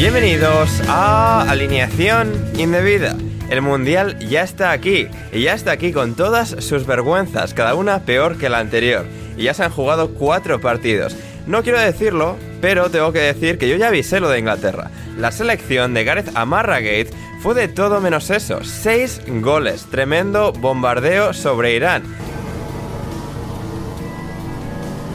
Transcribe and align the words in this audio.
Bienvenidos 0.00 0.80
a 0.88 1.42
Alineación 1.42 2.32
Indebida. 2.56 3.14
El 3.50 3.60
Mundial 3.60 4.18
ya 4.18 4.42
está 4.42 4.70
aquí, 4.70 5.08
y 5.30 5.42
ya 5.42 5.52
está 5.52 5.72
aquí 5.72 5.92
con 5.92 6.14
todas 6.14 6.56
sus 6.60 6.86
vergüenzas, 6.86 7.52
cada 7.52 7.74
una 7.74 7.98
peor 8.06 8.38
que 8.38 8.48
la 8.48 8.60
anterior. 8.60 9.04
Y 9.36 9.42
ya 9.42 9.52
se 9.52 9.62
han 9.62 9.70
jugado 9.70 10.14
cuatro 10.14 10.58
partidos. 10.58 11.14
No 11.46 11.62
quiero 11.62 11.78
decirlo, 11.78 12.38
pero 12.62 12.88
tengo 12.88 13.12
que 13.12 13.18
decir 13.18 13.58
que 13.58 13.68
yo 13.68 13.76
ya 13.76 13.88
avisé 13.88 14.20
lo 14.20 14.30
de 14.30 14.38
Inglaterra. 14.38 14.90
La 15.18 15.32
selección 15.32 15.92
de 15.92 16.04
Gareth 16.04 16.34
Amarragate 16.34 17.10
fue 17.42 17.54
de 17.54 17.68
todo 17.68 18.00
menos 18.00 18.30
eso. 18.30 18.64
Seis 18.64 19.20
goles, 19.26 19.84
tremendo 19.90 20.54
bombardeo 20.54 21.34
sobre 21.34 21.74
Irán. 21.74 22.04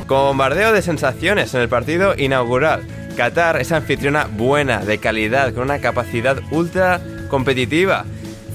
Como 0.06 0.26
bombardeo 0.26 0.74
de 0.74 0.84
sensaciones 0.84 1.56
en 1.56 1.62
el 1.62 1.70
partido 1.70 2.14
inaugural. 2.16 2.84
Qatar 3.16 3.62
es 3.62 3.72
anfitriona 3.72 4.26
buena, 4.26 4.80
de 4.80 4.98
calidad, 4.98 5.54
con 5.54 5.64
una 5.64 5.80
capacidad 5.80 6.38
ultra 6.52 7.00
competitiva. 7.30 8.06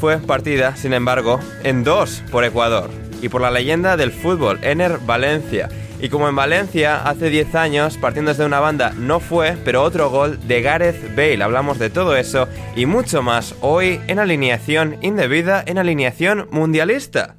Fue 0.00 0.18
partida, 0.18 0.76
sin 0.76 0.92
embargo, 0.92 1.40
en 1.64 1.82
dos 1.82 2.22
por 2.30 2.44
Ecuador 2.44 2.90
y 3.22 3.28
por 3.28 3.40
la 3.40 3.50
leyenda 3.50 3.96
del 3.96 4.12
fútbol, 4.12 4.58
Ener 4.62 4.98
Valencia. 4.98 5.68
Y 5.98 6.08
como 6.08 6.28
en 6.28 6.36
Valencia 6.36 7.02
hace 7.02 7.28
10 7.28 7.54
años, 7.54 7.98
partiendo 7.98 8.30
desde 8.30 8.46
una 8.46 8.60
banda, 8.60 8.92
no 8.96 9.20
fue, 9.20 9.56
pero 9.64 9.82
otro 9.82 10.08
gol 10.08 10.38
de 10.46 10.62
Gareth 10.62 11.14
Bale. 11.14 11.42
Hablamos 11.42 11.78
de 11.78 11.90
todo 11.90 12.16
eso 12.16 12.48
y 12.74 12.86
mucho 12.86 13.22
más 13.22 13.54
hoy 13.60 14.00
en 14.06 14.18
alineación 14.18 14.96
indebida, 15.02 15.62
en 15.66 15.78
alineación 15.78 16.48
mundialista. 16.50 17.36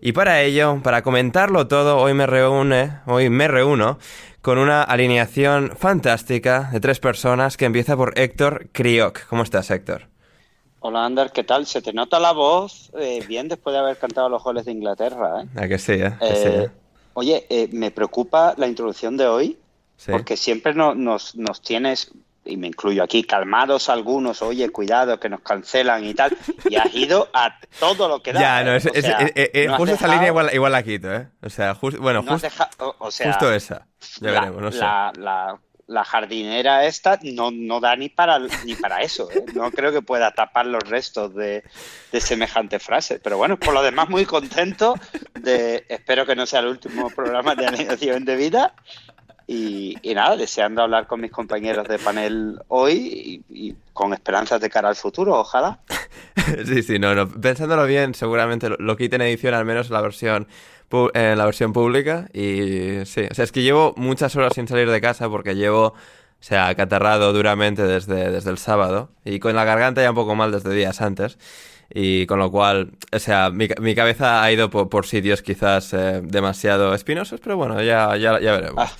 Y 0.00 0.12
para 0.12 0.42
ello, 0.42 0.80
para 0.82 1.02
comentarlo 1.02 1.66
todo, 1.68 1.98
hoy 1.98 2.14
me 2.14 2.26
reúne, 2.26 2.98
hoy 3.06 3.30
me 3.30 3.48
reúno 3.48 3.98
con 4.44 4.58
una 4.58 4.82
alineación 4.82 5.72
fantástica 5.74 6.68
de 6.70 6.78
tres 6.78 7.00
personas 7.00 7.56
que 7.56 7.64
empieza 7.64 7.96
por 7.96 8.12
Héctor 8.18 8.68
Crioc. 8.72 9.26
¿Cómo 9.28 9.42
estás, 9.42 9.70
Héctor? 9.70 10.02
Hola, 10.80 11.06
Ander, 11.06 11.30
¿qué 11.32 11.44
tal? 11.44 11.64
Se 11.64 11.80
te 11.80 11.94
nota 11.94 12.20
la 12.20 12.32
voz 12.32 12.90
eh, 12.98 13.24
bien 13.26 13.48
después 13.48 13.72
de 13.72 13.80
haber 13.80 13.96
cantado 13.96 14.28
los 14.28 14.42
goles 14.44 14.66
de 14.66 14.72
Inglaterra, 14.72 15.40
¿eh? 15.40 15.46
Ah, 15.56 15.66
que 15.66 15.78
sí, 15.78 15.92
¿eh? 15.92 16.12
Que 16.20 16.26
Eh, 16.28 16.36
sí, 16.36 16.48
¿eh? 16.48 16.70
Oye, 17.14 17.46
me 17.72 17.90
preocupa 17.90 18.52
la 18.58 18.66
introducción 18.68 19.16
de 19.16 19.26
hoy, 19.26 19.56
Sí. 19.96 20.12
porque 20.12 20.36
siempre 20.36 20.74
no- 20.74 20.94
nos, 20.94 21.34
nos 21.36 21.62
tienes, 21.62 22.12
y 22.44 22.56
me 22.56 22.66
incluyo 22.68 23.02
aquí, 23.02 23.24
calmados 23.24 23.88
algunos, 23.88 24.42
oye, 24.42 24.68
cuidado, 24.70 25.18
que 25.18 25.28
nos 25.28 25.40
cancelan 25.40 26.04
y 26.04 26.14
tal, 26.14 26.36
y 26.68 26.76
has 26.76 26.94
ido 26.94 27.28
a 27.32 27.58
todo 27.80 28.08
lo 28.08 28.22
que 28.22 28.32
da. 28.32 28.40
Ya, 28.40 28.60
¿eh? 28.60 28.64
no, 28.64 28.74
es, 28.74 28.86
es- 28.86 29.04
sea, 29.04 29.20
eh, 29.20 29.32
eh, 29.34 29.50
eh, 29.54 29.66
no 29.66 29.76
justo 29.76 29.94
esa 29.94 30.04
dejado- 30.06 30.12
línea 30.12 30.28
igual, 30.28 30.50
igual 30.52 30.72
la 30.72 30.82
quito, 30.82 31.14
¿eh? 31.14 31.28
O 31.42 31.50
sea, 31.50 31.74
jus- 31.74 31.98
bueno, 31.98 32.22
no 32.22 32.32
has 32.34 32.42
jus- 32.42 32.42
deja- 32.42 32.70
o- 32.78 32.94
o 32.98 33.10
sea, 33.10 33.32
justo 33.32 33.52
esa. 33.52 33.86
Ya 34.20 34.30
la, 34.32 34.40
veremos, 34.40 34.62
no 34.62 34.72
sé. 34.72 34.78
la- 34.78 35.12
la- 35.16 35.58
la 35.86 36.02
jardinera 36.02 36.86
esta 36.86 37.18
no, 37.24 37.50
no 37.50 37.78
da 37.78 37.94
ni 37.94 38.08
para, 38.08 38.38
ni 38.64 38.74
para 38.74 39.02
eso. 39.02 39.30
¿eh? 39.30 39.44
No 39.54 39.70
creo 39.70 39.92
que 39.92 40.00
pueda 40.00 40.30
tapar 40.32 40.64
los 40.64 40.82
restos 40.88 41.34
de, 41.34 41.62
de 42.10 42.20
semejante 42.22 42.78
frase. 42.78 43.20
Pero 43.22 43.36
bueno, 43.36 43.58
por 43.58 43.74
lo 43.74 43.82
demás, 43.82 44.08
muy 44.08 44.24
contento. 44.24 44.94
De, 45.38 45.84
espero 45.90 46.24
que 46.24 46.34
no 46.34 46.46
sea 46.46 46.60
el 46.60 46.68
último 46.68 47.10
programa 47.10 47.54
de 47.54 47.66
alineación 47.66 48.24
de 48.24 48.34
vida. 48.36 48.74
Y, 49.46 49.96
nada, 50.14 50.36
deseando 50.36 50.82
hablar 50.82 51.06
con 51.06 51.20
mis 51.20 51.30
compañeros 51.30 51.86
de 51.86 51.98
panel 51.98 52.60
hoy 52.68 53.44
y, 53.50 53.74
con 53.92 54.12
esperanzas 54.12 54.60
de 54.60 54.70
cara 54.70 54.88
al 54.88 54.96
futuro, 54.96 55.38
ojalá. 55.38 55.80
Sí, 56.66 56.82
sí, 56.82 56.98
no, 56.98 57.14
no. 57.14 57.28
Pensándolo 57.28 57.86
bien, 57.86 58.12
seguramente 58.12 58.68
lo, 58.68 58.76
lo 58.78 58.96
quiten 58.96 59.22
en 59.22 59.28
edición, 59.28 59.54
al 59.54 59.64
menos 59.64 59.88
la 59.88 60.02
versión, 60.02 60.46
en 61.14 61.38
la 61.38 61.44
versión 61.44 61.72
pública. 61.72 62.28
Y 62.32 63.04
sí, 63.06 63.26
o 63.30 63.34
sea, 63.34 63.44
es 63.44 63.52
que 63.52 63.62
llevo 63.62 63.94
muchas 63.96 64.36
horas 64.36 64.52
sin 64.54 64.68
salir 64.68 64.90
de 64.90 65.00
casa 65.00 65.28
porque 65.28 65.54
llevo, 65.54 65.86
o 65.86 65.94
sea, 66.40 66.68
acatarrado 66.68 67.32
duramente 67.32 67.82
desde, 67.82 68.30
desde 68.30 68.50
el 68.50 68.58
sábado 68.58 69.10
y 69.24 69.38
con 69.38 69.54
la 69.56 69.64
garganta 69.64 70.02
ya 70.02 70.10
un 70.10 70.16
poco 70.16 70.34
mal 70.34 70.52
desde 70.52 70.74
días 70.74 71.00
antes. 71.00 71.38
Y 71.90 72.26
con 72.26 72.38
lo 72.38 72.50
cual, 72.50 72.92
o 73.12 73.18
sea, 73.18 73.50
mi, 73.50 73.68
mi 73.80 73.94
cabeza 73.94 74.42
ha 74.42 74.50
ido 74.50 74.70
por, 74.70 74.88
por 74.88 75.06
sitios 75.06 75.42
quizás 75.42 75.92
eh, 75.92 76.20
demasiado 76.22 76.94
espinosos, 76.94 77.40
pero 77.40 77.56
bueno, 77.56 77.80
ya, 77.82 78.16
ya, 78.16 78.40
ya 78.40 78.52
veremos. 78.52 78.74
Ah, 78.78 78.90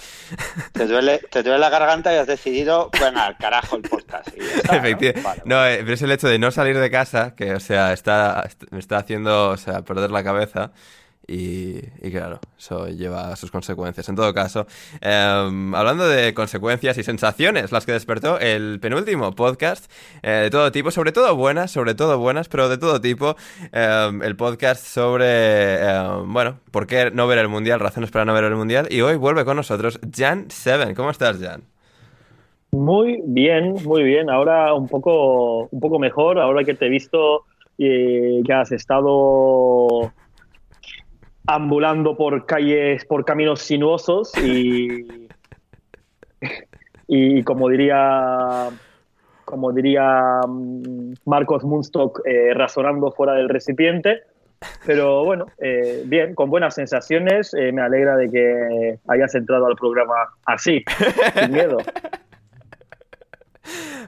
te, 0.72 0.86
duele, 0.86 1.20
te 1.30 1.42
duele 1.42 1.58
la 1.58 1.70
garganta 1.70 2.12
y 2.14 2.16
has 2.18 2.26
decidido, 2.26 2.90
bueno, 3.00 3.20
al 3.22 3.36
carajo 3.36 3.76
el 3.76 3.82
podcast. 3.82 4.28
está, 4.28 4.72
¿no? 4.72 4.78
Efectivamente. 4.78 5.22
Vale, 5.22 5.42
No, 5.44 5.66
eh, 5.66 5.78
pero 5.80 5.94
es 5.94 6.02
el 6.02 6.10
hecho 6.12 6.28
de 6.28 6.38
no 6.38 6.50
salir 6.50 6.78
de 6.78 6.90
casa 6.90 7.34
que, 7.34 7.52
o 7.54 7.60
sea, 7.60 7.92
está, 7.92 8.42
est- 8.46 8.64
me 8.70 8.78
está 8.78 8.98
haciendo, 8.98 9.50
o 9.50 9.56
sea, 9.56 9.82
perder 9.82 10.10
la 10.10 10.22
cabeza. 10.22 10.72
Y, 11.26 11.78
y 12.02 12.10
claro, 12.10 12.40
eso 12.58 12.88
lleva 12.88 13.34
sus 13.36 13.50
consecuencias. 13.50 14.08
En 14.08 14.16
todo 14.16 14.32
caso, 14.34 14.66
em, 15.00 15.74
hablando 15.74 16.06
de 16.06 16.34
consecuencias 16.34 16.98
y 16.98 17.02
sensaciones, 17.02 17.72
las 17.72 17.86
que 17.86 17.92
despertó 17.92 18.38
el 18.38 18.78
penúltimo 18.80 19.32
podcast, 19.32 19.90
eh, 20.22 20.30
de 20.30 20.50
todo 20.50 20.70
tipo, 20.70 20.90
sobre 20.90 21.12
todo 21.12 21.34
buenas, 21.34 21.70
sobre 21.70 21.94
todo 21.94 22.18
buenas, 22.18 22.48
pero 22.48 22.68
de 22.68 22.78
todo 22.78 23.00
tipo, 23.00 23.36
em, 23.72 24.22
el 24.22 24.36
podcast 24.36 24.84
sobre, 24.84 25.82
em, 25.82 26.32
bueno, 26.32 26.58
por 26.70 26.86
qué 26.86 27.10
no 27.10 27.26
ver 27.26 27.38
el 27.38 27.48
Mundial, 27.48 27.80
razones 27.80 28.10
para 28.10 28.24
no 28.24 28.34
ver 28.34 28.44
el 28.44 28.56
Mundial, 28.56 28.88
y 28.90 29.00
hoy 29.00 29.16
vuelve 29.16 29.44
con 29.44 29.56
nosotros 29.56 30.00
Jan 30.14 30.50
Seven. 30.50 30.94
¿Cómo 30.94 31.10
estás, 31.10 31.40
Jan? 31.40 31.62
Muy 32.72 33.22
bien, 33.24 33.74
muy 33.84 34.02
bien. 34.02 34.28
Ahora 34.28 34.74
un 34.74 34.88
poco, 34.88 35.68
un 35.70 35.80
poco 35.80 35.98
mejor, 35.98 36.40
ahora 36.40 36.64
que 36.64 36.74
te 36.74 36.86
he 36.86 36.88
visto 36.88 37.44
eh, 37.78 38.40
que 38.44 38.52
has 38.52 38.72
estado 38.72 40.12
ambulando 41.46 42.16
por 42.16 42.46
calles, 42.46 43.04
por 43.04 43.24
caminos 43.24 43.60
sinuosos 43.60 44.32
y, 44.42 45.28
y 47.06 47.42
como 47.42 47.68
diría, 47.68 48.68
como 49.44 49.72
diría 49.72 50.40
mm, 50.46 51.14
Marcos 51.26 51.64
Munstock, 51.64 52.20
eh, 52.26 52.54
razonando 52.54 53.12
fuera 53.12 53.34
del 53.34 53.48
recipiente. 53.48 54.22
Pero 54.86 55.24
bueno, 55.24 55.46
eh, 55.58 56.00
bien, 56.06 56.34
con 56.34 56.48
buenas 56.48 56.74
sensaciones. 56.74 57.52
eh, 57.52 57.70
me 57.72 57.82
alegra 57.82 58.16
de 58.16 58.30
que 58.30 58.98
hayas 59.08 59.34
entrado 59.34 59.66
al 59.66 59.76
programa 59.76 60.14
así, 60.46 60.82
sin 61.38 61.52
miedo. 61.52 61.76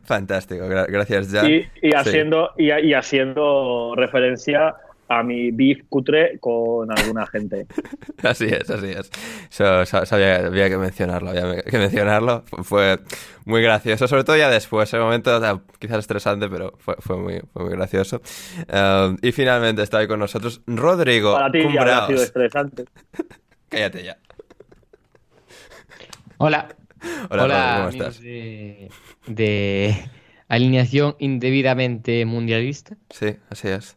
Fantástico, 0.04 0.64
gra- 0.66 0.86
gracias, 0.88 1.30
Jan. 1.32 1.50
Y, 1.50 1.56
y 1.56 1.90
Sí. 1.90 1.92
haciendo, 1.94 2.50
y, 2.56 2.70
y 2.72 2.94
haciendo 2.94 3.94
referencia 3.96 4.74
a 5.08 5.22
mi 5.22 5.50
beef 5.52 5.82
cutre 5.88 6.38
con 6.40 6.90
alguna 6.90 7.26
gente. 7.26 7.66
Así 8.22 8.46
es, 8.46 8.68
así 8.70 8.86
es. 8.88 9.10
So- 9.50 9.84
sabía, 9.86 10.46
había 10.46 10.68
que 10.68 10.76
mencionarlo, 10.78 11.30
había 11.30 11.62
que 11.62 11.78
mencionarlo. 11.78 12.42
Fu- 12.46 12.64
Fue 12.64 12.98
muy 13.44 13.62
gracioso, 13.62 14.08
sobre 14.08 14.24
todo 14.24 14.36
ya 14.36 14.50
después. 14.50 14.92
En 14.92 14.98
el 15.00 15.04
momento 15.04 15.36
o 15.36 15.40
sea, 15.40 15.60
quizás 15.78 15.98
estresante, 16.00 16.48
pero 16.48 16.72
fue, 16.78 16.96
fue 16.98 17.16
muy, 17.18 17.40
fue 17.52 17.64
muy 17.64 17.72
gracioso. 17.74 18.20
Um, 18.72 19.16
y 19.22 19.30
finalmente 19.32 19.82
está 19.82 19.98
ahí 19.98 20.08
con 20.08 20.18
nosotros 20.18 20.60
Rodrigo 20.66 21.34
Para 21.34 21.52
ti 21.52 21.58
ya 21.60 21.64
Cumbraos. 21.66 22.06
sido 22.08 22.22
estresante. 22.22 22.84
Cállate 23.68 24.02
ya. 24.04 24.16
Hola. 26.38 26.68
Hola, 27.30 27.42
Rodrigo, 27.46 27.76
¿cómo 27.76 27.88
estás? 27.90 28.20
De, 28.20 28.90
de 29.26 30.10
alineación 30.48 31.14
indebidamente 31.18 32.24
mundialista. 32.24 32.96
Sí, 33.10 33.36
así 33.50 33.68
es. 33.68 33.96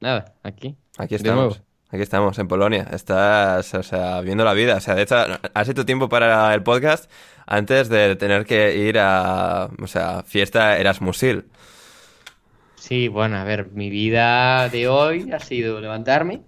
Nada, 0.00 0.34
aquí. 0.42 0.76
Aquí 0.98 1.10
De 1.14 1.16
estamos. 1.16 1.44
nuevo. 1.56 1.66
Aquí 1.90 2.02
estamos, 2.02 2.38
en 2.38 2.48
Polonia. 2.48 2.88
Estás, 2.92 3.72
o 3.74 3.82
sea, 3.82 4.20
viendo 4.20 4.44
la 4.44 4.52
vida. 4.54 4.76
O 4.76 4.80
sea, 4.80 4.94
de 4.96 5.02
hecho, 5.02 5.16
has 5.54 5.68
hecho 5.68 5.86
tiempo 5.86 6.08
para 6.08 6.52
el 6.52 6.62
podcast 6.62 7.10
antes 7.46 7.88
de 7.88 8.16
tener 8.16 8.44
que 8.44 8.76
ir 8.76 8.98
a, 8.98 9.70
o 9.80 9.86
sea, 9.86 10.22
fiesta 10.24 10.78
Erasmusil. 10.78 11.46
Sí, 12.74 13.08
bueno, 13.08 13.36
a 13.36 13.44
ver, 13.44 13.68
mi 13.72 13.88
vida 13.88 14.68
de 14.68 14.88
hoy 14.88 15.30
ha 15.32 15.38
sido 15.38 15.80
levantarme, 15.80 16.42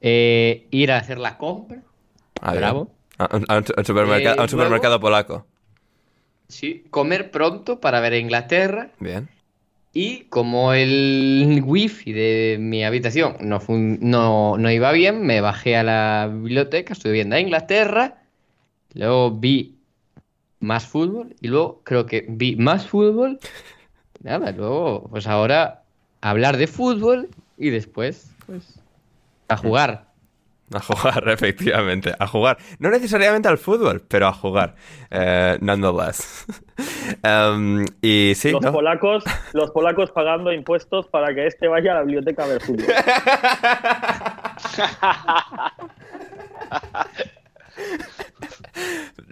eh, 0.00 0.66
ir 0.70 0.92
a 0.92 0.98
hacer 0.98 1.18
la 1.18 1.36
compra, 1.36 1.82
Ah. 2.40 2.54
Bravo. 2.54 2.90
A, 3.18 3.36
un- 3.36 3.44
a 3.48 3.58
un, 3.58 3.64
a 3.76 3.80
un 3.80 3.84
supermercado, 3.84 4.36
Eh, 4.36 4.38
a 4.38 4.42
un 4.42 4.48
supermercado 4.48 4.98
polaco. 4.98 5.46
sí, 6.48 6.84
comer 6.90 7.30
pronto 7.30 7.78
para 7.80 8.00
ver 8.00 8.14
a 8.14 8.18
Inglaterra 8.18 8.92
Bien. 8.98 9.28
Y 9.92 10.24
como 10.24 10.72
el 10.72 11.62
wifi 11.64 12.12
de 12.12 12.58
mi 12.60 12.84
habitación 12.84 13.36
no, 13.40 13.60
no, 13.68 14.56
no 14.56 14.70
iba 14.70 14.92
bien, 14.92 15.26
me 15.26 15.40
bajé 15.40 15.76
a 15.76 15.82
la 15.82 16.30
biblioteca, 16.32 16.92
estuve 16.92 17.12
viendo 17.12 17.36
a 17.36 17.40
Inglaterra, 17.40 18.22
luego 18.94 19.32
vi 19.32 19.76
más 20.60 20.86
fútbol 20.86 21.34
y 21.40 21.48
luego 21.48 21.80
creo 21.84 22.06
que 22.06 22.26
vi 22.28 22.54
más 22.56 22.86
fútbol. 22.86 23.40
Nada, 24.22 24.52
luego 24.52 25.08
pues 25.10 25.26
ahora 25.26 25.82
hablar 26.20 26.56
de 26.56 26.66
fútbol 26.66 27.28
y 27.56 27.70
después 27.70 28.30
pues 28.46 28.80
a 29.48 29.56
jugar. 29.56 30.09
A 30.74 30.80
jugar, 30.80 31.28
efectivamente. 31.28 32.14
A 32.18 32.26
jugar. 32.28 32.56
No 32.78 32.90
necesariamente 32.90 33.48
al 33.48 33.58
fútbol, 33.58 34.02
pero 34.06 34.28
a 34.28 34.32
jugar. 34.32 34.76
Eh, 35.10 35.58
nonetheless. 35.60 36.46
Em, 37.22 37.84
y 38.00 38.32
sí, 38.34 38.52
Los 38.52 38.62
¿no? 38.62 38.72
polacos, 38.72 39.22
los 39.52 39.70
polacos 39.72 40.10
pagando 40.12 40.50
impuestos 40.50 41.08
para 41.08 41.34
que 41.34 41.46
este 41.46 41.68
vaya 41.68 41.92
a 41.92 41.94
la 41.96 42.00
biblioteca 42.02 42.44
a 42.44 42.46
ver 42.46 42.62
fútbol. 42.62 42.86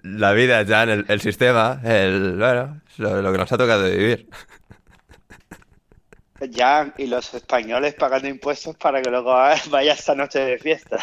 La 0.03 0.33
vida 0.33 0.63
ya 0.63 0.83
en 0.83 0.89
el, 0.91 1.05
el 1.09 1.21
sistema, 1.21 1.81
el, 1.85 2.37
bueno, 2.39 2.81
lo, 2.99 3.23
lo 3.23 3.33
que 3.33 3.39
nos 3.39 3.53
ha 3.53 3.59
tocado 3.59 3.85
vivir. 3.85 4.29
Ya, 6.41 6.95
y 6.97 7.07
los 7.07 7.35
españoles 7.35 7.95
pagando 7.95 8.29
impuestos 8.29 8.77
para 8.77 9.03
que 9.03 9.11
luego 9.11 9.33
vaya 9.71 9.93
esta 9.93 10.15
noche 10.15 10.39
de 10.41 10.59
fiesta. 10.59 10.99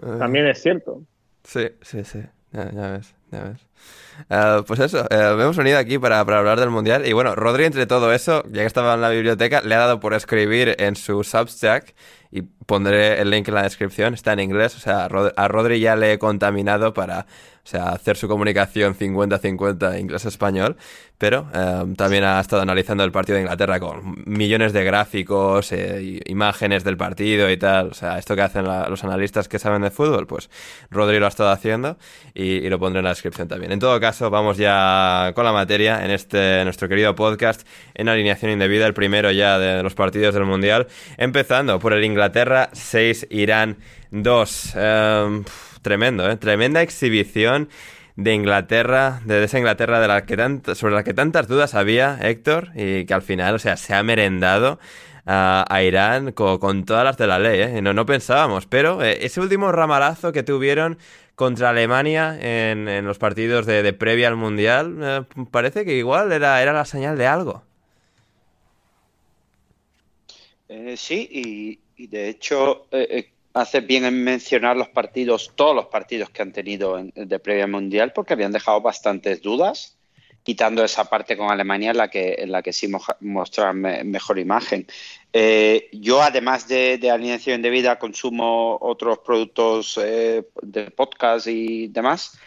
También 0.18 0.46
es 0.46 0.62
cierto. 0.62 1.02
Sí, 1.44 1.68
sí, 1.82 2.04
sí. 2.04 2.22
Ya, 2.52 2.70
ya 2.70 2.90
ves, 2.92 3.14
ya 3.30 3.44
ves. 3.44 3.67
Eh, 4.30 4.62
pues 4.66 4.80
eso, 4.80 5.06
eh, 5.10 5.36
hemos 5.40 5.56
venido 5.56 5.78
aquí 5.78 5.98
para, 5.98 6.24
para 6.24 6.38
hablar 6.38 6.58
del 6.60 6.70
Mundial. 6.70 7.06
Y 7.06 7.12
bueno, 7.12 7.34
Rodri, 7.34 7.64
entre 7.64 7.86
todo 7.86 8.12
eso, 8.12 8.42
ya 8.50 8.62
que 8.62 8.66
estaba 8.66 8.94
en 8.94 9.00
la 9.00 9.10
biblioteca, 9.10 9.60
le 9.62 9.74
ha 9.74 9.78
dado 9.78 10.00
por 10.00 10.14
escribir 10.14 10.74
en 10.78 10.96
su 10.96 11.22
Substack, 11.22 11.94
y 12.30 12.42
pondré 12.42 13.20
el 13.22 13.30
link 13.30 13.48
en 13.48 13.54
la 13.54 13.62
descripción, 13.62 14.12
está 14.12 14.34
en 14.34 14.40
inglés, 14.40 14.76
o 14.76 14.80
sea, 14.80 15.04
a 15.04 15.08
Rod- 15.08 15.32
a 15.34 15.48
Rodri 15.48 15.80
ya 15.80 15.96
le 15.96 16.12
he 16.12 16.18
contaminado 16.18 16.92
para, 16.92 17.20
o 17.20 17.66
sea, 17.66 17.88
hacer 17.88 18.18
su 18.18 18.28
comunicación 18.28 18.94
50-50 18.94 19.98
inglés-español, 19.98 20.76
pero 21.16 21.48
eh, 21.54 21.84
también 21.96 22.24
ha 22.24 22.38
estado 22.38 22.60
analizando 22.60 23.02
el 23.02 23.12
partido 23.12 23.36
de 23.36 23.42
Inglaterra 23.44 23.80
con 23.80 24.22
millones 24.26 24.74
de 24.74 24.84
gráficos, 24.84 25.72
eh, 25.72 26.20
imágenes 26.26 26.84
del 26.84 26.98
partido 26.98 27.50
y 27.50 27.56
tal, 27.56 27.88
o 27.88 27.94
sea, 27.94 28.18
esto 28.18 28.36
que 28.36 28.42
hacen 28.42 28.66
los 28.66 29.02
analistas 29.04 29.48
que 29.48 29.58
saben 29.58 29.80
de 29.80 29.90
fútbol, 29.90 30.26
pues 30.26 30.50
Rodri 30.90 31.18
lo 31.18 31.24
ha 31.24 31.30
estado 31.30 31.48
haciendo 31.48 31.96
y 32.34 32.68
lo 32.68 32.78
pondré 32.78 32.98
en 32.98 33.04
la 33.04 33.10
descripción 33.10 33.48
también. 33.48 33.67
En 33.68 33.78
todo 33.80 34.00
caso, 34.00 34.30
vamos 34.30 34.56
ya 34.56 35.32
con 35.34 35.44
la 35.44 35.52
materia 35.52 36.02
en 36.02 36.10
este 36.10 36.64
nuestro 36.64 36.88
querido 36.88 37.14
podcast 37.14 37.68
en 37.94 38.08
alineación 38.08 38.50
indebida, 38.50 38.86
el 38.86 38.94
primero 38.94 39.30
ya 39.30 39.58
de 39.58 39.82
los 39.82 39.94
partidos 39.94 40.34
del 40.34 40.44
Mundial, 40.46 40.86
empezando 41.18 41.78
por 41.78 41.92
el 41.92 42.02
Inglaterra 42.02 42.70
6, 42.72 43.26
Irán 43.30 43.76
2. 44.10 44.72
Em, 44.74 45.44
tremendo, 45.82 46.30
¿eh? 46.30 46.36
Tremenda 46.38 46.80
exhibición 46.80 47.68
de 48.16 48.32
Inglaterra, 48.32 49.20
de 49.26 49.44
esa 49.44 49.58
Inglaterra 49.58 50.00
de 50.00 50.08
la 50.08 50.24
que 50.24 50.74
sobre 50.74 50.94
la 50.94 51.04
que 51.04 51.12
tantas 51.12 51.46
dudas 51.46 51.74
había, 51.74 52.18
Héctor, 52.22 52.70
y 52.74 53.04
que 53.04 53.12
al 53.12 53.22
final, 53.22 53.54
o 53.54 53.58
sea, 53.58 53.76
se 53.76 53.94
ha 53.94 54.02
merendado 54.02 54.78
a, 55.26 55.82
Irán 55.82 56.32
co- 56.32 56.58
con, 56.58 56.84
todas 56.86 57.04
las 57.04 57.18
de 57.18 57.26
la 57.26 57.38
ley, 57.38 57.60
¿eh? 57.60 57.82
No, 57.82 57.92
no 57.92 58.06
pensábamos, 58.06 58.64
pero 58.66 59.02
eh, 59.04 59.18
ese 59.26 59.40
último 59.42 59.70
ramalazo 59.72 60.32
que 60.32 60.42
tuvieron 60.42 60.96
contra 61.38 61.70
Alemania 61.70 62.36
en, 62.40 62.88
en 62.88 63.06
los 63.06 63.18
partidos 63.18 63.66
de, 63.66 63.82
de 63.84 63.94
previa 63.94 64.28
al 64.28 64.36
Mundial, 64.36 64.98
eh, 65.02 65.22
parece 65.52 65.86
que 65.86 65.96
igual 65.96 66.32
era, 66.32 66.62
era 66.62 66.74
la 66.74 66.84
señal 66.84 67.16
de 67.18 67.26
algo. 67.28 67.64
Eh, 70.68 70.96
sí, 70.96 71.28
y, 71.96 72.06
de 72.08 72.28
hecho 72.28 72.86
eh, 72.92 73.06
eh, 73.10 73.32
hace 73.54 73.80
bien 73.80 74.04
en 74.04 74.22
mencionar 74.22 74.76
los 74.76 74.88
partidos, 74.90 75.52
todos 75.56 75.74
los 75.74 75.86
partidos 75.86 76.30
que 76.30 76.42
han 76.42 76.52
tenido 76.52 76.98
en- 76.98 77.12
de 77.14 77.38
previa 77.40 77.66
mundial, 77.66 78.12
porque 78.14 78.34
habían 78.34 78.52
dejado 78.52 78.80
bastantes 78.80 79.40
dudas, 79.42 79.98
quitando 80.42 80.84
esa 80.84 81.04
parte 81.06 81.36
con 81.36 81.50
Alemania 81.50 81.90
en 81.92 81.96
la 81.98 82.08
que, 82.08 82.34
en 82.38 82.52
la 82.52 82.62
que 82.62 82.72
sí 82.72 82.88
mostraban 83.20 83.80
me- 83.80 84.04
mejor 84.04 84.38
imagen. 84.38 84.86
Eh, 85.32 85.88
yo, 85.92 86.22
además 86.22 86.66
de, 86.68 86.98
de 86.98 87.10
alineación 87.10 87.56
indebida, 87.56 87.98
consumo 87.98 88.78
otros 88.80 89.18
productos 89.18 89.98
eh, 90.02 90.44
de 90.62 90.90
podcast 90.90 91.46
y 91.48 91.88
demás, 91.88 92.38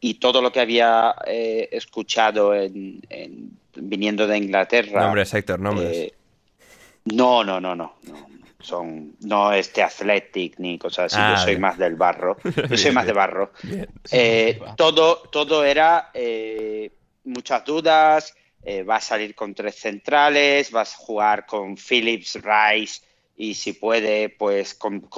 y 0.00 0.14
todo 0.14 0.40
lo 0.40 0.52
que 0.52 0.60
había 0.60 1.14
eh, 1.26 1.68
escuchado 1.72 2.54
en- 2.54 3.00
en- 3.10 3.58
viniendo 3.74 4.26
de 4.26 4.38
Inglaterra. 4.38 5.02
Nombres, 5.02 5.34
Héctor, 5.34 5.58
nombres. 5.60 6.12
No, 7.04 7.42
no, 7.44 7.60
no, 7.60 7.74
no. 7.74 7.94
no. 8.04 8.28
Son, 8.60 9.14
no 9.20 9.52
este 9.52 9.82
Athletic 9.84 10.58
ni 10.58 10.78
cosas 10.78 11.12
así. 11.12 11.16
Ah, 11.20 11.34
yo 11.36 11.42
soy 11.42 11.50
bien. 11.52 11.60
más 11.60 11.78
del 11.78 11.94
barro. 11.94 12.36
Yo 12.70 12.76
soy 12.76 12.90
más 12.90 13.06
de 13.06 13.12
barro. 13.12 13.52
Bien. 13.62 13.88
Todo, 14.76 15.18
todo 15.30 15.64
era 15.64 16.10
muchas 17.24 17.64
dudas. 17.64 18.34
Eh, 18.62 18.82
va 18.82 18.96
a 18.96 19.00
salir 19.00 19.34
con 19.34 19.54
tres 19.54 19.76
centrales, 19.76 20.70
vas 20.70 20.94
a 20.94 20.98
jugar 20.98 21.46
con 21.46 21.76
Phillips, 21.76 22.38
Rice 22.42 23.02
y 23.36 23.54
si 23.54 23.72
puede, 23.72 24.30
pues 24.30 24.74
con, 24.74 25.08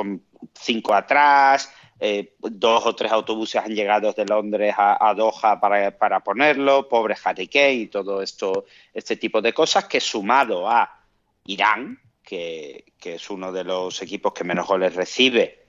cinco 0.54 0.94
atrás. 0.94 1.73
eh, 1.99 2.35
dos 2.38 2.87
o 2.87 2.94
tres 2.94 3.12
autobuses 3.12 3.62
han 3.62 3.75
llegado 3.75 4.12
de 4.12 4.25
Londres 4.25 4.75
a, 4.76 5.14
Doha 5.14 5.61
para, 5.61 5.97
para 5.99 6.20
ponerlo. 6.20 6.88
Pobre 6.88 7.16
Harry 7.25 7.49
Kane 7.49 7.75
y 7.75 7.87
todo 7.88 8.23
esto, 8.23 8.66
este 8.94 9.16
tipo 9.16 9.42
de 9.42 9.52
cosas 9.52 9.85
que 9.87 10.00
sumado 10.00 10.68
a 10.68 11.02
Irán, 11.44 11.99
que, 12.23 12.92
que 12.99 13.14
es 13.16 13.30
uno 13.30 13.52
de 13.52 13.64
los 13.64 14.00
equipos 14.02 14.32
que 14.32 14.44
menos 14.44 14.66
goles 14.66 14.94
recibe 14.94 15.66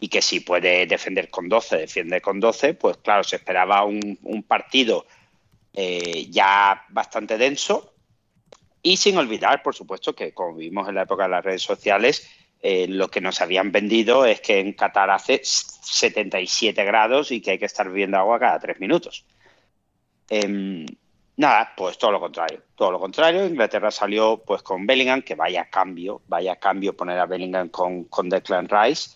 y 0.00 0.08
que 0.08 0.22
si 0.22 0.40
puede 0.40 0.86
defender 0.86 1.30
con 1.30 1.48
12, 1.48 1.78
defiende 1.78 2.20
con 2.20 2.40
12, 2.40 2.74
pues 2.74 2.98
claro, 2.98 3.22
se 3.24 3.36
esperaba 3.36 3.84
un 3.84 4.44
partido 4.46 5.06
eh, 5.74 6.26
ya 6.30 6.84
bastante 6.90 7.38
denso 7.38 7.92
y 8.82 8.96
sin 8.96 9.16
olvidar, 9.16 9.62
por 9.62 9.74
supuesto, 9.74 10.14
que 10.14 10.34
como 10.34 10.56
vimos 10.56 10.88
en 10.88 10.96
la 10.96 11.02
época 11.02 11.24
de 11.24 11.30
las 11.30 11.44
redes 11.44 11.62
sociales, 11.62 12.28
eh, 12.60 12.86
lo 12.88 13.08
que 13.08 13.20
nos 13.20 13.40
habían 13.40 13.70
vendido 13.70 14.24
es 14.24 14.40
que 14.40 14.58
en 14.58 14.72
Qatar 14.72 15.10
hace 15.10 15.40
77 15.42 16.84
grados 16.84 17.30
y 17.30 17.40
que 17.40 17.52
hay 17.52 17.58
que 17.58 17.66
estar 17.66 17.88
bebiendo 17.88 18.18
agua 18.18 18.40
cada 18.40 18.58
tres 18.58 18.80
minutos. 18.80 19.24
Em, 20.28 20.86
nada, 21.36 21.72
pues 21.76 21.96
todo 21.96 22.10
lo 22.10 22.20
contrario, 22.20 22.62
todo 22.74 22.90
lo 22.90 23.00
contrario. 23.00 23.46
Inglaterra 23.46 23.90
salió 23.90 24.42
pues 24.44 24.62
con 24.62 24.86
Bellingham, 24.86 25.22
que 25.22 25.36
vaya 25.36 25.70
cambio, 25.70 26.22
vaya 26.26 26.56
cambio 26.56 26.96
poner 26.96 27.18
a 27.18 27.26
Bellingham 27.26 27.68
con, 27.68 28.28
Declan 28.28 28.68
Rice 28.68 29.10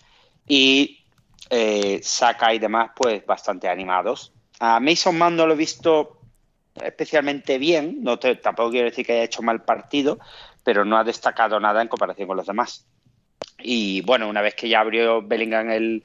y 0.46 1.04
eh, 1.50 2.00
Saka 2.02 2.54
y 2.54 2.58
demás 2.58 2.90
pues 2.94 3.24
bastante 3.26 3.68
animados. 3.68 4.32
A 4.60 4.80
Mason 4.80 5.18
Mount 5.18 5.36
no 5.36 5.46
lo 5.46 5.54
he 5.54 5.56
visto 5.56 6.20
especialmente 6.82 7.58
bien, 7.58 8.02
no 8.02 8.18
te- 8.18 8.36
tampoco 8.36 8.70
quiero 8.70 8.88
decir 8.90 9.06
que 9.06 9.12
haya 9.12 9.24
hecho 9.24 9.42
mal 9.42 9.64
partido, 9.64 10.18
pero 10.64 10.84
no 10.84 10.96
ha 10.96 11.04
destacado 11.04 11.60
nada 11.60 11.82
en 11.82 11.88
comparación 11.88 12.28
con 12.28 12.36
los 12.36 12.46
demás. 12.46 12.86
Y 13.58 14.02
bueno, 14.02 14.28
una 14.28 14.42
vez 14.42 14.54
que 14.54 14.68
ya 14.68 14.80
abrió 14.80 15.22
Bellingham 15.22 15.70
el, 15.70 16.04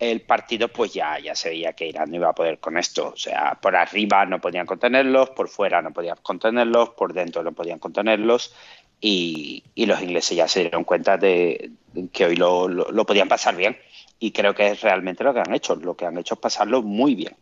el 0.00 0.22
partido 0.22 0.68
pues 0.68 0.92
ya, 0.94 1.18
ya 1.18 1.34
se 1.34 1.50
veía 1.50 1.74
que 1.74 1.86
Irán 1.88 2.10
no 2.10 2.16
iba 2.16 2.30
a 2.30 2.34
poder 2.34 2.58
con 2.58 2.78
esto. 2.78 3.12
O 3.14 3.16
sea, 3.16 3.58
por 3.60 3.76
arriba 3.76 4.26
no 4.26 4.40
podían 4.40 4.66
contenerlos, 4.66 5.30
por 5.30 5.48
fuera 5.48 5.82
no 5.82 5.92
podían 5.92 6.18
contenerlos, 6.22 6.90
por 6.90 7.12
dentro 7.12 7.42
no 7.42 7.52
podían 7.52 7.78
contenerlos 7.78 8.54
y, 9.00 9.64
los 9.76 10.00
ingleses 10.00 10.36
ya 10.36 10.48
se 10.48 10.60
dieron 10.60 10.84
cuenta 10.84 11.16
de 11.18 11.72
que 12.12 12.24
hoy 12.26 12.36
lo, 12.36 12.68
lo 12.68 13.06
podían 13.06 13.28
pasar 13.28 13.56
bien 13.56 13.76
y 14.18 14.30
creo 14.32 14.54
que 14.54 14.68
es 14.68 14.80
realmente 14.80 15.24
lo 15.24 15.34
que 15.34 15.40
han 15.40 15.54
hecho. 15.54 15.74
Lo 15.76 15.96
que 15.96 16.06
han 16.06 16.16
hecho 16.18 16.34
es 16.34 16.40
pasarlo 16.40 16.82
muy 16.82 17.14
bien. 17.14 17.36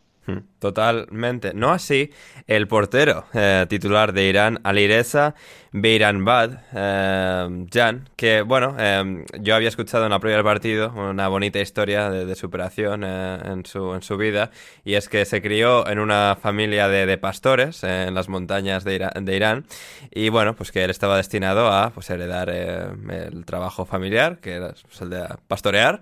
Totalmente. 0.59 1.53
No 1.55 1.71
así 1.71 2.11
el 2.45 2.67
portero 2.67 3.25
eh, 3.33 3.65
titular 3.67 4.13
de 4.13 4.27
Irán, 4.27 4.59
Alireza 4.63 5.33
Beiranbad, 5.71 6.59
eh, 6.73 7.65
Jan, 7.73 8.09
que 8.15 8.41
bueno, 8.41 8.75
eh, 8.77 9.25
yo 9.39 9.55
había 9.55 9.69
escuchado 9.69 10.03
en 10.03 10.11
la 10.11 10.19
previa 10.19 10.35
del 10.35 10.45
partido 10.45 10.91
una 10.93 11.27
bonita 11.29 11.59
historia 11.59 12.09
de, 12.09 12.35
superación 12.35 13.03
en, 13.03 13.65
su, 13.65 13.93
en 13.95 14.03
su 14.03 14.17
vida, 14.17 14.51
y 14.83 14.95
es 14.95 15.07
que 15.07 15.25
se 15.25 15.41
crió 15.41 15.87
en 15.87 15.99
una 15.99 16.37
familia 16.39 16.89
de, 16.89 17.17
pastores 17.17 17.83
en 17.83 18.13
las 18.13 18.27
montañas 18.27 18.83
de, 18.83 19.09
de, 19.21 19.35
Irán, 19.35 19.65
y 20.11 20.29
bueno, 20.29 20.55
pues 20.55 20.71
que 20.71 20.83
él 20.83 20.89
estaba 20.89 21.15
destinado 21.17 21.71
a 21.71 21.91
pues, 21.91 22.09
heredar 22.09 22.49
el 22.49 23.45
trabajo 23.45 23.85
familiar, 23.85 24.39
que 24.39 24.55
era 24.55 24.73
pues, 24.87 25.01
el 25.01 25.09
de 25.09 25.25
pastorear, 25.47 26.01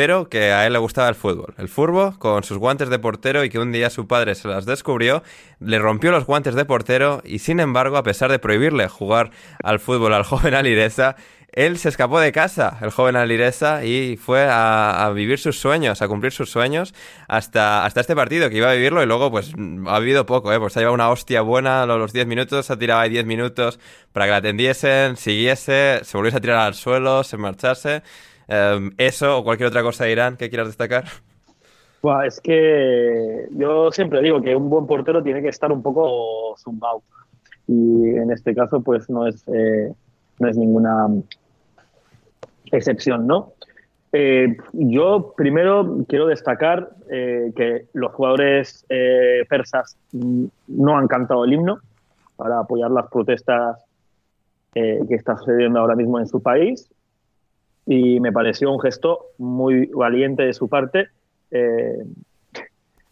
pero 0.00 0.30
que 0.30 0.50
a 0.50 0.66
él 0.66 0.72
le 0.72 0.78
gustaba 0.78 1.10
el 1.10 1.14
fútbol. 1.14 1.52
El 1.58 1.68
furbo 1.68 2.18
con 2.18 2.42
sus 2.42 2.56
guantes 2.56 2.88
de 2.88 2.98
portero 2.98 3.44
y 3.44 3.50
que 3.50 3.58
un 3.58 3.70
día 3.70 3.90
su 3.90 4.06
padre 4.06 4.34
se 4.34 4.48
las 4.48 4.64
descubrió, 4.64 5.22
le 5.58 5.78
rompió 5.78 6.10
los 6.10 6.24
guantes 6.24 6.54
de 6.54 6.64
portero 6.64 7.20
y 7.22 7.40
sin 7.40 7.60
embargo, 7.60 7.98
a 7.98 8.02
pesar 8.02 8.30
de 8.30 8.38
prohibirle 8.38 8.88
jugar 8.88 9.30
al 9.62 9.78
fútbol 9.78 10.14
al 10.14 10.22
joven 10.24 10.54
Alireza, 10.54 11.16
él 11.52 11.76
se 11.76 11.90
escapó 11.90 12.18
de 12.18 12.32
casa, 12.32 12.78
el 12.80 12.88
joven 12.92 13.14
Alireza, 13.14 13.84
y 13.84 14.16
fue 14.16 14.46
a, 14.50 15.12
vivir 15.14 15.38
sus 15.38 15.60
sueños, 15.60 16.00
a 16.00 16.08
cumplir 16.08 16.32
sus 16.32 16.50
sueños 16.50 16.94
hasta, 17.28 17.84
hasta 17.84 18.00
este 18.00 18.16
partido, 18.16 18.48
que 18.48 18.56
iba 18.56 18.70
a 18.70 18.74
vivirlo 18.74 19.02
y 19.02 19.06
luego 19.06 19.30
pues 19.30 19.52
ha 19.86 19.98
vivido 19.98 20.24
poco, 20.24 20.50
¿eh? 20.50 20.58
Pues 20.58 20.78
ha 20.78 20.80
llevado 20.80 20.94
una 20.94 21.10
hostia 21.10 21.42
buena 21.42 21.84
los 21.84 22.14
10 22.14 22.26
minutos, 22.26 22.70
ha 22.70 22.78
tirado 22.78 23.00
ahí 23.00 23.10
10 23.10 23.26
minutos 23.26 23.78
para 24.14 24.24
que 24.24 24.30
la 24.30 24.36
atendiesen, 24.38 25.18
siguiese, 25.18 26.00
se 26.04 26.16
volviese 26.16 26.38
a 26.38 26.40
tirar 26.40 26.58
al 26.60 26.74
suelo, 26.74 27.22
se 27.22 27.36
marchase. 27.36 28.02
Em, 28.52 28.90
¿Eso 28.98 29.38
o 29.38 29.44
cualquier 29.44 29.68
otra 29.68 29.82
cosa 29.82 30.04
de 30.04 30.10
Irán 30.10 30.36
que 30.36 30.50
quieras 30.50 30.66
destacar? 30.66 31.04
es 32.26 32.40
que 32.40 33.46
yo 33.52 33.92
siempre 33.92 34.20
digo 34.22 34.42
que 34.42 34.56
un 34.56 34.68
buen 34.68 34.86
portero 34.86 35.22
tiene 35.22 35.40
que 35.40 35.48
estar 35.48 35.70
un 35.70 35.82
poco 35.82 36.56
zumbado. 36.56 37.02
Y 37.68 38.08
en 38.16 38.32
este 38.32 38.52
caso, 38.52 38.80
pues 38.80 39.08
no 39.08 39.28
es, 39.28 39.44
eh, 39.46 39.92
no 40.40 40.48
es 40.48 40.56
ninguna 40.56 41.06
excepción, 42.72 43.28
¿no? 43.28 43.52
Eh, 44.12 44.56
yo 44.72 45.34
primero 45.36 45.98
quiero 46.08 46.26
destacar 46.26 46.90
eh, 47.08 47.52
que 47.54 47.86
los 47.92 48.10
jugadores 48.12 48.84
persas 49.48 49.96
no 50.66 50.98
han 50.98 51.06
cantado 51.06 51.44
el 51.44 51.52
himno 51.52 51.78
para 52.34 52.58
apoyar 52.58 52.90
las 52.90 53.06
protestas 53.08 53.84
que 54.72 55.14
está 55.14 55.36
sucediendo 55.36 55.78
ahora 55.78 55.94
mismo 55.94 56.18
en 56.18 56.26
su 56.26 56.42
país 56.42 56.88
y 57.86 58.20
me 58.20 58.32
pareció 58.32 58.70
un 58.72 58.80
gesto 58.80 59.26
muy 59.38 59.86
valiente 59.86 60.42
de 60.42 60.52
su 60.52 60.68
parte 60.68 61.08
eh, 61.50 61.98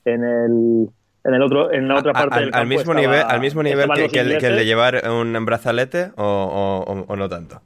en 0.04 0.24
el 0.24 0.88
en 1.24 1.34
el 1.34 1.42
otro 1.42 1.72
en 1.72 1.88
la 1.88 1.98
otra 1.98 2.12
parte 2.12 2.36
al, 2.36 2.50
del 2.50 2.66
mismo 2.66 2.94
nivel 2.94 3.22
al 3.26 3.40
mismo 3.40 3.62
nivel 3.62 3.88
que, 4.10 4.20
el, 4.20 4.38
de 4.38 4.64
llevar 4.64 5.02
un 5.08 5.44
brazalete 5.44 6.10
o, 6.16 7.04
o, 7.08 7.16
no 7.16 7.28
tanto 7.28 7.60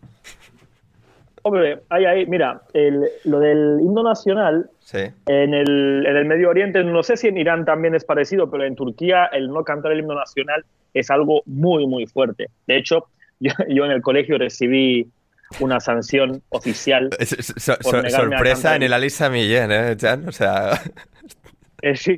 Hombre, 1.45 1.81
ahí, 1.89 2.05
ahí, 2.05 2.25
mira, 2.27 2.63
el, 2.73 3.05
lo 3.25 3.41
del 3.41 3.81
himno 3.81 4.05
nacional 4.05 4.71
sí. 4.79 4.99
en, 5.27 5.55
el, 5.55 6.07
en 6.07 6.17
el 6.17 6.25
Medio 6.25 6.49
Oriente, 6.51 6.85
no 6.85 7.03
sé 7.03 7.17
si 7.17 7.27
en 7.27 7.37
Irán 7.37 7.65
también 7.65 7.97
es 7.97 8.05
parecido, 8.05 8.49
pero 8.49 8.65
en 8.65 8.77
Turquía 8.77 9.25
el 9.25 9.49
no 9.49 9.65
cantar 9.65 9.91
el 9.91 9.99
himno 9.99 10.15
nacional 10.15 10.65
es 10.95 11.11
algo 11.11 11.43
muy, 11.47 11.87
muy 11.89 12.07
fuerte. 12.07 12.47
De 12.69 12.77
hecho, 12.77 13.07
yo 13.41 13.85
en 13.85 13.91
el 13.91 14.03
colegio 14.03 14.39
recibí 14.39 15.09
una 15.61 15.81
sanción 15.81 16.43
oficial. 16.49 17.11
sorpresa 17.59 18.77
en 18.77 18.83
el 18.83 18.93
Alisa 18.93 19.31
Millén, 19.31 19.71
¿eh, 19.73 19.97
Jan? 19.99 20.29
O 20.29 20.33
sea. 20.33 20.81
Eh, 21.85 21.97
sí. 21.97 22.17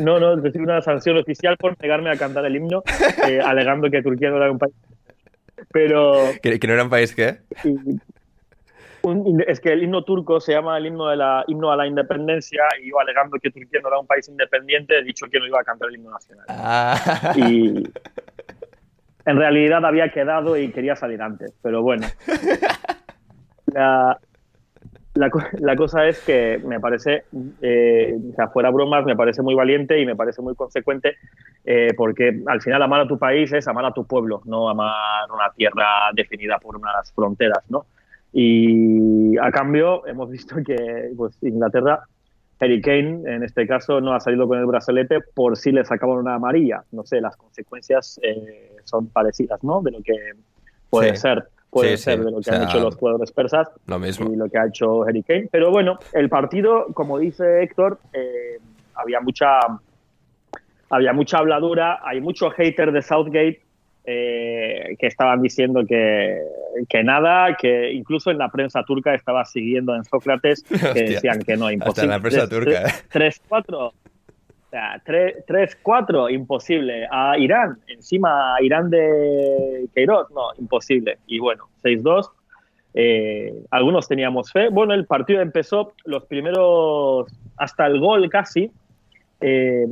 No, 0.00 0.20
no, 0.20 0.36
recibí 0.36 0.62
una 0.62 0.80
sanción 0.80 1.18
oficial 1.18 1.56
por 1.56 1.76
negarme 1.82 2.12
a 2.12 2.16
cantar 2.16 2.44
el 2.44 2.54
himno, 2.54 2.84
eh, 3.26 3.40
alegando 3.44 3.90
que 3.90 4.00
Turquía 4.02 4.30
no 4.30 4.36
era 4.36 4.52
un 4.52 4.58
país. 4.60 4.72
Pero. 5.72 6.30
¿Que, 6.40 6.60
no 6.64 6.74
era 6.74 6.84
un 6.84 6.90
país 6.90 7.12
qué? 7.12 7.40
es 9.46 9.60
que 9.60 9.72
el 9.72 9.82
himno 9.82 10.04
turco 10.04 10.40
se 10.40 10.52
llama 10.52 10.78
el 10.78 10.86
himno, 10.86 11.08
de 11.08 11.16
la, 11.16 11.44
himno 11.46 11.70
a 11.70 11.76
la 11.76 11.86
independencia 11.86 12.62
y 12.82 12.90
yo 12.90 12.98
alegando 12.98 13.36
que 13.38 13.50
Turquía 13.50 13.80
no 13.82 13.88
era 13.88 13.98
un 13.98 14.06
país 14.06 14.28
independiente 14.28 14.98
he 14.98 15.02
dicho 15.02 15.26
que 15.26 15.38
no 15.38 15.46
iba 15.46 15.60
a 15.60 15.64
cantar 15.64 15.88
el 15.88 15.96
himno 15.96 16.10
nacional. 16.10 16.46
Ah. 16.48 17.34
Y, 17.36 17.82
en 19.26 19.36
realidad 19.36 19.84
había 19.84 20.10
quedado 20.10 20.56
y 20.56 20.70
quería 20.70 20.96
salir 20.96 21.22
antes, 21.22 21.52
pero 21.62 21.82
bueno. 21.82 22.06
La, 23.66 24.20
la, 25.14 25.76
cosa 25.76 26.06
es 26.06 26.20
que 26.24 26.60
me 26.64 26.80
parece, 26.80 27.24
eh, 27.62 28.16
o 28.32 28.34
sea, 28.34 28.48
fuera 28.48 28.70
bromas, 28.70 29.04
me 29.04 29.16
parece 29.16 29.42
muy 29.42 29.54
valiente 29.54 30.00
y 30.00 30.06
me 30.06 30.16
parece 30.16 30.42
muy 30.42 30.54
consecuente, 30.56 31.16
eh, 31.64 31.92
porque 31.96 32.42
al 32.46 32.60
final 32.60 32.82
amar 32.82 33.02
a 33.02 33.08
tu 33.08 33.18
país 33.18 33.52
es 33.52 33.68
amar 33.68 33.84
a 33.84 33.92
tu 33.92 34.06
pueblo, 34.06 34.42
no 34.44 34.68
amar 34.68 35.30
una 35.32 35.50
tierra 35.56 36.10
definida 36.14 36.58
por 36.58 36.76
unas 36.76 37.12
fronteras, 37.12 37.64
¿no? 37.68 37.86
Y 38.32 39.38
a 39.38 39.52
cambio 39.52 40.04
hemos 40.06 40.30
visto 40.30 40.56
que 40.66 41.12
pues, 41.16 41.40
Inglaterra 41.42 42.00
Harry 42.60 42.80
Kane, 42.80 43.22
en 43.26 43.42
este 43.42 43.66
caso, 43.66 44.00
no 44.00 44.14
ha 44.14 44.20
salido 44.20 44.46
con 44.46 44.58
el 44.58 44.66
brazalete 44.66 45.20
por 45.20 45.56
si 45.56 45.72
le 45.72 45.84
sacaban 45.84 46.18
una 46.18 46.34
amarilla. 46.34 46.84
No 46.92 47.04
sé, 47.04 47.20
las 47.20 47.36
consecuencias 47.36 48.20
eh, 48.22 48.76
son 48.84 49.08
parecidas, 49.08 49.62
¿no? 49.64 49.82
De 49.82 49.90
lo 49.90 50.02
que 50.02 50.14
puede 50.88 51.16
ser, 51.16 51.44
puede 51.70 51.96
ser 51.96 52.24
de 52.24 52.30
lo 52.30 52.40
que 52.40 52.50
han 52.50 52.62
hecho 52.62 52.80
los 52.80 52.96
jugadores 52.96 53.32
persas 53.32 53.68
lo 53.86 53.98
mismo. 53.98 54.32
y 54.32 54.36
lo 54.36 54.48
que 54.48 54.58
ha 54.58 54.66
hecho 54.66 55.02
Harry 55.02 55.22
Kane. 55.22 55.48
Pero 55.50 55.70
bueno, 55.70 55.98
el 56.12 56.28
partido, 56.28 56.86
como 56.94 57.18
dice 57.18 57.62
Héctor, 57.62 57.98
eh, 58.12 58.58
había 58.94 59.20
mucha 59.20 59.58
había 60.90 61.12
mucha 61.12 61.38
habladura, 61.38 62.00
hay 62.04 62.20
mucho 62.20 62.50
hater 62.50 62.92
de 62.92 63.02
Southgate 63.02 63.63
eh, 64.06 64.96
que 64.98 65.06
estaban 65.06 65.40
diciendo 65.40 65.82
que, 65.86 66.38
que, 66.88 67.02
nada, 67.02 67.56
que 67.56 67.90
incluso 67.92 68.30
en 68.30 68.36
la 68.36 68.50
prensa 68.50 68.84
turca 68.84 69.14
estaba 69.14 69.44
siguiendo 69.46 69.94
en 69.94 70.04
Sócrates 70.04 70.62
que 70.62 71.02
decían 71.04 71.40
que 71.40 71.56
no, 71.56 71.70
imposible. 71.70 72.04
en 72.04 72.10
la 72.10 72.20
prensa 72.20 72.48
turca. 72.48 72.84
3-4. 73.10 73.32
¿eh? 73.50 73.74
O 73.76 74.70
sea, 74.70 75.02
3-4, 75.06 76.34
imposible. 76.34 77.06
A 77.10 77.38
Irán, 77.38 77.78
encima 77.86 78.56
Irán 78.60 78.90
de 78.90 79.88
Queiroz, 79.94 80.30
no, 80.32 80.48
imposible. 80.58 81.18
Y 81.26 81.38
bueno, 81.38 81.68
6-2. 81.82 82.30
Eh, 82.92 83.54
algunos 83.70 84.06
teníamos 84.06 84.52
fe. 84.52 84.68
Bueno, 84.68 84.92
el 84.94 85.06
partido 85.06 85.40
empezó 85.40 85.94
los 86.04 86.24
primeros, 86.26 87.26
hasta 87.56 87.86
el 87.86 88.00
gol 88.00 88.28
casi. 88.28 88.70
Eh, 89.40 89.86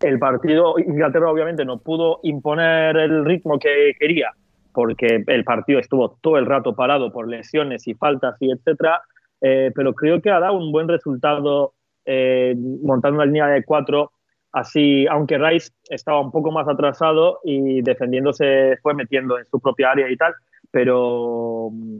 el 0.00 0.18
partido, 0.18 0.78
Inglaterra 0.78 1.30
obviamente 1.30 1.64
no 1.64 1.78
pudo 1.78 2.20
imponer 2.22 2.96
el 2.96 3.24
ritmo 3.24 3.58
que 3.58 3.94
quería 3.98 4.32
porque 4.76 5.24
el 5.26 5.42
partido 5.42 5.80
estuvo 5.80 6.18
todo 6.20 6.36
el 6.36 6.44
rato 6.44 6.76
parado 6.76 7.10
por 7.10 7.26
lesiones 7.26 7.88
y 7.88 7.94
faltas 7.94 8.36
y 8.40 8.52
etcétera, 8.52 9.00
eh, 9.40 9.72
pero 9.74 9.94
creo 9.94 10.20
que 10.20 10.28
ha 10.28 10.38
dado 10.38 10.58
un 10.58 10.70
buen 10.70 10.86
resultado 10.86 11.72
eh, 12.04 12.54
montando 12.82 13.16
una 13.16 13.24
línea 13.24 13.46
de 13.46 13.64
cuatro, 13.64 14.12
así, 14.52 15.06
aunque 15.06 15.38
Rice 15.38 15.72
estaba 15.88 16.20
un 16.20 16.30
poco 16.30 16.50
más 16.50 16.68
atrasado 16.68 17.40
y 17.42 17.80
defendiéndose 17.80 18.76
fue 18.82 18.92
metiendo 18.92 19.38
en 19.38 19.46
su 19.46 19.58
propia 19.60 19.92
área 19.92 20.10
y 20.10 20.16
tal, 20.18 20.34
pero 20.70 21.70
mm, 21.72 21.98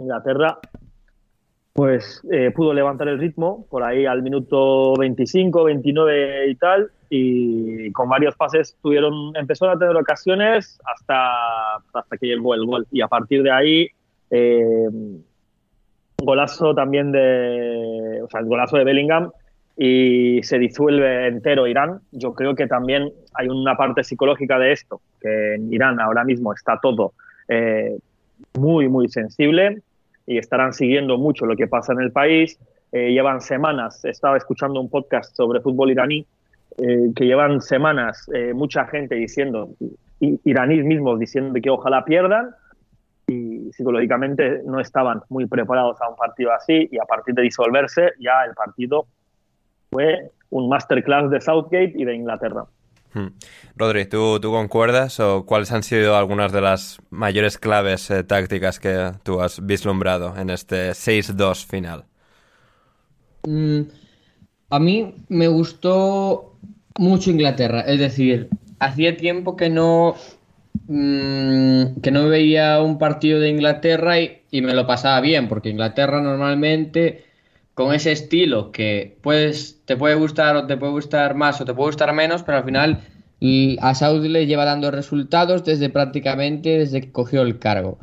Inglaterra 0.00 0.60
pues 1.72 2.22
eh, 2.30 2.50
pudo 2.50 2.74
levantar 2.74 3.08
el 3.08 3.18
ritmo 3.18 3.66
por 3.70 3.82
ahí 3.82 4.04
al 4.04 4.22
minuto 4.22 4.94
25, 4.96 5.64
29 5.64 6.48
y 6.50 6.54
tal, 6.56 6.90
y 7.08 7.90
con 7.92 8.08
varios 8.08 8.36
pases 8.36 8.76
tuvieron, 8.82 9.34
empezó 9.36 9.68
a 9.70 9.78
tener 9.78 9.96
ocasiones 9.96 10.78
hasta, 10.84 11.76
hasta 11.76 12.16
que 12.18 12.26
llegó 12.26 12.54
el 12.54 12.66
gol. 12.66 12.86
Y 12.90 13.00
a 13.00 13.08
partir 13.08 13.42
de 13.42 13.50
ahí, 13.50 13.88
eh, 14.30 14.88
golazo 16.18 16.74
también 16.74 17.10
de, 17.12 18.20
o 18.22 18.28
sea, 18.28 18.40
el 18.40 18.46
golazo 18.46 18.76
de 18.76 18.84
Bellingham 18.84 19.30
y 19.76 20.42
se 20.42 20.58
disuelve 20.58 21.26
entero 21.26 21.66
Irán. 21.66 22.00
Yo 22.12 22.34
creo 22.34 22.54
que 22.54 22.66
también 22.66 23.10
hay 23.34 23.48
una 23.48 23.76
parte 23.76 24.04
psicológica 24.04 24.58
de 24.58 24.72
esto, 24.72 25.00
que 25.20 25.54
en 25.54 25.72
Irán 25.72 26.00
ahora 26.00 26.24
mismo 26.24 26.52
está 26.52 26.78
todo 26.80 27.14
eh, 27.48 27.98
muy, 28.58 28.88
muy 28.88 29.08
sensible 29.08 29.82
y 30.26 30.38
estarán 30.38 30.72
siguiendo 30.72 31.18
mucho 31.18 31.46
lo 31.46 31.56
que 31.56 31.66
pasa 31.66 31.92
en 31.92 32.00
el 32.00 32.12
país. 32.12 32.58
Eh, 32.92 33.12
llevan 33.12 33.40
semanas, 33.40 34.04
estaba 34.04 34.36
escuchando 34.36 34.80
un 34.80 34.90
podcast 34.90 35.34
sobre 35.34 35.60
fútbol 35.60 35.90
iraní, 35.90 36.26
eh, 36.78 37.12
que 37.14 37.24
llevan 37.24 37.60
semanas 37.60 38.28
eh, 38.34 38.52
mucha 38.54 38.86
gente 38.86 39.14
diciendo, 39.14 39.70
iraníes 40.20 40.84
mismos 40.84 41.18
diciendo 41.18 41.58
que 41.62 41.70
ojalá 41.70 42.04
pierdan, 42.04 42.50
y 43.26 43.70
psicológicamente 43.72 44.62
no 44.66 44.80
estaban 44.80 45.22
muy 45.28 45.46
preparados 45.46 46.00
a 46.00 46.08
un 46.08 46.16
partido 46.16 46.52
así 46.52 46.88
y 46.90 46.98
a 46.98 47.04
partir 47.04 47.34
de 47.34 47.42
disolverse 47.42 48.10
ya 48.18 48.44
el 48.44 48.54
partido 48.54 49.06
fue 49.90 50.30
un 50.50 50.68
masterclass 50.68 51.30
de 51.30 51.40
Southgate 51.40 51.92
y 51.94 52.04
de 52.04 52.14
Inglaterra. 52.14 52.64
Hmm. 53.14 53.28
Rodri, 53.76 54.06
¿tú, 54.06 54.40
¿tú, 54.40 54.50
concuerdas 54.50 55.20
o 55.20 55.44
cuáles 55.44 55.70
han 55.72 55.82
sido 55.82 56.16
algunas 56.16 56.50
de 56.50 56.62
las 56.62 56.98
mayores 57.10 57.58
claves 57.58 58.10
eh, 58.10 58.24
tácticas 58.24 58.80
que 58.80 59.12
tú 59.22 59.40
has 59.40 59.64
vislumbrado 59.64 60.34
en 60.38 60.48
este 60.48 60.92
6-2 60.92 61.66
final? 61.66 62.04
Mm, 63.46 63.82
a 64.70 64.78
mí 64.78 65.14
me 65.28 65.48
gustó 65.48 66.56
mucho 66.96 67.30
Inglaterra, 67.30 67.82
es 67.82 67.98
decir, 67.98 68.48
hacía 68.78 69.16
tiempo 69.16 69.56
que 69.56 69.68
no 69.68 70.14
mm, 70.88 72.00
que 72.02 72.10
no 72.10 72.28
veía 72.28 72.80
un 72.80 72.98
partido 72.98 73.40
de 73.40 73.50
Inglaterra 73.50 74.20
y, 74.20 74.42
y, 74.50 74.62
me 74.62 74.74
lo 74.74 74.86
pasaba 74.86 75.20
bien, 75.20 75.48
porque 75.48 75.70
Inglaterra 75.70 76.22
normalmente 76.22 77.24
con 77.74 77.94
ese 77.94 78.12
estilo 78.12 78.70
que 78.70 79.16
te 79.84 79.96
puede 79.96 80.14
gustar 80.14 80.56
o 80.56 80.66
te 80.66 80.76
puede 80.76 80.92
gustar 80.92 81.34
más 81.34 81.60
o 81.60 81.64
te 81.64 81.74
puede 81.74 81.88
gustar 81.88 82.12
menos, 82.12 82.42
pero 82.42 82.58
al 82.58 82.64
final 82.64 83.00
a 83.80 83.94
Saudi 83.94 84.28
le 84.28 84.46
lleva 84.46 84.64
dando 84.64 84.90
resultados 84.90 85.64
desde 85.64 85.88
prácticamente 85.88 86.78
desde 86.78 87.00
que 87.00 87.12
cogió 87.12 87.42
el 87.42 87.58
cargo. 87.58 87.98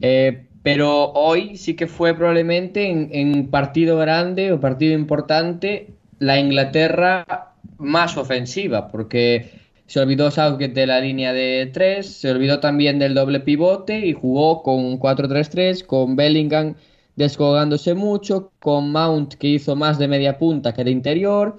Eh, 0.00 0.46
pero 0.62 1.12
hoy 1.12 1.56
sí 1.56 1.74
que 1.74 1.86
fue 1.86 2.14
probablemente 2.14 2.88
en, 2.88 3.48
partido 3.48 3.96
grande 3.96 4.52
o 4.52 4.60
partido 4.60 4.92
importante 4.92 5.94
la 6.18 6.38
Inglaterra 6.38 7.54
más 7.78 8.18
ofensiva, 8.18 8.88
porque 8.88 9.52
se 9.86 10.00
olvidó 10.00 10.30
Southgate 10.30 10.74
de 10.74 10.86
la 10.86 11.00
línea 11.00 11.32
de 11.32 11.70
3, 11.72 12.06
se 12.06 12.30
olvidó 12.30 12.60
también 12.60 12.98
del 12.98 13.14
doble 13.14 13.40
pivote 13.40 14.06
y 14.06 14.12
jugó 14.12 14.62
con 14.62 15.00
4-3-3, 15.00 15.86
con 15.86 16.14
Bellingham 16.16 16.74
descolgándose 17.16 17.94
mucho, 17.94 18.52
con 18.60 18.92
Mount 18.92 19.34
que 19.34 19.48
hizo 19.48 19.76
más 19.76 19.98
de 19.98 20.08
media 20.08 20.38
punta 20.38 20.72
que 20.72 20.84
de 20.84 20.90
interior, 20.90 21.58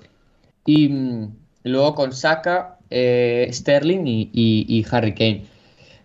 y, 0.65 0.89
mm, 0.89 1.35
luego 1.63 1.95
con 1.95 2.13
Saka, 2.13 2.77
eh, 2.89 3.49
Sterling 3.51 4.03
y, 4.05 4.85
Harry 4.91 5.13
Kane. 5.13 5.45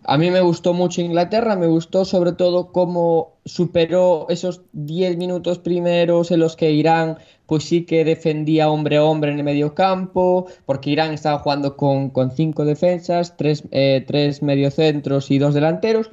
A 0.05 0.19
mí 0.19 0.31
me 0.31 0.41
gustó 0.41 0.73
mucho 0.73 1.01
Inglaterra, 1.01 1.57
me 1.57 1.67
gustó 1.67 2.05
sobre 2.05 2.33
todo 2.33 2.71
cómo 2.71 3.35
superó 3.45 4.27
esos 4.29 4.63
10 4.73 5.17
minutos 5.17 5.59
primeros 5.59 6.31
en 6.31 6.39
los 6.41 6.55
que 6.55 6.71
Irán 6.71 7.19
pues 7.47 7.65
sí 7.65 7.85
que 7.85 8.05
defendía 8.05 8.71
hombre 8.71 8.97
a 8.99 9.05
hombre 9.05 9.31
en 9.31 9.39
el 9.39 9.45
medio 9.45 9.75
campo, 9.75 10.47
porque 10.65 10.91
Irán 10.91 11.13
estaba 11.13 11.39
jugando 11.39 11.77
con, 11.77 12.11
con 12.11 12.33
cinco 12.33 12.65
defensas, 12.65 13.37
tres, 13.37 13.65
eh, 13.71 14.05
tres 14.07 14.43
mediocentros 14.43 15.31
y 15.31 15.39
dos 15.39 15.55
delanteros, 15.55 16.11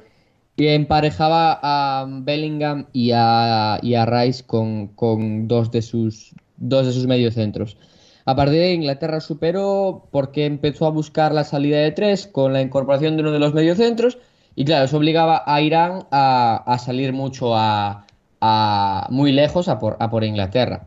y 0.56 0.68
emparejaba 0.68 1.58
a 1.62 2.06
Bellingham 2.08 2.86
y 2.92 3.10
a, 3.12 3.78
y 3.82 3.94
a 3.94 4.06
Rice 4.06 4.44
con, 4.44 4.88
con, 4.88 5.48
dos 5.48 5.70
de 5.70 5.82
sus 5.82 6.34
dos 6.56 6.86
de 6.86 6.92
sus 6.92 7.06
mediocentros. 7.06 7.76
A 8.24 8.36
partir 8.36 8.60
de 8.60 8.72
Inglaterra 8.72 9.20
superó 9.20 10.08
porque 10.10 10.46
empezó 10.46 10.86
a 10.86 10.90
buscar 10.90 11.34
la 11.34 11.44
salida 11.44 11.78
de 11.78 11.92
tres 11.92 12.26
con 12.26 12.52
la 12.52 12.62
incorporación 12.62 13.16
de 13.16 13.22
uno 13.22 13.32
de 13.32 13.38
los 13.38 13.52
mediocentros 13.52 14.18
y 14.54 14.64
claro, 14.64 14.84
eso 14.84 14.96
obligaba 14.96 15.42
a 15.46 15.60
Irán 15.60 16.06
a, 16.10 16.62
a 16.66 16.78
salir 16.78 17.12
mucho 17.12 17.56
a, 17.56 18.06
a, 18.40 19.08
muy 19.10 19.32
lejos 19.32 19.68
a 19.68 19.78
por, 19.78 19.96
a 19.98 20.10
por 20.10 20.24
Inglaterra. 20.24 20.86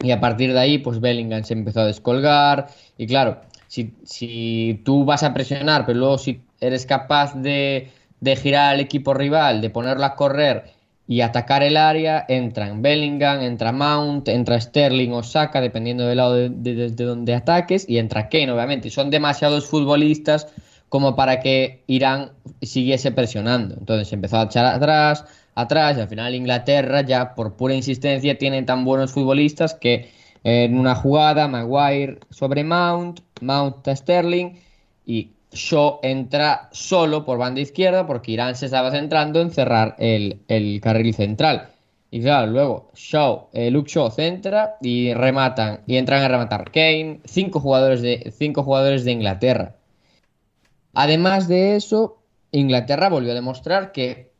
Y 0.00 0.10
a 0.10 0.20
partir 0.20 0.52
de 0.52 0.58
ahí, 0.58 0.78
pues 0.78 1.00
Bellingham 1.00 1.44
se 1.44 1.54
empezó 1.54 1.80
a 1.80 1.86
descolgar 1.86 2.68
y 2.96 3.06
claro, 3.06 3.40
si, 3.68 3.94
si 4.04 4.80
tú 4.84 5.04
vas 5.04 5.22
a 5.22 5.32
presionar, 5.34 5.86
pero 5.86 5.98
luego 5.98 6.18
si 6.18 6.42
eres 6.60 6.86
capaz 6.86 7.34
de 7.34 7.90
de 8.22 8.36
girar 8.36 8.74
al 8.74 8.80
equipo 8.80 9.14
rival, 9.14 9.60
de 9.60 9.68
ponerlo 9.68 10.04
a 10.04 10.14
correr 10.14 10.70
y 11.08 11.22
atacar 11.22 11.64
el 11.64 11.76
área, 11.76 12.24
entran 12.28 12.80
Bellingham, 12.80 13.42
entra 13.42 13.72
Mount, 13.72 14.28
entra 14.28 14.60
Sterling 14.60 15.10
o 15.10 15.24
Saka, 15.24 15.60
dependiendo 15.60 16.06
del 16.06 16.18
lado 16.18 16.34
de, 16.34 16.90
donde 16.90 17.34
ataques, 17.34 17.84
y 17.88 17.98
entra 17.98 18.28
Kane, 18.28 18.52
obviamente. 18.52 18.90
Son 18.90 19.10
demasiados 19.10 19.66
futbolistas 19.66 20.46
como 20.88 21.16
para 21.16 21.40
que 21.40 21.82
Irán 21.88 22.30
siguiese 22.62 23.10
presionando. 23.10 23.74
Entonces 23.76 24.12
empezó 24.12 24.38
a 24.38 24.44
echar 24.44 24.66
atrás, 24.66 25.24
atrás, 25.56 25.98
y 25.98 26.00
al 26.02 26.08
final 26.08 26.36
Inglaterra 26.36 27.00
ya 27.00 27.34
por 27.34 27.56
pura 27.56 27.74
insistencia 27.74 28.38
tiene 28.38 28.62
tan 28.62 28.84
buenos 28.84 29.10
futbolistas 29.10 29.74
que 29.74 30.10
en 30.44 30.78
una 30.78 30.94
jugada 30.94 31.48
Maguire 31.48 32.20
sobre 32.30 32.62
Mount, 32.62 33.20
Mount 33.40 33.88
a 33.88 33.96
Sterling 33.96 34.52
y 35.04 35.32
Shaw 35.52 36.00
entra 36.02 36.68
solo 36.72 37.24
por 37.24 37.38
banda 37.38 37.60
izquierda 37.60 38.06
porque 38.06 38.32
Irán 38.32 38.56
se 38.56 38.66
estaba 38.66 38.90
centrando 38.90 39.40
en 39.40 39.50
cerrar 39.50 39.96
el, 39.98 40.80
carril 40.82 41.14
central. 41.14 41.68
Y 42.10 42.20
claro, 42.20 42.50
luego 42.50 42.90
Shaw, 42.94 43.48
eh, 43.52 43.70
Luke 43.70 43.90
Shaw 43.90 44.10
centra 44.10 44.76
y 44.82 45.14
rematan 45.14 45.80
y 45.86 45.96
entran 45.96 46.22
a 46.22 46.28
rematar 46.28 46.70
Kane, 46.70 47.20
cinco 47.24 47.60
jugadores 47.60 48.02
de, 48.02 48.32
cinco 48.36 48.62
jugadores 48.62 49.04
de 49.04 49.12
Inglaterra. 49.12 49.76
Además 50.94 51.48
de 51.48 51.76
eso, 51.76 52.18
Inglaterra 52.50 53.08
volvió 53.08 53.32
a 53.32 53.34
demostrar 53.34 53.92
que 53.92 54.32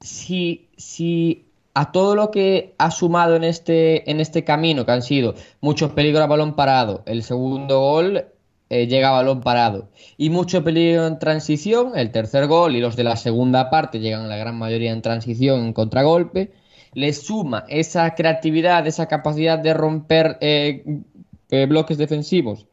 si, 0.00 0.68
si 0.76 1.46
a 1.74 1.92
todo 1.92 2.14
lo 2.14 2.30
que 2.30 2.74
ha 2.78 2.90
sumado 2.90 3.36
en 3.36 3.44
este, 3.44 4.10
en 4.10 4.20
este 4.20 4.44
camino, 4.44 4.86
que 4.86 4.92
han 4.92 5.02
sido 5.02 5.34
muchos 5.60 5.92
peligros 5.92 6.22
a 6.22 6.26
balón 6.26 6.54
parado, 6.54 7.02
el 7.06 7.22
segundo 7.22 7.80
gol 7.80 8.24
eh, 8.70 8.86
llega 8.86 9.10
balón 9.10 9.40
parado. 9.40 9.90
Y 10.16 10.30
mucho 10.30 10.64
peligro 10.64 11.06
en 11.06 11.18
transición, 11.18 11.92
el 11.96 12.12
tercer 12.12 12.46
gol 12.46 12.76
y 12.76 12.80
los 12.80 12.96
de 12.96 13.04
la 13.04 13.16
segunda 13.16 13.68
parte 13.68 14.00
llegan 14.00 14.28
la 14.28 14.36
gran 14.36 14.56
mayoría 14.56 14.92
en 14.92 15.02
transición, 15.02 15.66
en 15.66 15.72
contragolpe. 15.72 16.52
Le 16.94 17.12
suma 17.12 17.64
esa 17.68 18.14
creatividad, 18.14 18.86
esa 18.86 19.06
capacidad 19.06 19.58
de 19.58 19.74
romper 19.74 20.38
eh, 20.40 21.02
eh, 21.50 21.66
bloques 21.66 21.98
defensivos 21.98 22.66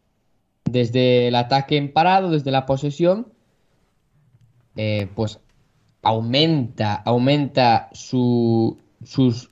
desde 0.66 1.28
el 1.28 1.36
ataque 1.36 1.78
en 1.78 1.92
parado, 1.92 2.30
desde 2.30 2.52
la 2.52 2.66
posesión, 2.66 3.28
pues 5.16 5.40
aumenta, 6.04 6.96
aumenta 6.96 7.90
su, 7.92 8.78
sus, 9.04 9.50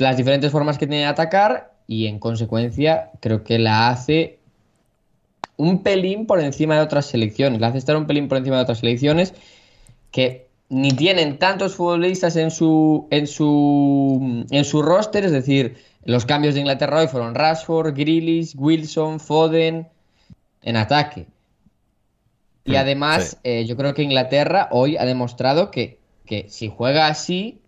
las 0.00 0.16
diferentes 0.16 0.50
formas 0.52 0.78
que 0.78 0.86
tiene 0.86 1.02
de 1.02 1.08
atacar 1.08 1.74
y 1.86 2.06
en 2.06 2.18
consecuencia 2.18 3.10
creo 3.20 3.44
que 3.44 3.58
la 3.58 3.88
hace 3.88 4.40
un 5.56 5.82
pelín 5.82 6.26
por 6.26 6.40
encima 6.40 6.76
de 6.76 6.80
otras 6.80 7.06
selecciones. 7.06 7.60
La 7.60 7.68
hace 7.68 7.78
estar 7.78 7.96
un 7.96 8.06
pelín 8.06 8.28
por 8.28 8.38
encima 8.38 8.56
de 8.56 8.62
otras 8.62 8.78
selecciones 8.78 9.34
que 10.10 10.46
ni 10.68 10.92
tienen 10.92 11.38
tantos 11.38 11.76
futbolistas 11.76 12.36
en 12.36 12.50
su, 12.50 13.06
en 13.10 13.26
su, 13.26 14.46
en 14.50 14.64
su 14.64 14.82
roster, 14.82 15.24
es 15.24 15.32
decir, 15.32 15.76
los 16.04 16.24
cambios 16.24 16.54
de 16.54 16.60
Inglaterra 16.60 17.00
hoy 17.00 17.08
fueron 17.08 17.34
Rashford, 17.34 17.94
Grealish, 17.94 18.54
Wilson, 18.56 19.20
Foden 19.20 19.88
en 20.62 20.76
ataque. 20.76 21.26
Y 22.64 22.76
además, 22.76 23.38
eh, 23.44 23.64
yo 23.64 23.76
creo 23.76 23.94
que 23.94 24.02
Inglaterra 24.02 24.68
hoy 24.72 24.96
ha 24.96 25.04
demostrado 25.04 25.70
que, 25.70 25.98
que 26.24 26.46
si 26.48 26.68
juega 26.68 27.06
así, 27.06 27.60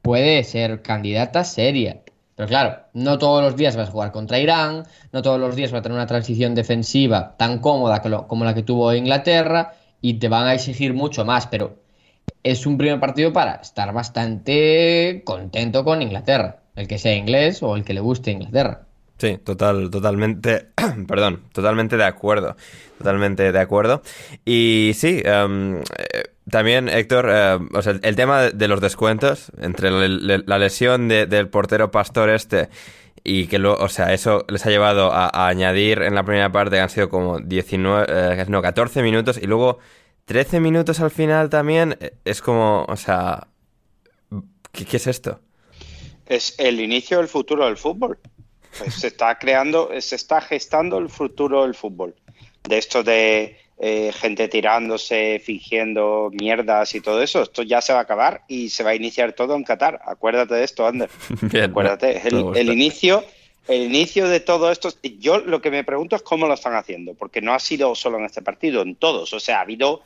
puede 0.00 0.42
ser 0.44 0.82
candidata 0.82 1.44
seria. 1.44 2.01
Pero 2.34 2.48
claro, 2.48 2.78
no 2.94 3.18
todos 3.18 3.42
los 3.42 3.56
días 3.56 3.76
vas 3.76 3.88
a 3.88 3.92
jugar 3.92 4.12
contra 4.12 4.38
Irán, 4.38 4.84
no 5.12 5.22
todos 5.22 5.38
los 5.38 5.54
días 5.54 5.72
va 5.72 5.78
a 5.78 5.82
tener 5.82 5.96
una 5.96 6.06
transición 6.06 6.54
defensiva 6.54 7.36
tan 7.36 7.58
cómoda 7.58 8.00
como 8.26 8.44
la 8.44 8.54
que 8.54 8.62
tuvo 8.62 8.94
Inglaterra 8.94 9.74
y 10.00 10.14
te 10.14 10.28
van 10.28 10.46
a 10.46 10.54
exigir 10.54 10.94
mucho 10.94 11.24
más, 11.24 11.46
pero 11.46 11.76
es 12.42 12.66
un 12.66 12.78
primer 12.78 12.98
partido 12.98 13.32
para 13.32 13.56
estar 13.56 13.92
bastante 13.92 15.22
contento 15.24 15.84
con 15.84 16.02
Inglaterra, 16.02 16.62
el 16.74 16.88
que 16.88 16.98
sea 16.98 17.14
inglés 17.14 17.62
o 17.62 17.76
el 17.76 17.84
que 17.84 17.94
le 17.94 18.00
guste 18.00 18.32
Inglaterra. 18.32 18.86
Sí, 19.18 19.38
total, 19.38 19.90
totalmente, 19.90 20.70
perdón, 21.06 21.42
totalmente 21.52 21.96
de 21.96 22.04
acuerdo, 22.04 22.56
totalmente 22.98 23.52
de 23.52 23.60
acuerdo. 23.60 24.02
Y 24.44 24.92
sí, 24.94 25.22
em, 25.24 25.76
eh, 25.76 26.31
también, 26.50 26.88
Héctor, 26.88 27.28
eh, 27.30 27.58
el 28.02 28.16
tema 28.16 28.50
de 28.50 28.68
los 28.68 28.80
descuentos, 28.80 29.52
entre 29.60 29.90
la 29.90 30.58
lesión 30.58 31.08
del 31.08 31.48
portero 31.48 31.90
Pastor 31.90 32.30
este 32.30 32.68
y 33.24 33.46
que 33.46 33.58
luego, 33.58 33.82
o 33.82 33.88
sea, 33.88 34.12
eso 34.12 34.44
les 34.48 34.66
ha 34.66 34.70
llevado 34.70 35.12
a, 35.12 35.46
añadir 35.46 36.02
en 36.02 36.14
la 36.14 36.24
primera 36.24 36.50
parte 36.50 36.76
que 36.76 36.80
han 36.80 36.90
sido 36.90 37.08
como 37.08 37.38
19, 37.38 38.06
eh, 38.08 38.44
no, 38.48 38.60
14 38.60 39.02
minutos 39.02 39.38
y 39.40 39.46
luego 39.46 39.78
13 40.24 40.58
minutos 40.58 40.98
al 40.98 41.10
final 41.12 41.48
también, 41.48 41.96
eh, 42.00 42.14
es 42.24 42.42
como, 42.42 42.84
o 42.88 42.96
sea, 42.96 43.46
¿qué, 44.72 44.96
es 44.96 45.06
esto? 45.06 45.38
Es 46.26 46.56
el 46.58 46.80
inicio 46.80 47.18
del 47.18 47.28
futuro 47.28 47.66
del 47.66 47.76
fútbol. 47.76 48.18
Pues 48.78 48.94
se 48.94 49.08
está 49.08 49.38
creando, 49.38 49.90
se 50.00 50.16
está 50.16 50.40
gestando 50.40 50.98
el 50.98 51.10
futuro 51.10 51.62
del 51.62 51.74
fútbol. 51.74 52.14
De 52.64 52.78
esto 52.78 53.02
de 53.02 53.58
eh, 53.84 54.12
gente 54.12 54.46
tirándose, 54.46 55.42
fingiendo 55.44 56.30
mierdas 56.32 56.94
y 56.94 57.00
todo 57.00 57.20
eso. 57.20 57.42
Esto 57.42 57.64
ya 57.64 57.80
se 57.80 57.92
va 57.92 57.98
a 57.98 58.02
acabar 58.02 58.44
y 58.46 58.68
se 58.68 58.84
va 58.84 58.90
a 58.90 58.94
iniciar 58.94 59.32
todo 59.32 59.56
en 59.56 59.64
Qatar. 59.64 60.00
Acuérdate 60.06 60.54
de 60.54 60.62
esto, 60.62 60.86
Ander. 60.86 61.10
Acuérdate, 61.64 62.22
el, 62.28 62.70
inicio. 62.70 63.24
El 63.66 63.82
inicio 63.82 64.28
de 64.28 64.38
todo 64.38 64.70
esto, 64.70 64.90
yo 65.18 65.38
lo 65.38 65.60
que 65.60 65.72
me 65.72 65.82
pregunto 65.82 66.14
es 66.14 66.22
cómo 66.22 66.46
lo 66.46 66.54
están 66.54 66.76
haciendo, 66.76 67.14
porque 67.14 67.40
no 67.40 67.54
ha 67.54 67.58
sido 67.58 67.92
solo 67.96 68.18
en 68.18 68.26
este 68.26 68.40
partido, 68.40 68.82
en 68.82 68.94
todos. 68.94 69.32
O 69.32 69.40
sea, 69.40 69.58
ha 69.58 69.62
habido 69.62 70.02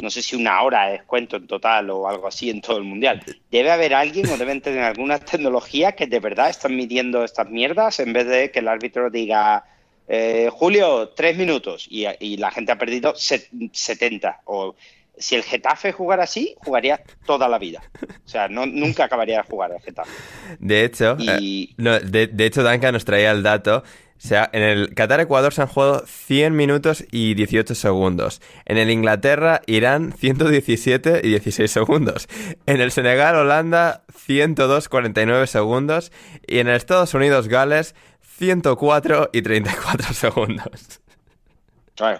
no 0.00 0.08
sé 0.08 0.22
si 0.22 0.36
una 0.36 0.62
hora 0.62 0.86
de 0.86 0.92
descuento 0.92 1.36
en 1.36 1.48
total 1.48 1.90
o 1.90 2.08
algo 2.08 2.28
así 2.28 2.48
en 2.48 2.60
todo 2.60 2.76
el 2.76 2.84
mundial. 2.84 3.24
Debe 3.50 3.72
haber 3.72 3.92
alguien 3.92 4.28
o 4.28 4.36
deben 4.36 4.60
tener 4.60 4.84
alguna 4.84 5.18
tecnología 5.18 5.96
que 5.96 6.06
de 6.06 6.20
verdad 6.20 6.48
están 6.48 6.76
midiendo 6.76 7.24
estas 7.24 7.50
mierdas 7.50 7.98
en 7.98 8.12
vez 8.12 8.28
de 8.28 8.52
que 8.52 8.60
el 8.60 8.68
árbitro 8.68 9.10
diga, 9.10 9.64
eh, 10.08 10.48
Julio, 10.52 11.08
tres 11.16 11.36
minutos 11.36 11.86
y, 11.90 12.06
y 12.20 12.36
la 12.36 12.50
gente 12.50 12.72
ha 12.72 12.78
perdido 12.78 13.14
set- 13.16 13.48
70 13.72 14.42
o 14.44 14.74
si 15.18 15.34
el 15.34 15.42
Getafe 15.42 15.92
jugara 15.92 16.24
así, 16.24 16.54
jugaría 16.58 17.00
toda 17.24 17.48
la 17.48 17.58
vida. 17.58 17.82
O 18.24 18.28
sea, 18.28 18.48
no, 18.48 18.66
nunca 18.66 19.04
acabaría 19.04 19.38
de 19.38 19.42
jugar 19.44 19.72
el 19.72 19.80
Getafe. 19.80 20.10
De 20.58 20.84
hecho, 20.84 21.16
Y- 21.18 21.70
eh, 21.70 21.74
no, 21.78 21.98
de, 21.98 22.26
de 22.26 22.44
hecho, 22.46 22.62
Duncan 22.62 22.92
nos 22.92 23.04
traía 23.06 23.30
el 23.30 23.42
dato. 23.42 23.78
O 23.78 24.18
sea, 24.18 24.48
en 24.52 24.62
el 24.62 24.94
Qatar-Ecuador 24.94 25.52
se 25.52 25.60
han 25.62 25.68
jugado 25.68 26.02
100 26.06 26.54
minutos 26.56 27.04
y 27.10 27.34
18 27.34 27.74
segundos. 27.74 28.40
En 28.64 28.78
el 28.78 28.90
Inglaterra-Irán, 28.90 30.12
117 30.18 31.20
y 31.22 31.28
16 31.28 31.70
segundos. 31.70 32.26
En 32.66 32.80
el 32.80 32.90
Senegal-Holanda, 32.92 34.04
102-49 34.26 35.46
segundos. 35.46 36.12
Y 36.46 36.58
en 36.58 36.68
el 36.68 36.76
Estados 36.76 37.14
Unidos-Gales, 37.14 37.94
104 38.38 39.30
y 39.32 39.42
34 39.42 40.12
segundos. 40.14 41.00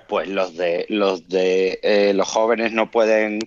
Pues 0.09 0.29
los 0.29 0.57
de 0.57 0.87
los 0.89 1.29
de 1.29 1.79
eh, 1.83 2.13
los 2.15 2.27
jóvenes 2.29 2.73
no 2.73 2.91
pueden 2.91 3.41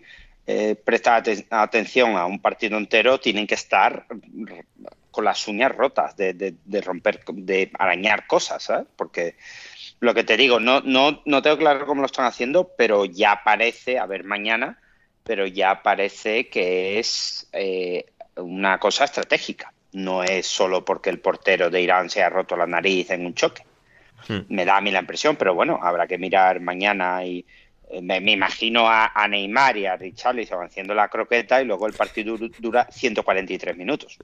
eh, 0.46 0.76
prestar 0.76 1.24
aten- 1.24 1.48
atención 1.50 2.16
a 2.18 2.26
un 2.26 2.40
partido 2.40 2.78
entero, 2.78 3.20
tienen 3.20 3.48
que 3.48 3.56
estar 3.56 4.06
con 5.12 5.26
las 5.26 5.48
uñas 5.48 5.76
rotas 5.76 6.16
de, 6.16 6.34
de- 6.34 6.82
romper, 6.82 7.24
de 7.34 7.72
arañar 7.80 8.28
cosas. 8.28 8.70
Porque 8.96 9.36
lo 10.00 10.14
que 10.14 10.24
te 10.24 10.38
digo, 10.38 10.60
no, 10.60 10.82
no, 10.82 11.22
no 11.26 11.42
tengo 11.42 11.58
claro 11.58 11.86
cómo 11.88 12.02
lo 12.02 12.06
están 12.06 12.26
haciendo, 12.26 12.72
pero 12.78 13.06
ya 13.06 13.42
parece, 13.44 13.98
a 13.98 14.06
ver 14.06 14.24
mañana, 14.24 14.80
pero 15.24 15.48
ya 15.48 15.82
parece 15.82 16.48
que 16.50 17.00
es 17.00 17.50
eh, 17.54 18.06
una 18.36 18.80
cosa 18.80 19.06
estratégica. 19.06 19.74
No 19.94 20.24
es 20.24 20.48
solo 20.48 20.86
porque 20.86 21.10
el 21.10 21.20
portero 21.20 21.70
de 21.70 21.82
Irán 21.82 22.10
se 22.10 22.24
ha 22.24 22.30
roto 22.30 22.56
la 22.58 22.68
nariz 22.68 23.10
en 23.12 23.26
un 23.26 23.34
choque 23.34 23.64
me 24.48 24.66
da 24.66 24.78
a 24.78 24.82
mí 24.82 24.92
la 24.92 25.00
impresión, 25.00 25.36
pero 25.36 25.54
bueno, 25.56 25.80
habrá 25.82 26.08
que 26.08 26.18
mirar 26.18 26.60
mañana 26.60 27.24
y 27.26 27.46
eh, 27.90 28.02
me, 28.02 28.20
me 28.22 28.34
imagino 28.34 28.88
a, 28.88 29.12
a 29.14 29.28
Neymar 29.28 29.78
y 29.78 29.86
a 29.86 29.96
Richarlison 29.96 30.64
haciendo 30.66 30.94
la 30.94 31.08
croqueta 31.08 31.62
y 31.62 31.66
luego 31.66 31.88
el 31.88 31.94
partido 31.94 32.38
du- 32.38 32.52
dura 32.60 32.88
143 32.92 33.78
minutos. 33.78 34.20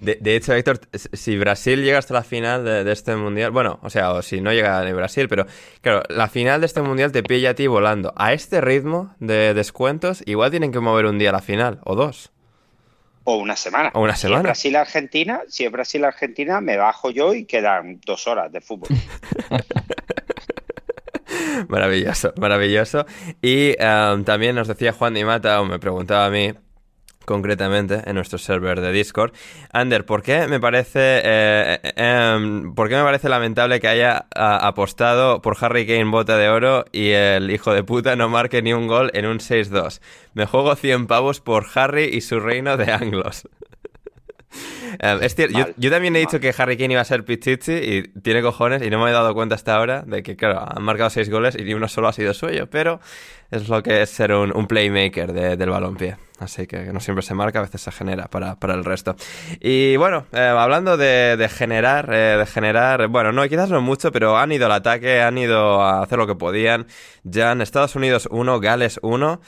De, 0.00 0.16
de 0.20 0.36
hecho, 0.36 0.52
Héctor, 0.54 0.80
si 1.12 1.38
Brasil 1.38 1.82
llega 1.84 1.98
hasta 1.98 2.14
la 2.14 2.24
final 2.24 2.64
de, 2.64 2.82
de 2.84 2.92
este 2.92 3.14
mundial, 3.14 3.52
bueno, 3.52 3.78
o 3.82 3.90
sea, 3.90 4.12
o 4.12 4.22
si 4.22 4.40
no 4.40 4.52
llega 4.52 4.84
ni 4.84 4.92
Brasil, 4.92 5.28
pero 5.28 5.46
claro, 5.80 6.02
la 6.08 6.28
final 6.28 6.60
de 6.60 6.66
este 6.66 6.82
mundial 6.82 7.12
te 7.12 7.22
pilla 7.22 7.50
a 7.50 7.54
ti 7.54 7.66
volando. 7.68 8.12
A 8.16 8.32
este 8.32 8.60
ritmo 8.60 9.14
de 9.20 9.54
descuentos, 9.54 10.22
igual 10.26 10.50
tienen 10.50 10.72
que 10.72 10.80
mover 10.80 11.06
un 11.06 11.18
día 11.18 11.30
la 11.32 11.40
final, 11.40 11.80
o 11.84 11.94
dos. 11.94 12.31
O 13.24 13.36
una 13.36 13.56
semana. 13.56 13.90
O 13.94 14.00
una 14.00 14.14
Si 14.14 14.22
semana. 14.22 14.40
es 14.40 14.44
Brasil-Argentina, 14.44 15.42
si 15.48 15.64
es 15.64 15.72
Brasil-Argentina, 15.72 16.60
me 16.60 16.76
bajo 16.76 17.10
yo 17.10 17.34
y 17.34 17.44
quedan 17.44 18.00
dos 18.04 18.26
horas 18.26 18.50
de 18.52 18.60
fútbol. 18.60 18.88
Maravilloso, 21.68 22.32
maravilloso. 22.36 23.06
Y 23.40 23.74
em, 23.78 24.24
también 24.24 24.54
nos 24.54 24.68
decía 24.68 24.92
Juan 24.92 25.14
Di 25.14 25.24
Mata, 25.24 25.60
o 25.60 25.64
me 25.64 25.78
preguntaba 25.78 26.26
a 26.26 26.30
mí, 26.30 26.52
concretamente 27.24 28.02
en 28.04 28.14
nuestro 28.16 28.38
server 28.38 28.80
de 28.80 28.92
Discord, 28.92 29.32
Ander, 29.72 30.04
¿por 30.04 30.22
qué 30.22 30.46
me 30.48 30.60
parece, 30.60 31.20
eh, 31.24 31.78
em, 31.96 32.74
¿por 32.74 32.88
qué 32.88 32.96
me 32.96 33.02
parece 33.02 33.28
lamentable 33.28 33.80
que 33.80 33.88
haya 33.88 34.26
a- 34.34 34.66
apostado 34.66 35.40
por 35.42 35.56
Harry 35.60 35.86
Kane 35.86 36.04
bota 36.10 36.36
de 36.36 36.48
oro 36.48 36.84
y 36.92 37.10
el 37.10 37.50
hijo 37.50 37.72
de 37.72 37.82
puta 37.84 38.16
no 38.16 38.28
marque 38.28 38.62
ni 38.62 38.72
un 38.72 38.86
gol 38.86 39.10
en 39.14 39.26
un 39.26 39.38
6-2? 39.40 40.00
Me 40.34 40.46
juego 40.46 40.74
100 40.76 41.06
pavos 41.06 41.40
por 41.40 41.66
Harry 41.74 42.04
y 42.04 42.20
su 42.20 42.40
reino 42.40 42.76
de 42.76 42.92
anglos. 42.92 43.48
Em, 44.98 45.22
es 45.22 45.34
cierto, 45.34 45.54
yo, 45.58 45.64
Mal, 45.64 45.74
yo 45.78 45.90
también 45.90 46.14
he 46.16 46.18
dicho 46.18 46.38
que 46.38 46.54
Harry 46.56 46.76
Kane 46.76 46.92
iba 46.92 47.00
a 47.00 47.04
ser 47.06 47.24
Pichichi 47.24 47.72
y 47.72 48.02
tiene 48.20 48.42
cojones 48.42 48.82
y 48.82 48.90
no 48.90 49.02
me 49.02 49.08
he 49.10 49.12
dado 49.12 49.32
cuenta 49.34 49.54
hasta 49.54 49.74
ahora 49.76 50.02
de 50.06 50.22
que, 50.22 50.36
claro, 50.36 50.62
han 50.68 50.82
marcado 50.82 51.08
seis 51.08 51.30
goles 51.30 51.56
y 51.58 51.64
ni 51.64 51.72
uno 51.74 51.88
solo 51.88 52.08
ha 52.08 52.12
sido 52.12 52.34
suyo, 52.34 52.68
pero 52.68 53.00
es 53.50 53.68
lo 53.68 53.82
que 53.82 54.02
es 54.02 54.10
ser 54.10 54.32
un, 54.32 54.54
un 54.54 54.66
playmaker 54.66 55.32
de- 55.32 55.56
del 55.56 55.70
balompié. 55.70 56.16
Así 56.40 56.66
que 56.66 56.92
no 56.92 57.00
siempre 57.00 57.22
se 57.22 57.32
marca, 57.34 57.60
a 57.60 57.62
veces 57.62 57.80
se 57.80 57.90
genera 57.92 58.26
para, 58.28 58.56
para 58.56 58.74
el 58.74 58.84
resto. 58.84 59.16
Y 59.60 59.96
bueno, 59.96 60.26
eh, 60.32 60.40
hablando 60.40 60.96
de, 60.98 61.36
de 61.38 61.48
generar, 61.48 62.10
eh, 62.12 62.36
de 62.38 62.46
generar, 62.46 63.06
bueno, 63.08 63.32
no, 63.32 63.48
quizás 63.48 63.70
no 63.70 63.80
mucho, 63.80 64.12
pero 64.12 64.36
han 64.36 64.52
ido 64.52 64.66
al 64.66 64.72
ataque, 64.72 65.22
han 65.22 65.38
ido 65.38 65.80
a 65.82 66.02
hacer 66.02 66.18
lo 66.18 66.26
que 66.26 66.34
podían. 66.34 66.86
Ya 67.22 67.52
en 67.52 67.62
Estados 67.62 67.94
Unidos 67.96 68.28
1, 68.30 68.60
Gales 68.60 68.98
1. 69.02 69.40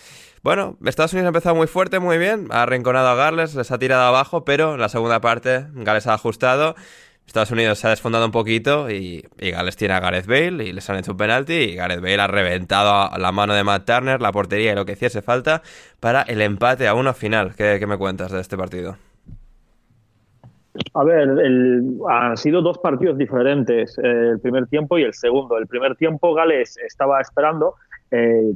Bueno, 0.45 0.77
Estados 0.85 1.15
Unidos 1.15 1.25
ha 1.25 1.29
empezado 1.29 1.55
muy 1.55 1.67
fuerte, 1.67 2.01
muy 2.01 2.19
bien. 2.19 2.49
Ha 2.51 2.65
arrinconado 2.65 3.09
a 3.09 3.15
Gales, 3.15 3.55
les 3.55 3.71
ha 3.71 3.79
tirado 3.79 4.03
abajo, 4.03 4.45
pero 4.45 4.75
en 4.75 4.81
la 4.81 4.91
segunda 4.91 5.19
parte 5.23 5.65
Gales 5.73 6.07
ha 6.07 6.13
ajustado. 6.13 6.75
Estados 7.27 7.51
Unidos 7.51 7.79
se 7.79 7.87
ha 7.87 7.91
desfondado 7.91 8.27
un 8.27 8.31
poquito 8.31 8.91
y, 8.91 9.25
Gales 9.39 9.79
tiene 9.79 9.95
a 9.95 10.01
Gareth 10.01 10.27
Bale 10.27 10.63
y 10.63 10.75
les 10.75 10.91
han 10.91 10.99
hecho 10.99 11.13
un 11.13 11.17
penalti 11.17 11.55
y 11.55 11.75
Gareth 11.77 12.03
Bale 12.03 12.21
ha 12.21 12.27
reventado 12.27 13.11
a 13.11 13.19
la 13.19 13.33
mano 13.33 13.55
de 13.55 13.65
Matt 13.65 13.87
Turner, 13.87 14.21
la 14.21 14.33
portería 14.33 14.73
y 14.73 14.75
lo 14.75 14.85
que 14.85 14.93
hiciese 14.93 15.23
falta 15.23 15.63
para 15.99 16.21
el 16.21 16.43
empate 16.43 16.89
a 16.89 16.93
uno 16.93 17.15
final. 17.15 17.55
¿Qué, 17.57 17.83
me 17.87 17.97
cuentas 17.97 18.31
de 18.31 18.43
este 18.43 18.59
partido? 18.59 18.99
A 20.93 21.05
ver, 21.05 21.27
han 22.11 22.37
sido 22.37 22.61
dos 22.61 22.77
partidos 22.77 23.17
diferentes, 23.17 23.97
eh, 23.97 24.33
el 24.33 24.41
primer 24.41 24.67
tiempo 24.67 24.99
y 24.99 25.05
el 25.05 25.15
segundo. 25.15 25.57
El 25.57 25.67
primer 25.67 25.97
tiempo 25.97 26.35
Gales 26.35 26.77
estaba 26.87 27.23
esperando. 27.23 27.77
eh, 28.11 28.53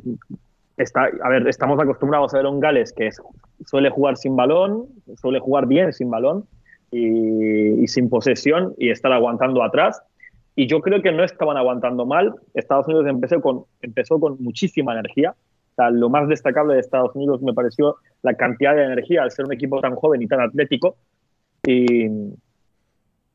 está, 0.79 1.11
a 1.23 1.29
ver, 1.29 1.47
estamos 1.49 1.79
acostumbrados 1.81 2.33
a 2.35 2.39
ver 2.39 2.47
un 2.47 2.61
Gales 2.61 2.93
que 2.93 3.11
suele 3.67 3.91
jugar 3.91 4.17
sin 4.17 4.37
balón, 4.37 4.87
suele 5.21 5.41
jugar 5.41 5.67
bien 5.67 5.93
sin 5.93 6.11
balón 6.11 6.45
y, 6.91 7.87
sin 7.89 8.09
posesión 8.09 8.75
y 8.79 8.91
estar 8.91 9.13
aguantando 9.13 9.63
atrás. 9.63 10.01
Y 10.55 10.67
yo 10.67 10.81
creo 10.81 11.03
que 11.03 11.13
no 11.13 11.23
estaban 11.25 11.57
aguantando 11.57 12.07
mal. 12.07 12.35
Estados 12.55 12.87
Unidos 12.89 13.07
empezó 13.07 13.41
con, 13.41 13.65
empezó 13.83 14.19
con 14.19 14.37
muchísima 14.43 14.93
energía. 14.93 15.35
Lo 15.93 16.09
más 16.09 16.29
destacable 16.29 16.75
de 16.75 16.81
Estados 16.81 17.15
Unidos 17.15 17.41
me 17.43 17.53
pareció 17.53 17.97
la 18.23 18.35
cantidad 18.35 18.75
de 18.75 18.85
energía 18.85 19.23
al 19.23 19.31
ser 19.31 19.45
un 19.45 19.53
equipo 19.53 19.81
tan 19.81 19.95
joven 19.95 20.23
y 20.23 20.27
tan 20.27 20.41
atlético. 20.41 20.97
Y 21.65 22.09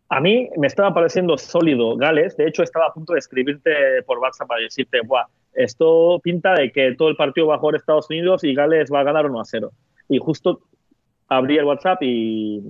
a 0.10 0.20
mí 0.20 0.50
me 0.58 0.68
estaba 0.68 0.94
pareciendo 0.94 1.38
sólido 1.38 1.96
Gales. 1.96 2.36
De 2.36 2.48
hecho, 2.48 2.64
estaba 2.64 2.88
a 2.88 2.94
punto 2.94 3.14
de 3.14 3.20
escribirte 3.20 3.72
por 4.06 4.20
WhatsApp 4.20 4.48
para 4.48 4.62
decirte, 4.62 5.00
Buah, 5.06 5.26
esto 5.56 6.20
pinta 6.24 6.54
de 6.54 6.72
que 6.72 6.96
todo 6.96 7.10
el 7.10 7.16
partido 7.16 7.48
va 7.48 7.56
a 7.56 7.60
jugar 7.60 7.76
Estados 7.76 8.10
Unidos 8.10 8.44
y 8.44 8.54
Gales 8.54 8.90
va 8.94 9.02
a 9.02 9.04
ganar 9.04 9.26
1 9.26 9.40
a 9.40 9.46
0. 9.46 9.72
Y 10.10 10.18
justo 10.18 10.62
abrí 11.28 11.58
el 11.58 11.66
WhatsApp 11.66 12.02
y, 12.02 12.62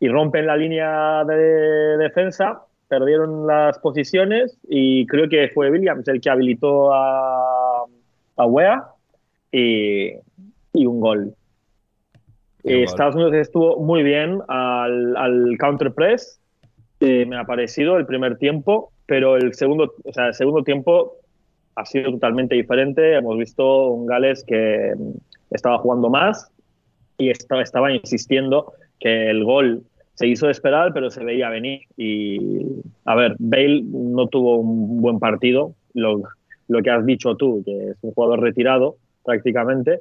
y 0.00 0.08
rompen 0.08 0.46
la 0.46 0.56
línea 0.56 1.24
de 1.24 1.96
defensa, 1.98 2.62
perdieron 2.88 3.46
las 3.46 3.78
posiciones 3.78 4.58
y 4.68 5.06
creo 5.06 5.28
que 5.28 5.48
fue 5.48 5.70
Williams 5.70 6.06
el 6.08 6.20
que 6.20 6.30
habilitó 6.30 6.92
a, 6.92 7.84
a 8.36 8.46
Wea 8.46 8.84
y, 9.50 10.12
y 10.72 10.86
un 10.86 11.00
gol. 11.00 11.34
Y. 12.62 12.82
Estados 12.82 13.14
Unidos 13.14 13.34
estuvo 13.34 13.78
muy 13.78 14.02
bien 14.02 14.40
al, 14.48 15.16
al 15.16 15.56
counter 15.58 15.92
press, 15.92 16.40
eh, 17.00 17.26
me 17.26 17.36
ha 17.36 17.44
parecido 17.44 17.96
el 17.98 18.06
primer 18.06 18.38
tiempo, 18.38 18.92
pero 19.06 19.36
el 19.36 19.54
segundo, 19.54 19.94
o 20.04 20.12
sea, 20.12 20.28
el 20.28 20.34
segundo 20.34 20.62
tiempo 20.62 21.16
ha 21.76 21.84
sido 21.84 22.12
totalmente 22.12 22.54
diferente. 22.54 23.14
Hemos 23.14 23.38
visto 23.38 23.88
un 23.88 24.06
Gales 24.06 24.44
que 24.44 24.94
mm, 24.96 25.10
estaba 25.50 25.78
jugando 25.78 26.10
más 26.10 26.50
y 27.18 27.30
estaba, 27.30 27.62
estaba 27.62 27.92
insistiendo 27.92 28.72
que 29.00 29.30
el 29.30 29.44
gol 29.44 29.82
se 30.14 30.28
hizo 30.28 30.48
esperar, 30.48 30.92
pero 30.92 31.10
se 31.10 31.24
veía 31.24 31.48
venir. 31.48 31.82
Y 31.96 32.38
a 33.04 33.14
ver, 33.14 33.36
Bale 33.38 33.82
no 33.84 34.28
tuvo 34.28 34.58
un 34.58 35.00
buen 35.00 35.18
partido, 35.18 35.74
lo, 35.92 36.22
lo 36.68 36.82
que 36.82 36.90
has 36.90 37.04
dicho 37.04 37.36
tú, 37.36 37.62
que 37.64 37.90
es 37.90 37.96
un 38.02 38.12
jugador 38.12 38.40
retirado 38.40 38.96
prácticamente, 39.24 40.00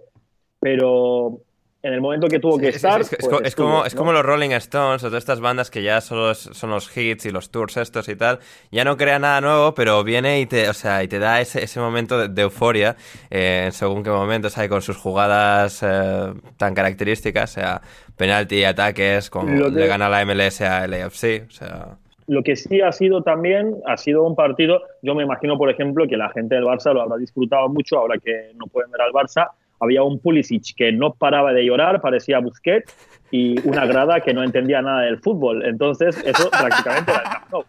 pero 0.59 1.39
en 1.86 1.93
el 1.93 2.00
momento 2.00 2.30
que 2.30 2.39
tuvo 2.39 2.58
que 2.58 2.69
Es- 2.69 2.76
es- 2.78 2.84
estar. 2.84 3.02
es, 3.02 3.12
es 3.12 3.17
pues 3.19 3.30
co- 3.30 3.41
es 3.41 3.48
estuvo, 3.50 3.67
como, 3.67 3.86
es 3.86 3.93
como 3.93 4.13
los 4.13 4.24
Rolling 4.26 4.52
Stones 4.52 5.04
o 5.04 5.08
todas 5.08 5.22
estas 5.22 5.41
bandas 5.41 5.69
que 5.69 5.84
ya 5.84 6.00
solo 6.00 6.32
es- 6.32 6.50
son 6.54 6.69
los 6.69 6.96
hits 6.96 7.26
y 7.26 7.32
los 7.32 7.52
tours 7.52 7.76
estos 7.76 8.08
y 8.08 8.15
tal. 8.15 8.39
Ya 8.72 8.86
no 8.86 8.96
crea 8.96 9.19
nada 9.19 9.41
nuevo, 9.41 9.74
pero 9.76 10.02
viene 10.06 10.39
y 10.39 10.46
te, 10.46 10.69
o 10.69 10.74
sea, 10.74 11.04
y 11.04 11.10
te 11.10 11.19
da 11.19 11.41
ese, 11.41 11.62
ese 11.62 11.82
momento 11.82 12.17
de, 12.17 12.30
de 12.30 12.41
euforia 12.43 12.96
eh, 13.30 13.67
según 13.74 14.02
qué 14.02 14.10
momentos 14.12 14.58
hay 14.58 14.69
con 14.69 14.82
sus 14.82 14.96
jugadas 14.96 15.84
eh, 15.84 16.34
tan 16.56 16.74
características, 16.74 17.52
o 17.52 17.54
sea, 17.60 17.82
penalti, 18.15 18.63
ataques, 18.63 19.30
Lo 19.34 19.67
le 19.67 19.86
gana 19.86 20.08
la 20.08 20.22
MLS 20.26 20.62
a 20.62 20.88
LAFC, 20.88 21.46
o 21.48 21.52
sea... 21.52 21.98
Lo 22.28 22.41
que 22.41 22.56
sí 22.56 22.80
ha 22.80 22.93
sido 22.93 23.22
también, 23.24 23.76
ha 23.86 23.98
sido 23.98 24.24
un 24.24 24.34
partido, 24.38 24.82
yo 25.02 25.13
me 25.13 25.24
imagino, 25.24 25.58
por 25.58 25.69
ejemplo, 25.69 26.08
que 26.08 26.15
la 26.15 26.30
gente 26.30 26.56
del 26.56 26.63
Barça 26.63 26.93
lo 26.93 27.02
habrá 27.02 27.17
disfrutado 27.17 27.67
mucho 27.67 27.98
ahora 27.98 28.17
que 28.17 28.52
no 28.56 28.67
pueden 28.67 28.89
ver 28.91 29.02
al 29.02 29.12
Barça. 29.12 29.50
Había 29.84 30.04
un 30.04 30.19
Pulisic 30.19 30.76
que 30.76 30.91
no 30.91 31.13
paraba 31.13 31.54
de 31.54 31.65
llorar, 31.65 32.02
parecía 32.02 32.39
Busquets, 32.39 32.96
y 33.32 33.60
una 33.67 33.86
grada 33.86 34.22
que 34.22 34.34
no 34.34 34.43
entendía 34.43 34.82
nada 34.82 35.02
del 35.02 35.19
fútbol. 35.19 35.65
Entonces, 35.65 36.15
eso 36.24 36.50
prácticamente 36.52 37.12
era 37.12 37.22
el 37.22 37.30
Camp 37.30 37.52
Nou. 37.52 37.65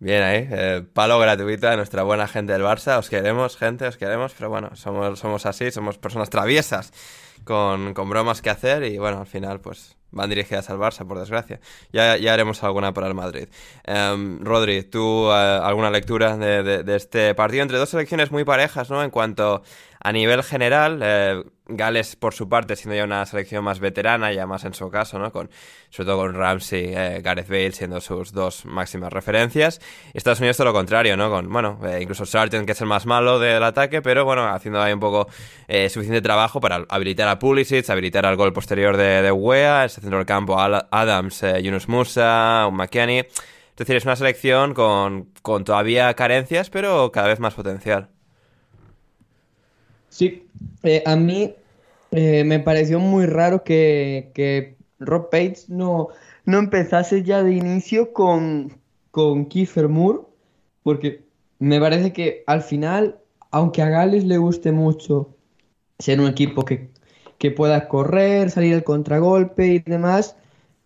Bien 0.00 0.22
ahí, 0.22 0.48
eh, 0.50 0.82
palo 0.94 1.18
gratuito 1.18 1.68
a 1.68 1.76
nuestra 1.76 2.02
buena 2.02 2.26
gente 2.26 2.52
del 2.52 2.62
Barça. 2.62 2.98
Os 2.98 3.10
queremos, 3.10 3.56
gente, 3.56 3.86
os 3.86 3.98
queremos, 3.98 4.34
pero 4.34 4.48
bueno, 4.48 4.74
somos, 4.74 5.18
somos 5.18 5.44
así, 5.44 5.70
somos 5.70 5.98
personas 5.98 6.30
traviesas 6.30 6.92
con, 7.44 7.92
con 7.92 8.08
bromas 8.08 8.40
que 8.40 8.48
hacer 8.48 8.82
y 8.84 8.96
bueno, 8.96 9.20
al 9.20 9.26
final 9.26 9.60
pues 9.60 9.99
van 10.12 10.28
dirigidas 10.30 10.68
al 10.70 10.78
Barça, 10.78 11.06
por 11.06 11.18
desgracia. 11.18 11.60
Ya, 11.92 12.16
ya 12.16 12.32
haremos 12.34 12.62
alguna 12.64 12.92
para 12.92 13.06
el 13.08 13.14
Madrid. 13.14 13.48
Em, 13.84 14.44
Rodri, 14.44 14.82
¿tú 14.82 15.30
eh, 15.30 15.60
alguna 15.62 15.90
lectura 15.90 16.36
de, 16.36 16.62
de- 16.62 16.82
de 16.82 16.96
este 16.96 17.34
partido 17.34 17.62
entre 17.62 17.78
dos 17.78 17.88
selecciones 17.90 18.30
muy 18.30 18.44
parejas, 18.44 18.90
¿no? 18.90 19.02
En 19.02 19.10
cuanto 19.10 19.62
a 20.00 20.12
nivel 20.12 20.42
general, 20.42 21.00
eh, 21.02 21.42
Gales 21.72 22.16
por 22.16 22.34
su 22.34 22.48
parte 22.48 22.74
siendo 22.74 22.96
ya 22.96 23.04
una 23.04 23.24
selección 23.26 23.62
más 23.62 23.80
veterana, 23.80 24.32
ya 24.32 24.46
más 24.46 24.64
en 24.64 24.74
su 24.74 24.90
caso, 24.90 25.18
¿no? 25.18 25.30
Con, 25.30 25.50
sobre 25.90 26.06
todo 26.06 26.16
con 26.18 26.34
Ramsey, 26.34 26.92
eh, 26.94 27.20
Gareth 27.22 27.48
Bale 27.48 27.72
siendo 27.72 28.00
sus 28.00 28.32
dos 28.32 28.64
máximas 28.64 29.12
referencias. 29.12 29.80
Estados 30.14 30.40
Unidos 30.40 30.56
todo 30.56 30.66
lo 30.66 30.72
contrario, 30.72 31.16
¿no? 31.16 31.30
Con, 31.30 31.48
bueno, 31.52 31.78
eh, 31.84 32.00
incluso 32.02 32.26
Sargent 32.26 32.66
que 32.66 32.72
es 32.72 32.80
el 32.80 32.86
más 32.86 33.06
malo 33.06 33.38
del 33.38 33.62
ataque, 33.62 34.02
pero 34.02 34.24
bueno, 34.24 34.48
haciendo 34.48 34.82
ahí 34.82 34.92
un 34.92 35.00
poco 35.00 35.28
eh, 35.68 35.88
suficiente 35.88 36.22
trabajo 36.22 36.60
para 36.60 36.86
habilitar 36.88 37.28
a 37.28 37.38
Pulisic, 37.38 37.88
habilitar 37.90 38.26
al 38.26 38.36
gol 38.36 38.52
posterior 38.52 38.96
de, 38.96 39.22
de 39.22 39.32
Wea, 39.32 39.84
ese 39.84 40.00
centro 40.00 40.18
del 40.18 40.26
campo 40.26 40.58
Adams, 40.58 41.44
Yunus 41.62 41.88
Musa, 41.88 42.66
un 42.68 42.76
McKinney. 42.76 43.18
Es 43.18 43.76
decir, 43.76 43.96
es 43.96 44.04
una 44.04 44.16
selección 44.16 44.74
con, 44.74 45.32
con 45.42 45.64
todavía 45.64 46.12
carencias, 46.14 46.68
pero 46.68 47.12
cada 47.12 47.28
vez 47.28 47.40
más 47.40 47.54
potencial. 47.54 48.10
Sí, 50.10 50.46
eh, 50.82 51.02
a 51.06 51.16
mí 51.16 51.54
eh, 52.10 52.44
me 52.44 52.60
pareció 52.60 52.98
muy 52.98 53.26
raro 53.26 53.64
que, 53.64 54.30
que 54.34 54.76
Rob 54.98 55.30
Pates 55.30 55.68
no, 55.70 56.08
no 56.44 56.58
empezase 56.58 57.22
ya 57.22 57.42
de 57.42 57.52
inicio 57.54 58.12
con, 58.12 58.78
con 59.10 59.46
Kiefer 59.46 59.88
Moore, 59.88 60.20
porque 60.82 61.22
me 61.58 61.80
parece 61.80 62.12
que 62.12 62.42
al 62.46 62.62
final, 62.62 63.20
aunque 63.50 63.82
a 63.82 63.88
Gales 63.88 64.24
le 64.24 64.38
guste 64.38 64.72
mucho 64.72 65.36
ser 65.98 66.20
un 66.20 66.28
equipo 66.28 66.64
que, 66.64 66.90
que 67.38 67.50
pueda 67.52 67.88
correr, 67.88 68.50
salir 68.50 68.74
al 68.74 68.84
contragolpe 68.84 69.66
y 69.68 69.78
demás, 69.78 70.36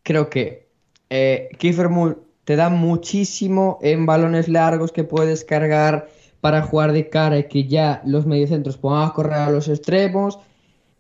creo 0.03 0.29
que 0.31 0.69
eh, 1.11 1.49
Kiefer 1.59 1.89
Moore 1.89 2.17
te 2.45 2.57
da 2.57 2.69
muchísimo 2.69 3.79
en 3.83 4.07
balones 4.07 4.49
largos 4.49 4.93
que 4.93 5.05
puedes 5.05 5.45
cargar 5.45 6.09
para 6.45 6.61
jugar 6.61 6.93
de 6.93 7.09
cara 7.09 7.39
y 7.39 7.45
que 7.45 7.65
ya 7.65 8.03
los 8.05 8.27
mediocentros 8.27 8.77
puedan 8.77 9.09
correr 9.13 9.39
a 9.39 9.51
los 9.51 9.67
extremos. 9.67 10.39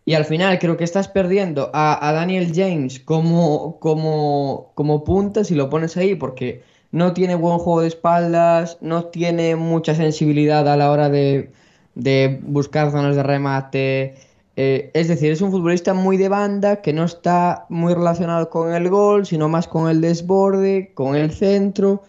Y 0.06 0.14
al 0.14 0.24
final 0.24 0.58
creo 0.58 0.78
que 0.78 0.84
estás 0.84 1.06
perdiendo 1.06 1.70
a, 1.74 2.08
a 2.08 2.14
Daniel 2.14 2.50
James 2.54 2.98
como, 2.98 3.78
como, 3.78 4.72
como 4.74 5.04
punta 5.04 5.44
si 5.44 5.54
lo 5.54 5.68
pones 5.68 5.98
ahí, 5.98 6.14
porque 6.14 6.62
no 6.92 7.12
tiene 7.12 7.34
buen 7.34 7.58
juego 7.58 7.82
de 7.82 7.88
espaldas, 7.88 8.78
no 8.80 9.04
tiene 9.04 9.54
mucha 9.54 9.94
sensibilidad 9.94 10.66
a 10.66 10.78
la 10.78 10.90
hora 10.90 11.10
de, 11.10 11.50
de 11.94 12.40
buscar 12.46 12.90
zonas 12.90 13.14
de 13.14 13.22
remate. 13.22 14.14
Eh, 14.56 14.92
es 14.94 15.08
decir, 15.08 15.30
es 15.30 15.42
un 15.42 15.50
futbolista 15.50 15.92
muy 15.92 16.16
de 16.16 16.30
banda 16.30 16.80
que 16.80 16.94
no 16.94 17.04
está 17.04 17.66
muy 17.68 17.92
relacionado 17.92 18.48
con 18.48 18.72
el 18.72 18.88
gol, 18.88 19.26
sino 19.26 19.50
más 19.50 19.68
con 19.68 19.90
el 19.90 20.00
desborde, 20.00 20.92
con 20.94 21.16
el 21.16 21.32
centro. 21.32 22.02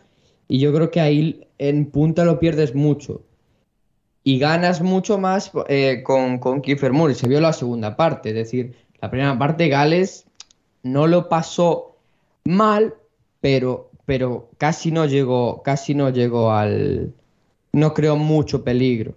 Y 0.47 0.59
yo 0.59 0.73
creo 0.73 0.89
que 0.89 1.01
ahí 1.01 1.45
en 1.57 1.85
punta 1.91 2.23
lo 2.23 2.39
pierdes 2.39 2.75
mucho. 2.75 3.24
Y 4.27 4.39
ganas 4.39 4.81
mucho 4.81 5.19
más 5.19 5.51
eh, 5.69 6.01
con, 6.03 6.39
con 6.39 6.61
Kiefer 6.61 6.91
Moore. 6.91 7.13
Se 7.13 7.27
vio 7.27 7.39
la 7.39 7.53
segunda 7.53 7.95
parte. 7.95 8.29
Es 8.29 8.35
decir, 8.35 8.75
la 8.99 9.11
primera 9.11 9.37
parte 9.37 9.69
Gales 9.69 10.25
no 10.81 11.05
lo 11.05 11.29
pasó 11.29 11.95
mal, 12.43 12.95
pero, 13.39 13.91
pero 14.05 14.49
casi 14.57 14.91
no 14.91 15.05
llegó, 15.05 15.61
casi 15.61 15.93
no 15.93 16.09
llegó 16.09 16.51
al. 16.51 17.13
No 17.71 17.93
creó 17.93 18.15
mucho 18.15 18.63
peligro. 18.63 19.13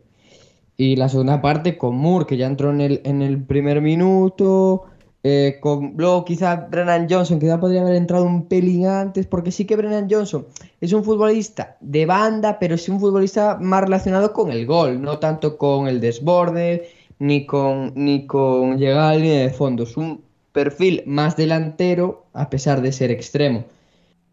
Y 0.77 0.97
la 0.97 1.09
segunda 1.09 1.41
parte 1.41 1.79
con 1.79 1.97
Moore, 1.97 2.27
que 2.27 2.37
ya 2.37 2.47
entró 2.47 2.71
en 2.71 2.83
el, 2.83 3.01
en 3.05 3.23
el 3.23 3.43
primer 3.43 3.81
minuto. 3.81 4.85
Eh, 5.25 5.59
con, 5.61 5.95
luego 5.97 6.25
quizá 6.25 6.55
Brennan 6.71 7.09
Johnson, 7.11 7.41
quizá 7.41 7.59
podría 7.59 7.83
haber 7.83 7.97
entrado 7.97 8.25
un 8.25 8.47
pelín 8.47 8.87
antes, 8.87 9.27
porque 9.27 9.51
sí 9.51 9.65
que 9.65 9.77
Brennan 9.77 10.09
Johnson 10.11 10.47
es 10.81 10.93
un 10.93 11.03
futbolista 11.03 11.77
de 11.81 12.07
banda, 12.07 12.59
pero 12.59 12.77
es 12.77 12.89
un 12.89 13.01
futbolista 13.01 13.59
más 13.61 13.83
relacionado 13.83 14.33
con 14.33 14.51
el 14.51 14.67
gol, 14.67 15.03
no 15.03 15.19
tanto 15.19 15.59
con 15.59 15.89
el 15.89 16.01
desborde, 16.01 16.89
ni 17.19 17.47
con, 17.47 17.93
ni 17.97 18.27
con 18.27 18.79
llegar 18.79 18.99
a 18.99 19.13
la 19.13 19.17
línea 19.17 19.43
de 19.43 19.51
fondo. 19.51 19.83
Es 19.83 19.97
un 19.97 20.23
perfil 20.53 21.03
más 21.07 21.37
delantero, 21.37 22.27
a 22.33 22.49
pesar 22.49 22.81
de 22.81 22.93
ser 22.93 23.11
extremo. 23.11 23.65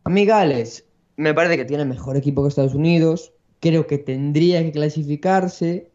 A 0.03 0.09
mí 0.09 0.25
Gales 0.25 0.85
me 1.17 1.33
parece 1.33 1.57
que 1.57 1.65
tiene 1.65 1.85
mejor 1.85 2.17
equipo 2.17 2.43
que 2.43 2.49
Estados 2.49 2.75
Unidos, 2.75 3.31
creo 3.59 3.87
que 3.87 3.97
tendría 3.97 4.61
que 4.63 4.71
clasificarse, 4.71 5.89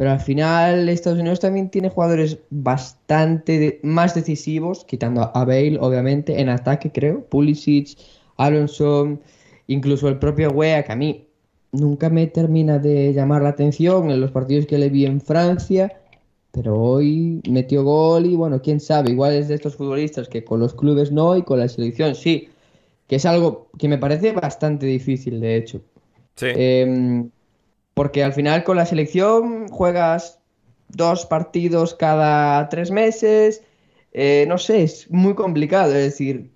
pero 0.00 0.12
al 0.12 0.20
final 0.20 0.88
Estados 0.88 1.18
Unidos 1.18 1.40
también 1.40 1.68
tiene 1.68 1.90
jugadores 1.90 2.38
bastante 2.48 3.58
de- 3.58 3.80
más 3.82 4.14
decisivos, 4.14 4.86
quitando 4.86 5.30
a 5.34 5.44
Bale, 5.44 5.76
obviamente, 5.78 6.40
en 6.40 6.48
ataque 6.48 6.90
creo, 6.90 7.22
Pulisic, 7.26 7.98
Alonso, 8.38 9.18
incluso 9.66 10.08
el 10.08 10.18
propio 10.18 10.52
Wea, 10.52 10.84
que 10.84 10.92
a 10.92 10.96
mí 10.96 11.26
nunca 11.72 12.08
me 12.08 12.26
termina 12.28 12.78
de 12.78 13.12
llamar 13.12 13.42
la 13.42 13.50
atención 13.50 14.10
en 14.10 14.22
los 14.22 14.30
partidos 14.30 14.64
que 14.64 14.78
le 14.78 14.88
vi 14.88 15.04
en 15.04 15.20
Francia, 15.20 16.00
pero 16.50 16.80
hoy 16.80 17.42
metió 17.46 17.84
gol 17.84 18.24
y 18.24 18.36
bueno, 18.36 18.62
quién 18.62 18.80
sabe, 18.80 19.10
igual 19.10 19.34
es 19.34 19.48
de 19.48 19.56
estos 19.56 19.76
futbolistas 19.76 20.30
que 20.30 20.44
con 20.44 20.60
los 20.60 20.72
clubes 20.72 21.12
no 21.12 21.36
y 21.36 21.42
con 21.42 21.58
la 21.58 21.68
selección 21.68 22.14
sí, 22.14 22.48
que 23.06 23.16
es 23.16 23.26
algo 23.26 23.68
que 23.78 23.86
me 23.86 23.98
parece 23.98 24.32
bastante 24.32 24.86
difícil 24.86 25.40
de 25.40 25.56
hecho. 25.56 25.82
Sí. 26.36 26.46
Em, 26.54 27.30
porque 27.94 28.22
al 28.24 28.32
final 28.32 28.64
con 28.64 28.76
la 28.76 28.86
selección 28.86 29.68
juegas 29.68 30.40
dos 30.88 31.26
partidos 31.26 31.94
cada 31.94 32.68
tres 32.68 32.90
meses. 32.90 33.62
eh, 34.12 34.44
no 34.48 34.58
sé, 34.58 34.82
es 34.82 35.10
muy 35.10 35.34
complicado. 35.34 35.94
Es 35.94 36.04
decir, 36.04 36.50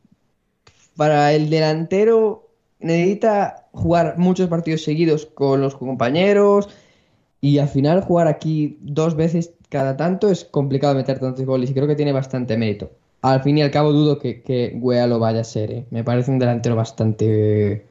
para 0.97 1.33
el 1.33 1.51
delantero 1.51 2.49
necesita 2.81 3.67
jugar 3.73 4.19
muchos 4.19 4.49
partidos 4.49 4.83
seguidos 4.83 5.27
con 5.27 5.61
los 5.61 5.77
compañeros. 5.77 6.69
Y 7.41 7.59
al 7.59 7.69
final 7.69 8.01
jugar 8.01 8.27
aquí 8.27 8.79
dos 8.81 9.17
veces 9.17 9.53
cada 9.69 9.97
tanto 9.97 10.31
es 10.31 10.45
complicado 10.45 10.95
meter 10.95 11.19
tantos 11.19 11.45
goles. 11.45 11.71
Y 11.71 11.75
creo 11.75 11.87
que 11.87 11.97
tiene 11.97 12.13
bastante 12.13 12.57
mérito. 12.57 12.91
Al 13.23 13.43
fin 13.43 13.59
y 13.59 13.63
al 13.63 13.71
cabo 13.71 13.93
dudo 13.93 14.19
que, 14.19 14.43
que 14.43 14.79
lo 14.81 15.19
vaya 15.19 15.41
a 15.41 15.45
ser. 15.45 15.71
¿eh? 15.73 15.87
Me 15.91 16.05
parece 16.05 16.31
un 16.31 16.39
delantero 16.39 16.77
bastante. 16.77 17.87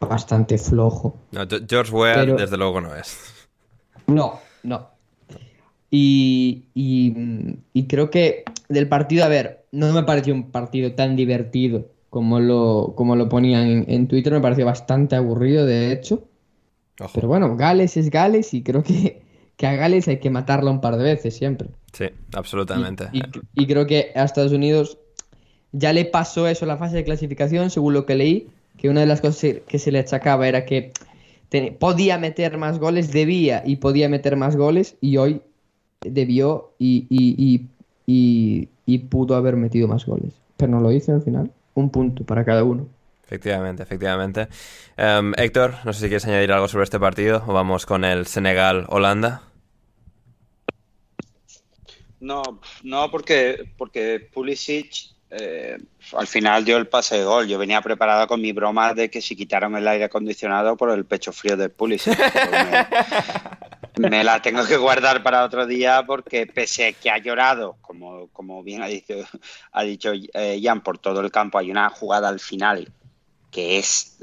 Bastante 0.00 0.58
flojo. 0.58 1.16
No, 1.32 1.42
George 1.68 1.92
Weah, 1.92 2.14
Pero- 2.14 2.36
desde 2.36 2.56
luego, 2.56 2.80
no 2.80 2.94
es. 2.94 3.18
No, 4.06 4.38
no. 4.62 4.88
Y, 5.90 6.64
y, 6.74 7.14
y 7.72 7.86
creo 7.86 8.10
que 8.10 8.44
del 8.68 8.88
partido, 8.88 9.24
a 9.24 9.28
ver, 9.28 9.64
no 9.70 9.92
me 9.92 10.02
pareció 10.02 10.34
un 10.34 10.50
partido 10.50 10.92
tan 10.92 11.14
divertido 11.16 11.86
como 12.10 12.40
lo, 12.40 12.94
como 12.96 13.16
lo 13.16 13.28
ponían 13.28 13.66
en, 13.68 13.84
en 13.88 14.08
Twitter, 14.08 14.32
me 14.32 14.40
pareció 14.40 14.66
bastante 14.66 15.14
aburrido, 15.16 15.66
de 15.66 15.92
hecho. 15.92 16.24
Ojo. 17.00 17.10
Pero 17.14 17.28
bueno, 17.28 17.56
Gales 17.56 17.96
es 17.96 18.10
Gales 18.10 18.54
y 18.54 18.62
creo 18.62 18.82
que, 18.82 19.22
que 19.56 19.66
a 19.66 19.74
Gales 19.74 20.06
hay 20.08 20.18
que 20.18 20.30
matarlo 20.30 20.70
un 20.70 20.80
par 20.80 20.96
de 20.96 21.04
veces 21.04 21.36
siempre. 21.36 21.68
Sí, 21.92 22.06
absolutamente. 22.34 23.08
Y, 23.12 23.18
y- 23.18 23.62
y 23.62 23.66
creo 23.66 23.86
que 23.86 24.10
a 24.16 24.24
Estados 24.24 24.52
Unidos 24.52 24.98
ya 25.72 25.92
le 25.92 26.04
pasó 26.04 26.46
eso 26.48 26.64
en 26.64 26.68
la 26.68 26.76
fase 26.76 26.96
de 26.96 27.04
clasificación, 27.04 27.70
según 27.70 27.94
lo 27.94 28.06
que 28.06 28.14
leí, 28.16 28.48
que 28.78 28.88
una 28.88 29.00
de 29.00 29.06
las 29.06 29.20
cosas 29.20 29.56
que 29.66 29.78
se 29.78 29.92
le 29.92 29.98
achacaba 30.00 30.48
era 30.48 30.64
que 30.64 30.92
podía 31.78 32.18
meter 32.18 32.58
más 32.58 32.78
goles, 32.78 33.12
debía 33.12 33.62
y 33.64 33.76
podía 33.76 34.08
meter 34.08 34.36
más 34.36 34.56
goles, 34.56 34.96
y 35.00 35.16
hoy 35.18 35.40
debió 36.00 36.72
y, 36.78 37.06
y- 37.08 37.34
y- 37.38 37.68
y- 38.06 38.68
y 38.86 38.98
pudo 38.98 39.36
haber 39.36 39.56
metido 39.56 39.86
más 39.88 40.04
goles. 40.04 40.32
Pero 40.56 40.72
no 40.72 40.80
lo 40.80 40.90
hizo 40.92 41.12
al 41.12 41.22
final. 41.22 41.50
Un 41.74 41.90
punto 41.90 42.24
para 42.24 42.44
cada 42.44 42.64
uno. 42.64 42.86
Efectivamente, 43.24 43.82
efectivamente. 43.82 44.48
Em, 44.96 45.32
Héctor, 45.36 45.74
no 45.84 45.92
sé 45.92 46.00
si 46.00 46.06
quieres 46.06 46.26
añadir 46.26 46.52
algo 46.52 46.68
sobre 46.68 46.84
este 46.84 47.00
partido 47.00 47.42
o 47.46 47.52
vamos 47.52 47.86
con 47.86 48.04
el 48.04 48.26
Senegal-Holanda. 48.26 49.42
No, 52.20 52.42
no 52.82 53.10
porque, 53.10 53.70
porque 53.76 54.28
Pulisic 54.32 54.92
eh, 55.30 55.78
al 56.12 56.26
final 56.26 56.64
dio 56.64 56.76
el 56.76 56.86
pase 56.86 57.18
de 57.18 57.24
gol. 57.24 57.48
Yo 57.48 57.58
venía 57.58 57.80
preparado 57.80 58.26
con 58.26 58.40
mi 58.40 58.52
broma 58.52 58.94
de 58.94 59.10
que 59.10 59.20
si 59.20 59.36
quitaron 59.36 59.76
el 59.76 59.88
aire 59.88 60.04
acondicionado 60.04 60.76
por 60.76 60.90
el 60.90 61.04
pecho 61.04 61.32
frío 61.32 61.56
de 61.56 61.68
Pulisic. 61.68 62.18
Me, 63.96 64.10
me 64.10 64.24
la 64.24 64.42
tengo 64.42 64.66
que 64.66 64.76
guardar 64.76 65.22
para 65.22 65.44
otro 65.44 65.66
día 65.66 66.02
porque 66.04 66.48
pese 66.48 66.88
a 66.88 66.92
que 66.92 67.10
ha 67.10 67.18
llorado, 67.18 67.76
como, 67.80 68.26
como 68.32 68.60
bien 68.64 68.82
ha 68.82 68.88
dicho, 68.88 69.14
ha 69.72 69.82
dicho 69.84 70.12
eh, 70.12 70.60
Jan, 70.60 70.82
por 70.82 70.98
todo 70.98 71.20
el 71.20 71.30
campo, 71.30 71.58
hay 71.58 71.70
una 71.70 71.88
jugada 71.90 72.28
al 72.28 72.40
final 72.40 72.92
que 73.54 73.78
es, 73.78 74.18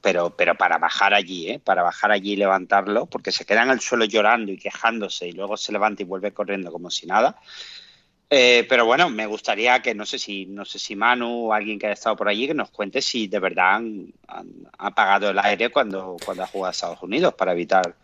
pero, 0.00 0.30
pero 0.36 0.56
para 0.56 0.78
bajar 0.78 1.14
allí, 1.14 1.48
¿eh? 1.48 1.60
para 1.60 1.84
bajar 1.84 2.10
allí 2.10 2.32
y 2.32 2.36
levantarlo, 2.36 3.06
porque 3.06 3.30
se 3.30 3.46
queda 3.46 3.62
en 3.62 3.70
el 3.70 3.78
suelo 3.78 4.04
llorando 4.04 4.50
y 4.50 4.58
quejándose 4.58 5.28
y 5.28 5.32
luego 5.32 5.56
se 5.56 5.70
levanta 5.70 6.02
y 6.02 6.06
vuelve 6.06 6.34
corriendo 6.34 6.72
como 6.72 6.90
si 6.90 7.06
nada. 7.06 7.36
Eh, 8.30 8.66
pero 8.68 8.86
bueno, 8.86 9.10
me 9.10 9.26
gustaría 9.26 9.80
que 9.80 9.94
no 9.94 10.06
sé 10.06 10.18
si 10.18 10.46
no 10.46 10.64
sé 10.64 10.78
si 10.78 10.96
Manu 10.96 11.48
o 11.48 11.52
alguien 11.52 11.78
que 11.78 11.86
haya 11.86 11.92
estado 11.92 12.16
por 12.16 12.28
allí 12.28 12.46
que 12.46 12.54
nos 12.54 12.70
cuente 12.70 13.02
si 13.02 13.28
de 13.28 13.38
verdad 13.38 13.76
han, 13.76 14.06
han 14.26 14.48
apagado 14.78 15.30
el 15.30 15.38
aire 15.38 15.70
cuando, 15.70 16.16
cuando 16.24 16.42
ha 16.42 16.46
jugado 16.46 16.68
a 16.68 16.72
Estados 16.72 17.02
Unidos 17.02 17.34
para 17.34 17.52
evitar 17.52 17.94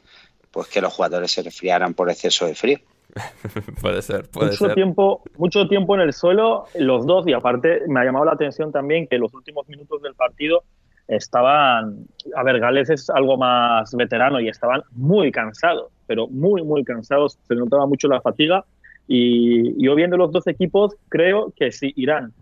pues 0.50 0.68
que 0.68 0.80
los 0.80 0.92
jugadores 0.92 1.30
se 1.30 1.42
resfriaran 1.42 1.94
por 1.94 2.11
exceso 2.11 2.46
de 2.46 2.54
frío. 2.54 2.78
puede 3.80 4.02
ser, 4.02 4.28
puede 4.30 4.50
mucho 4.50 4.66
ser. 4.66 4.74
tiempo 4.74 5.22
mucho 5.37 5.66
tiempo 5.66 5.94
en 5.96 6.02
el 6.02 6.12
suelo 6.12 6.66
los 6.76 7.06
dos 7.06 7.26
y 7.26 7.33
aparte 7.33 7.83
me 7.88 8.00
ha 8.00 8.04
llamado 8.04 8.24
la 8.24 8.33
atención 8.33 8.70
también 8.70 9.09
que 9.09 9.18
los 9.18 9.35
últimos 9.35 9.68
minutos 9.68 10.00
del 10.02 10.14
partido 10.14 10.62
estaban 11.09 12.06
a 12.37 12.42
ver 12.44 12.61
Gales 12.61 12.88
es 12.88 13.11
algo 13.11 13.37
más 13.37 13.92
veterano 13.96 14.40
y 14.40 14.48
estaban 14.48 14.83
muy 14.92 15.33
cansados 15.33 15.90
pero 16.06 16.28
muy 16.28 16.62
muy 16.62 16.85
cansados 16.85 17.37
se 17.48 17.56
notaba 17.56 17.87
mucho 17.87 18.06
la 18.06 18.20
fatiga 18.20 18.64
y 19.12 19.83
yo 19.85 19.96
viendo 19.96 20.16
los 20.16 20.31
dos 20.31 20.46
equipos 20.46 20.94
creo 21.09 21.53
que 21.57 21.73
si 21.73 21.92
Irán 21.96 22.33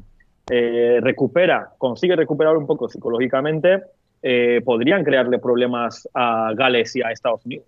eh, 0.51 0.99
recupera 1.01 1.71
consigue 1.79 2.15
recuperar 2.15 2.59
un 2.59 2.67
poco 2.67 2.91
psicológicamente 2.91 3.85
eh, 4.23 4.61
podrían 4.63 5.03
crearle 5.03 5.39
problemas 5.39 6.07
a 6.13 6.53
Gales 6.55 6.95
y 6.95 7.03
a 7.03 7.11
Estados 7.11 7.47
Unidos. 7.47 7.65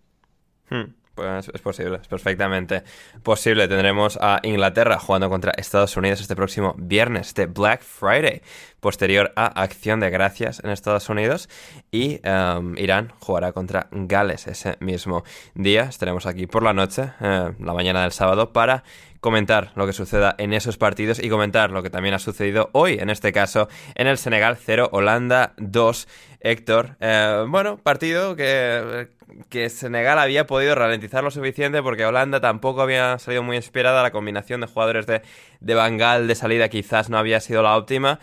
Hmm, 0.68 0.92
Es 1.22 1.60
posible, 1.60 1.98
es 2.00 2.08
perfectamente 2.08 2.82
posible. 3.22 3.68
Tendremos 3.68 4.18
a 4.20 4.40
Inglaterra 4.42 4.98
jugando 4.98 5.28
contra 5.28 5.52
Estados 5.56 5.96
Unidos 5.96 6.20
este 6.20 6.36
próximo 6.36 6.74
viernes, 6.78 7.28
este 7.28 7.46
Black 7.46 7.82
Friday, 7.82 8.42
posterior 8.80 9.32
a 9.36 9.46
Acción 9.62 10.00
de 10.00 10.10
Gracias 10.10 10.62
en 10.64 10.70
Estados 10.70 11.08
Unidos. 11.08 11.48
Y 11.90 12.20
um, 12.26 12.76
Irán 12.76 13.12
jugará 13.20 13.52
contra 13.52 13.88
Gales 13.90 14.46
ese 14.46 14.76
mismo 14.80 15.24
día. 15.54 15.82
Estaremos 15.82 16.26
aquí 16.26 16.46
por 16.46 16.62
la 16.62 16.72
noche, 16.72 17.12
eh, 17.20 17.52
la 17.58 17.74
mañana 17.74 18.02
del 18.02 18.12
sábado, 18.12 18.52
para 18.52 18.84
comentar 19.20 19.72
lo 19.74 19.86
que 19.86 19.92
suceda 19.92 20.34
en 20.38 20.52
esos 20.52 20.78
partidos 20.78 21.22
y 21.22 21.28
comentar 21.28 21.70
lo 21.70 21.82
que 21.82 21.90
también 21.90 22.14
ha 22.14 22.18
sucedido 22.18 22.70
hoy, 22.72 22.94
en 22.98 23.10
este 23.10 23.32
caso, 23.32 23.68
en 23.94 24.06
el 24.06 24.18
Senegal 24.18 24.56
0, 24.56 24.88
Holanda 24.92 25.52
2. 25.58 26.08
Héctor, 26.40 26.96
eh, 27.00 27.44
bueno, 27.48 27.76
partido 27.76 28.34
que, 28.34 29.08
que 29.48 29.68
Senegal 29.68 30.18
había 30.18 30.46
podido 30.46 30.74
ralentizar 30.74 31.22
lo 31.22 31.30
suficiente 31.30 31.82
porque 31.82 32.06
Holanda 32.06 32.40
tampoco 32.40 32.80
había 32.82 33.18
salido 33.18 33.42
muy 33.42 33.56
inspirada. 33.56 34.02
La 34.02 34.10
combinación 34.10 34.60
de 34.62 34.66
jugadores 34.66 35.06
de, 35.06 35.22
de 35.60 35.74
Bangal 35.74 36.28
de 36.28 36.34
salida 36.34 36.68
quizás 36.68 37.10
no 37.10 37.18
había 37.18 37.40
sido 37.40 37.62
la 37.62 37.76
óptima. 37.76 38.20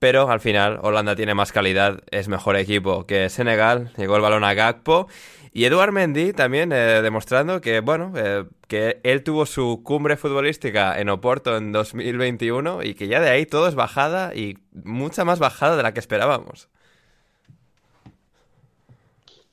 Pero 0.00 0.30
al 0.30 0.40
final 0.40 0.80
Holanda 0.82 1.14
tiene 1.14 1.34
más 1.34 1.52
calidad, 1.52 2.00
es 2.10 2.26
mejor 2.26 2.56
equipo 2.56 3.06
que 3.06 3.28
Senegal. 3.28 3.92
Llegó 3.98 4.16
el 4.16 4.22
balón 4.22 4.44
a 4.44 4.54
Gakpo. 4.54 5.08
Y 5.52 5.64
Eduard 5.64 5.92
Mendy 5.92 6.32
también 6.32 6.72
eh, 6.72 7.02
demostrando 7.02 7.60
que, 7.60 7.80
bueno, 7.80 8.12
eh, 8.16 8.44
que 8.68 9.00
él 9.02 9.22
tuvo 9.24 9.46
su 9.46 9.82
cumbre 9.84 10.16
futbolística 10.16 10.98
en 10.98 11.08
Oporto 11.08 11.56
en 11.56 11.72
2021 11.72 12.84
y 12.84 12.94
que 12.94 13.08
ya 13.08 13.20
de 13.20 13.30
ahí 13.30 13.46
todo 13.46 13.68
es 13.68 13.74
bajada 13.74 14.34
y 14.34 14.58
mucha 14.72 15.24
más 15.24 15.38
bajada 15.40 15.76
de 15.76 15.82
la 15.82 15.92
que 15.92 16.00
esperábamos. 16.00 16.68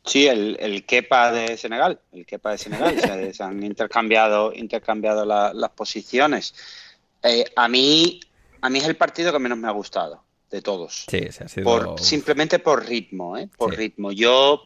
Sí, 0.08 0.26
el, 0.28 0.58
el 0.60 0.86
Kepa 0.86 1.32
de 1.32 1.58
Senegal, 1.58 2.00
el 2.14 2.26
Kepa 2.26 2.52
de 2.52 2.58
Senegal, 2.58 3.00
se, 3.00 3.34
se 3.36 3.44
han 3.44 3.62
intercambiado, 3.64 4.54
intercambiado 4.54 5.26
la- 5.26 5.54
las 5.54 5.70
posiciones. 5.72 6.56
Eh, 7.22 7.44
a 7.56 7.68
mí, 7.68 8.20
a 8.62 8.70
mí 8.70 8.80
es 8.80 8.86
el 8.86 8.96
partido 8.96 9.32
que 9.32 9.40
menos 9.40 9.58
me 9.58 9.68
ha 9.68 9.72
gustado 9.72 10.24
de 10.50 10.62
todos. 10.62 11.06
Sí, 11.10 11.22
sí, 11.32 11.44
ha 11.44 11.48
sido... 11.48 11.66
Por, 11.66 12.00
simplemente 12.00 12.60
por 12.60 12.86
ritmo, 12.88 13.38
¿eh? 13.38 13.50
Por 13.58 13.72
Sí. 13.72 13.78
ritmo. 13.78 14.12
Yo 14.14 14.64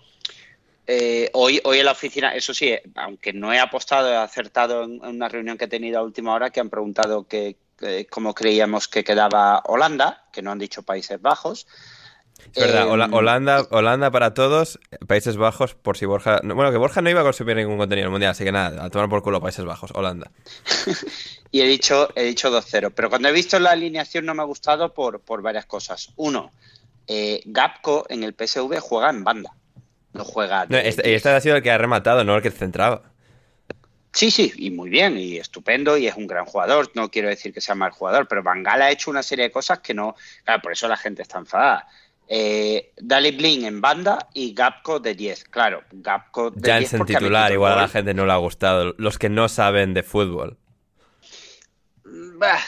eh, 0.88 1.30
hoy, 1.34 1.60
hoy 1.64 1.80
en 1.80 1.86
la 1.86 1.94
oficina, 1.94 2.36
eso 2.36 2.54
sí, 2.54 2.74
aunque 2.96 3.34
no 3.34 3.52
he 3.54 3.60
apostado, 3.60 4.10
he 4.12 4.16
acertado 4.16 4.84
en, 4.84 4.96
en 5.04 5.16
una 5.16 5.28
reunión 5.30 5.58
que 5.58 5.66
he 5.66 5.70
tenido 5.70 6.00
a 6.00 6.04
última 6.04 6.34
hora 6.34 6.50
que 6.52 6.60
han 6.60 6.70
preguntado 6.70 7.28
que, 7.28 7.56
que 7.78 8.06
cómo 8.08 8.34
creíamos 8.36 8.88
que 8.88 9.04
quedaba 9.04 9.64
Holanda, 9.66 10.26
que 10.32 10.42
no 10.42 10.52
han 10.52 10.60
dicho 10.60 10.84
Países 10.84 11.20
Bajos. 11.22 11.66
Es 12.54 12.64
verdad, 12.64 12.88
Hola- 12.90 13.10
Holanda, 13.12 13.66
Holanda 13.72 14.12
para 14.12 14.34
todos, 14.34 14.80
Países 15.08 15.38
Bajos, 15.38 15.74
por 15.76 15.98
si 15.98 16.06
Borja... 16.06 16.42
no, 16.44 16.56
bueno, 16.56 16.72
que 16.72 16.78
Borja 16.78 17.02
no 17.02 17.10
iba 17.10 17.22
a 17.22 17.24
consumir 17.24 17.56
ningún 17.56 17.78
contenido 17.78 18.04
en 18.06 18.08
el 18.08 18.12
Mundial, 18.12 18.32
así 18.32 18.44
que 18.44 18.52
nada, 18.52 18.84
a 18.84 18.90
tomar 18.90 19.08
por 19.10 19.24
culo 19.24 19.40
Países 19.42 19.66
Bajos, 19.66 19.92
Holanda. 19.94 20.32
Y 21.54 21.60
he 21.60 21.66
dicho, 21.68 22.08
he 22.16 22.24
dicho 22.24 22.50
2-0. 22.50 22.94
Pero 22.96 23.10
cuando 23.10 23.28
he 23.28 23.34
visto 23.34 23.60
la 23.60 23.72
alineación 23.72 24.26
no 24.26 24.34
me 24.34 24.42
ha 24.42 24.46
gustado 24.46 24.94
por, 24.94 25.20
por 25.20 25.42
varias 25.42 25.66
cosas. 25.66 26.14
Uno, 26.16 26.54
eh, 27.08 27.42
Gapco 27.44 28.06
en 28.08 28.24
el 28.24 28.34
PSV 28.34 28.80
juega 28.80 29.10
en 29.10 29.26
banda. 29.26 29.52
No 30.14 30.24
juega. 30.24 30.66
No, 30.70 30.78
este, 30.78 31.14
este 31.14 31.28
ha 31.30 31.42
sido 31.42 31.58
el 31.58 31.62
que 31.62 31.70
ha 31.70 31.78
rematado, 31.78 32.24
no 32.24 32.38
el 32.38 32.42
que 32.42 32.52
centraba. 32.52 33.02
Sí, 34.14 34.32
sí, 34.32 34.54
y 34.58 34.72
muy 34.72 34.90
bien, 34.90 35.18
y 35.18 35.38
estupendo, 35.38 35.98
y 35.98 36.08
es 36.08 36.16
un 36.16 36.28
gran 36.28 36.46
jugador. 36.46 36.90
No 36.96 37.10
quiero 37.12 37.28
decir 37.28 37.54
que 37.54 37.60
sea 37.60 37.76
mal 37.76 37.92
jugador, 37.92 38.28
pero 38.30 38.44
Bangal 38.44 38.82
ha 38.82 38.90
hecho 38.92 39.12
una 39.12 39.22
serie 39.24 39.44
de 39.44 39.52
cosas 39.52 39.80
que 39.80 39.94
no. 39.94 40.16
Claro, 40.46 40.62
por 40.62 40.72
eso 40.72 40.88
la 40.88 40.96
gente 40.98 41.22
está 41.22 41.38
enfadada. 41.40 41.86
Eh, 42.34 42.94
Dali 42.96 43.32
Blin 43.32 43.66
en 43.66 43.82
banda 43.82 44.30
y 44.34 44.54
Gapco 44.54 45.02
de 45.02 45.16
10. 45.16 45.44
Claro, 45.50 45.84
Gapco 45.92 46.50
de 46.50 46.62
10 46.62 46.66
Jansen 46.92 46.98
porque 47.00 47.18
ha 47.18 47.20
titular, 47.20 47.52
igual 47.52 47.74
a 47.74 47.82
la 47.82 47.88
gente 47.90 48.14
no 48.14 48.26
le 48.26 48.32
ha 48.32 48.38
gustado. 48.38 48.96
Los 48.98 49.20
que 49.20 49.28
no 49.28 49.50
saben 49.50 49.94
de 49.94 50.02
fútbol. 50.02 50.58
Bah, 52.06 52.60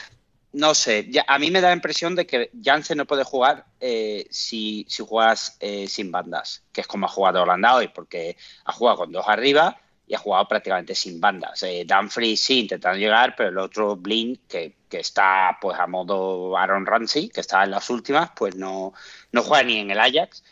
no 0.52 0.74
sé, 0.74 1.06
ya- 1.10 1.24
a 1.26 1.38
mí 1.38 1.50
me 1.50 1.62
da 1.62 1.68
la 1.68 1.74
impresión 1.74 2.14
de 2.14 2.26
que 2.26 2.50
Jansen 2.62 2.98
no 2.98 3.06
puede 3.06 3.24
jugar 3.24 3.64
eh, 3.80 4.26
si, 4.30 4.84
si 4.86 5.02
juegas 5.02 5.56
eh, 5.60 5.88
sin 5.88 6.12
bandas, 6.12 6.62
que 6.70 6.82
es 6.82 6.86
como 6.86 7.06
ha 7.06 7.08
jugado 7.08 7.42
Holanda 7.42 7.74
hoy, 7.74 7.88
porque 7.88 8.36
ha 8.66 8.72
jugado 8.72 8.98
con 8.98 9.12
dos 9.12 9.24
arriba 9.26 9.80
y 10.06 10.14
ha 10.14 10.18
jugado 10.18 10.46
prácticamente 10.46 10.94
sin 10.94 11.20
bandas. 11.20 11.62
Eh, 11.62 11.86
sí 12.36 12.60
intentando 12.60 12.98
llegar, 12.98 13.34
pero 13.34 13.48
el 13.48 13.58
otro 13.58 13.96
Blin, 13.96 14.38
que, 14.46 14.76
que 14.94 15.00
está 15.00 15.58
pues 15.60 15.76
a 15.76 15.88
modo 15.88 16.56
Aaron 16.56 16.86
Ramsey, 16.86 17.28
que 17.28 17.40
está 17.40 17.64
en 17.64 17.72
las 17.72 17.90
últimas, 17.90 18.30
pues 18.36 18.54
no, 18.54 18.92
no 19.32 19.42
juega 19.42 19.64
ni 19.64 19.78
en 19.78 19.90
el 19.90 19.98
Ajax, 19.98 20.44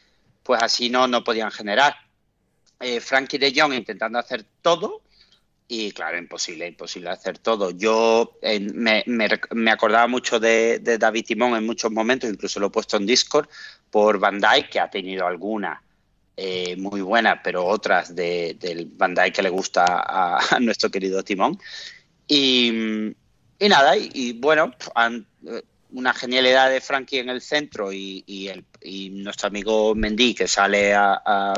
pues 0.43 0.61
así 0.61 0.91
no, 0.91 1.07
no 1.07 1.23
podían 1.23 1.53
generar. 1.53 1.95
Eh, 2.81 3.01
Frankie 3.01 3.39
de 3.39 3.53
Jong 3.55 3.73
intentando 3.73 4.19
hacer 4.19 4.45
todo, 4.61 5.03
y 5.69 5.93
claro, 5.93 6.19
imposible, 6.19 6.67
imposible 6.67 7.11
hacer 7.11 7.39
todo. 7.39 7.71
Yo 7.71 8.37
me, 8.75 9.05
me 9.07 9.71
acordaba 9.71 10.09
mucho 10.09 10.41
de, 10.41 10.81
David 10.81 11.25
Timón 11.25 11.55
en 11.55 11.65
muchos 11.65 11.93
momentos, 11.93 12.29
incluso 12.29 12.59
lo 12.59 12.67
he 12.67 12.71
puesto 12.71 12.97
en 12.97 13.07
Discord, 13.07 13.49
por 13.93 14.19
Van 14.19 14.41
Dijk, 14.41 14.71
que 14.71 14.81
ha 14.81 14.91
tenido 14.91 15.25
alguna 15.25 15.85
eh, 16.37 16.75
muy 16.79 17.01
buena, 17.01 17.41
pero 17.45 17.65
otras 17.65 18.13
de, 18.17 18.57
del 18.59 18.87
Van 18.87 19.15
que 19.15 19.43
le 19.43 19.51
gusta 19.51 19.85
a, 19.85 20.57
a 20.57 20.59
nuestro 20.59 20.91
querido 20.91 21.23
Timón. 21.23 21.61
Y, 22.27 23.15
y 23.59 23.69
nada, 23.69 23.97
y, 23.97 24.33
bueno, 24.35 24.73
eh, 25.47 25.63
una 25.93 26.15
genialidad 26.15 26.71
de 26.71 26.81
Frankie 26.81 27.19
en 27.19 27.29
el 27.29 27.41
centro 27.41 27.93
y, 27.93 28.25
y 28.27 28.49
el, 28.49 28.65
y 28.81 29.11
nuestro 29.11 29.49
amigo 29.49 29.95
Mendy 29.95 30.35
que 30.35 30.49
sale 30.49 30.95
a, 30.95 31.21
a- 31.25 31.55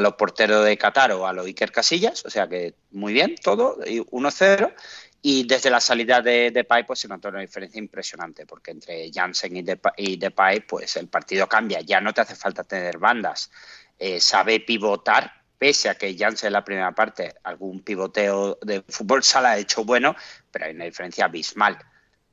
los 0.00 0.14
porteros 0.14 0.64
de 0.64 0.76
Qatar 0.78 1.10
o 1.12 1.26
a 1.26 1.32
los 1.32 1.46
Iker 1.46 1.72
Casillas, 1.72 2.24
o 2.24 2.30
sea 2.30 2.46
que 2.46 2.74
muy 2.92 3.12
bien 3.12 3.34
todo, 3.42 3.78
y 3.84 3.98
1-0. 3.98 4.72
Y 5.20 5.44
desde 5.48 5.70
la 5.70 5.80
salida 5.80 6.20
de 6.20 6.52
Depay 6.52 6.86
pues 6.86 7.00
se 7.00 7.08
notó 7.08 7.28
una 7.30 7.40
diferencia 7.40 7.80
impresionante, 7.80 8.46
porque 8.46 8.70
entre 8.70 9.10
Jansen 9.12 9.56
y 9.56 9.62
Depay, 9.62 10.56
y 10.56 10.60
pues 10.60 10.94
el 10.96 11.08
partido 11.08 11.48
cambia, 11.48 11.80
ya 11.80 12.00
no 12.00 12.12
te 12.14 12.20
hace 12.20 12.36
falta 12.36 12.62
tener 12.64 12.98
bandas, 12.98 13.50
Eh, 13.98 14.20
sabe 14.20 14.60
pivotar, 14.60 15.32
pese 15.58 15.88
a 15.88 15.96
que 15.96 16.16
Jansen 16.16 16.48
en 16.48 16.52
la 16.52 16.62
primera 16.64 16.92
parte 16.94 17.34
algún 17.42 17.80
pivoteo 17.82 18.58
de 18.62 18.82
fútbol 18.88 19.24
sala 19.24 19.50
ha 19.52 19.58
hecho 19.58 19.82
bueno, 19.84 20.14
pero 20.58 20.66
hay 20.66 20.74
una 20.74 20.86
diferencia 20.86 21.26
abismal. 21.26 21.78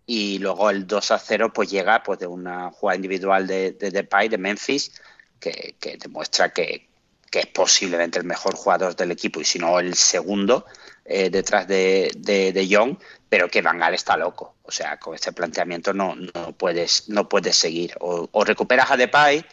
Y 0.07 0.39
luego 0.39 0.71
el 0.71 0.87
2 0.87 1.11
a 1.11 1.19
0 1.19 1.53
pues 1.53 1.69
llega 1.69 2.01
pues 2.01 2.17
de 2.17 2.25
una 2.25 2.71
jugada 2.71 2.95
individual 2.95 3.45
de, 3.45 3.73
de 3.73 3.91
Depay, 3.91 4.29
de 4.29 4.39
Memphis, 4.39 4.99
que, 5.39 5.75
que 5.79 5.97
demuestra 5.97 6.51
que, 6.51 6.89
que 7.29 7.41
es 7.41 7.45
posiblemente 7.47 8.17
el 8.17 8.25
mejor 8.25 8.55
jugador 8.55 8.95
del 8.95 9.11
equipo 9.11 9.39
y 9.41 9.45
si 9.45 9.59
no 9.59 9.79
el 9.79 9.93
segundo 9.93 10.65
eh, 11.05 11.29
detrás 11.29 11.67
de, 11.67 12.11
de, 12.15 12.67
Young, 12.67 12.97
pero 13.29 13.47
que 13.47 13.61
Van 13.61 13.77
Gaal 13.77 13.93
está 13.93 14.17
loco. 14.17 14.55
O 14.63 14.71
sea, 14.71 14.97
con 14.97 15.13
este 15.13 15.31
planteamiento 15.31 15.93
no, 15.93 16.15
no, 16.15 16.51
puedes, 16.53 17.09
no 17.09 17.29
puedes 17.29 17.55
seguir. 17.55 17.93
O, 17.99 18.43
recuperas 18.43 18.89
a 18.89 18.97
Depay 18.97 19.45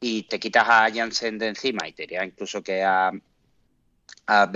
y 0.00 0.24
te 0.24 0.40
quitas 0.40 0.66
a 0.68 0.88
Jansen 0.92 1.38
de 1.38 1.46
encima 1.46 1.86
y 1.86 1.92
te 1.92 2.02
diría 2.02 2.24
incluso 2.24 2.60
que 2.60 2.82
a, 2.82 3.12
a 4.26 4.52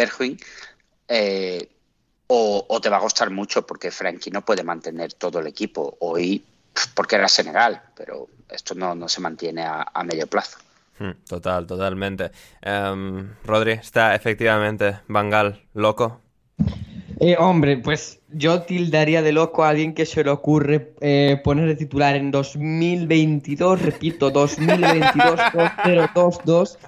eh, 1.09 1.69
o, 2.27 2.65
o 2.69 2.81
te 2.81 2.89
va 2.89 2.97
a 2.97 3.01
costar 3.01 3.31
mucho 3.31 3.67
porque 3.67 3.91
Frankie 3.91 4.31
no 4.31 4.43
puede 4.43 4.63
mantener 4.63 5.13
todo 5.15 5.41
el 5.41 5.47
equipo. 5.47 5.97
Hoy, 6.01 6.45
porque 6.95 7.17
era 7.17 7.29
Senegal, 7.29 7.83
pero 7.95 8.29
esto 8.49 8.75
no, 8.75 8.95
no 8.95 9.09
se 9.09 9.21
mantiene 9.21 9.63
a, 9.63 9.87
a 9.93 10.05
medio 10.05 10.27
plazo. 10.27 10.59
Hmm, 10.99 11.13
Total, 11.27 11.67
totalmente. 11.67 12.31
Em, 12.61 13.35
Rodri, 13.45 13.73
¿está 13.73 14.15
efectivamente 14.15 15.01
Bangal 15.09 15.63
loco? 15.75 16.21
Eh, 17.21 17.37
hombre, 17.39 17.77
pues 17.77 18.21
yo 18.31 18.63
tildaría 18.63 19.23
de 19.23 19.33
loco 19.33 19.63
a 19.63 19.69
alguien 19.69 19.95
que 19.95 20.07
se 20.07 20.25
le 20.25 20.31
ocurre 20.31 20.93
eh, 21.01 21.41
poner 21.45 21.69
de 21.69 21.77
titular 21.77 22.17
en 22.17 22.31
2022, 22.31 23.81
repito, 23.81 24.31
2022, 24.31 25.41
2022, 25.85 26.79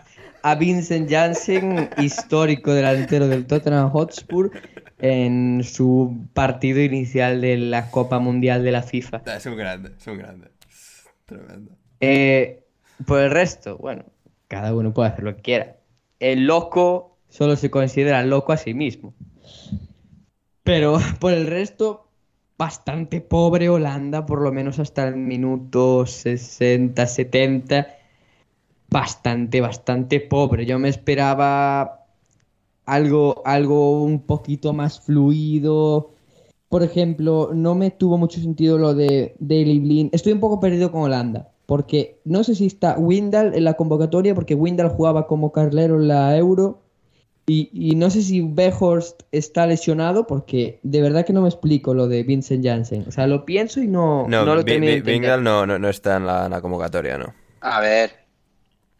a 0.42 0.54
Vincent 0.56 1.08
Janssen, 1.08 1.88
histórico 1.98 2.72
delantero 2.72 3.28
del 3.28 3.46
Tottenham 3.46 3.90
Hotspur, 3.90 4.50
en 4.98 5.62
su 5.64 6.28
partido 6.32 6.80
inicial 6.80 7.40
de 7.40 7.56
la 7.58 7.90
Copa 7.90 8.18
Mundial 8.18 8.62
de 8.62 8.72
la 8.72 8.82
FIFA. 8.82 9.22
Ah, 9.26 9.36
Es 9.36 9.46
un 9.46 9.56
grande, 9.56 9.92
es 9.98 10.06
un 10.06 10.18
grande. 10.18 10.48
Tremendo. 11.26 11.72
Eh, 12.00 12.64
por 13.06 13.20
el 13.20 13.30
resto, 13.30 13.78
bueno, 13.78 14.04
cada 14.48 14.74
uno 14.74 14.92
puede 14.92 15.08
hacer 15.10 15.24
lo 15.24 15.36
que 15.36 15.42
quiera. 15.42 15.76
El 16.20 16.46
loco 16.46 17.18
solo 17.28 17.56
se 17.56 17.70
considera 17.70 18.22
loco 18.24 18.52
a 18.52 18.56
sí 18.56 18.74
mismo. 18.74 19.14
Pero 20.62 20.98
por 21.20 21.32
el 21.32 21.46
resto, 21.46 22.08
bastante 22.56 23.20
pobre 23.20 23.68
Holanda, 23.68 24.26
por 24.26 24.40
lo 24.42 24.52
menos 24.52 24.78
hasta 24.78 25.08
el 25.08 25.16
minuto 25.16 26.06
60, 26.06 27.06
70. 27.06 27.88
Bastante, 28.88 29.60
bastante 29.60 30.20
pobre. 30.20 30.66
Yo 30.66 30.78
me 30.78 30.88
esperaba 30.88 32.03
algo, 32.86 33.42
algo 33.44 34.02
un 34.02 34.20
poquito 34.20 34.72
más 34.72 35.00
fluido. 35.00 36.10
Por 36.68 36.82
ejemplo, 36.82 37.50
no 37.54 37.74
me 37.74 37.90
tuvo 37.90 38.18
mucho 38.18 38.40
sentido 38.40 38.78
lo 38.78 38.94
de 38.94 39.36
Daily 39.38 39.78
Blind. 39.78 40.14
Estoy 40.14 40.32
un 40.32 40.40
poco 40.40 40.60
perdido 40.60 40.90
con 40.90 41.02
Holanda. 41.02 41.50
Porque 41.66 42.20
no 42.24 42.44
sé 42.44 42.54
si 42.54 42.66
está 42.66 42.98
Windal 42.98 43.54
en 43.54 43.64
la 43.64 43.74
convocatoria, 43.74 44.34
porque 44.34 44.54
Windal 44.54 44.90
jugaba 44.90 45.26
como 45.26 45.50
carlero 45.50 45.96
en 45.96 46.08
la 46.08 46.36
Euro. 46.36 46.82
Y, 47.46 47.70
y 47.72 47.94
no 47.94 48.10
sé 48.10 48.22
si 48.22 48.40
Behorst 48.40 49.22
está 49.30 49.66
lesionado, 49.66 50.26
porque 50.26 50.80
de 50.82 51.02
verdad 51.02 51.26
que 51.26 51.32
no 51.32 51.42
me 51.42 51.48
explico 51.48 51.92
lo 51.94 52.08
de 52.08 52.22
Vincent 52.22 52.64
Janssen. 52.64 53.04
O 53.06 53.12
sea, 53.12 53.26
lo 53.26 53.44
pienso 53.44 53.80
y 53.82 53.86
no, 53.86 54.26
No, 54.28 54.44
no 54.44 54.54
lo 54.54 54.60
entender. 54.60 55.02
Vingal 55.02 55.42
no, 55.42 55.66
no, 55.66 55.78
no 55.78 55.88
está 55.88 56.16
en 56.16 56.26
la, 56.26 56.46
en 56.46 56.50
la 56.50 56.60
convocatoria, 56.60 57.18
¿no? 57.18 57.34
A 57.60 57.80
ver, 57.80 58.23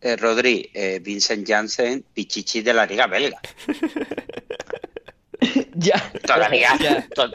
eh, 0.05 0.17
Rodri, 0.17 0.71
eh, 0.75 1.01
Vincent 1.03 1.47
Janssen, 1.49 2.05
Pichichi 2.15 2.61
de 2.63 2.73
la 2.75 2.85
Liga 2.87 3.07
Belga. 3.09 3.41
Ya. 5.75 6.11
Todavía, 6.27 6.71
Ya. 6.81 7.07
to- 7.15 7.31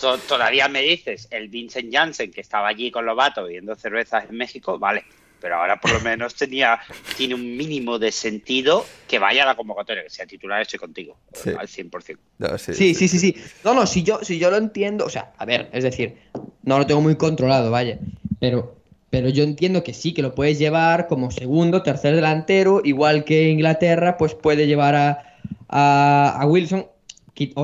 to- 0.00 0.18
todavía 0.18 0.68
me 0.68 0.80
dices 0.82 1.28
el 1.30 1.48
Vincent 1.48 1.92
Janssen 1.92 2.30
que 2.30 2.40
estaba 2.40 2.68
allí 2.68 2.90
con 2.90 3.04
Lobato 3.04 3.42
bebiendo 3.44 3.74
cervezas 3.74 4.24
en 4.30 4.36
México, 4.36 4.78
vale. 4.78 5.04
Pero 5.40 5.56
ahora 5.56 5.78
por 5.80 5.92
lo 5.92 6.00
menos 6.00 6.34
tenía, 6.34 6.80
tiene 7.16 7.34
un 7.34 7.56
mínimo 7.56 7.98
de 7.98 8.10
sentido 8.10 8.84
que 9.06 9.18
vaya 9.20 9.44
a 9.44 9.46
la 9.46 9.54
convocatoria, 9.56 10.02
que 10.02 10.10
sea 10.10 10.26
titular, 10.26 10.62
estoy 10.62 10.78
contigo, 10.80 11.16
Sí. 11.32 11.50
al 11.50 11.68
100%. 11.68 12.18
No, 12.38 12.58
sí, 12.58 12.74
Sí, 12.74 12.94
sí, 12.94 13.06
sí, 13.08 13.18
sí. 13.18 13.36
No, 13.62 13.72
no, 13.74 13.86
si 13.86 14.02
yo, 14.02 14.18
si 14.24 14.38
yo 14.38 14.50
lo 14.50 14.56
entiendo, 14.56 15.04
o 15.04 15.10
sea, 15.10 15.32
a 15.36 15.44
ver, 15.44 15.68
es 15.72 15.84
decir, 15.84 16.16
no 16.62 16.78
lo 16.78 16.86
tengo 16.86 17.00
muy 17.00 17.16
controlado, 17.16 17.70
vaya. 17.70 17.98
Pero, 18.40 18.77
pero 19.10 19.28
yo 19.28 19.44
entiendo 19.44 19.82
que 19.82 19.94
sí, 19.94 20.12
que 20.14 20.22
lo 20.22 20.34
puedes 20.34 20.58
llevar 20.58 21.06
como 21.06 21.30
segundo, 21.30 21.82
tercer 21.82 22.14
delantero, 22.14 22.80
igual 22.84 23.24
que 23.24 23.48
Inglaterra, 23.50 24.16
pues 24.18 24.34
puede 24.34 24.66
llevar 24.66 24.94
a, 24.94 25.24
a, 25.68 26.36
a 26.40 26.46
Wilson, 26.46 26.86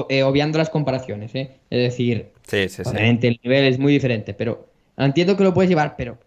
eh, 0.08 0.22
obviando 0.22 0.58
las 0.58 0.70
comparaciones, 0.70 1.34
¿eh? 1.34 1.58
Es 1.70 1.80
decir, 1.90 2.30
Sí, 2.46 2.68
sí, 2.68 2.84
sí. 2.84 2.90
obviamente 2.90 3.28
el 3.28 3.40
nivel 3.42 3.64
es 3.64 3.78
muy 3.78 3.92
diferente, 3.92 4.34
pero 4.34 4.68
entiendo 4.96 5.36
que 5.36 5.44
lo 5.44 5.52
puedes 5.54 5.68
llevar, 5.68 5.96
pero 5.96 6.18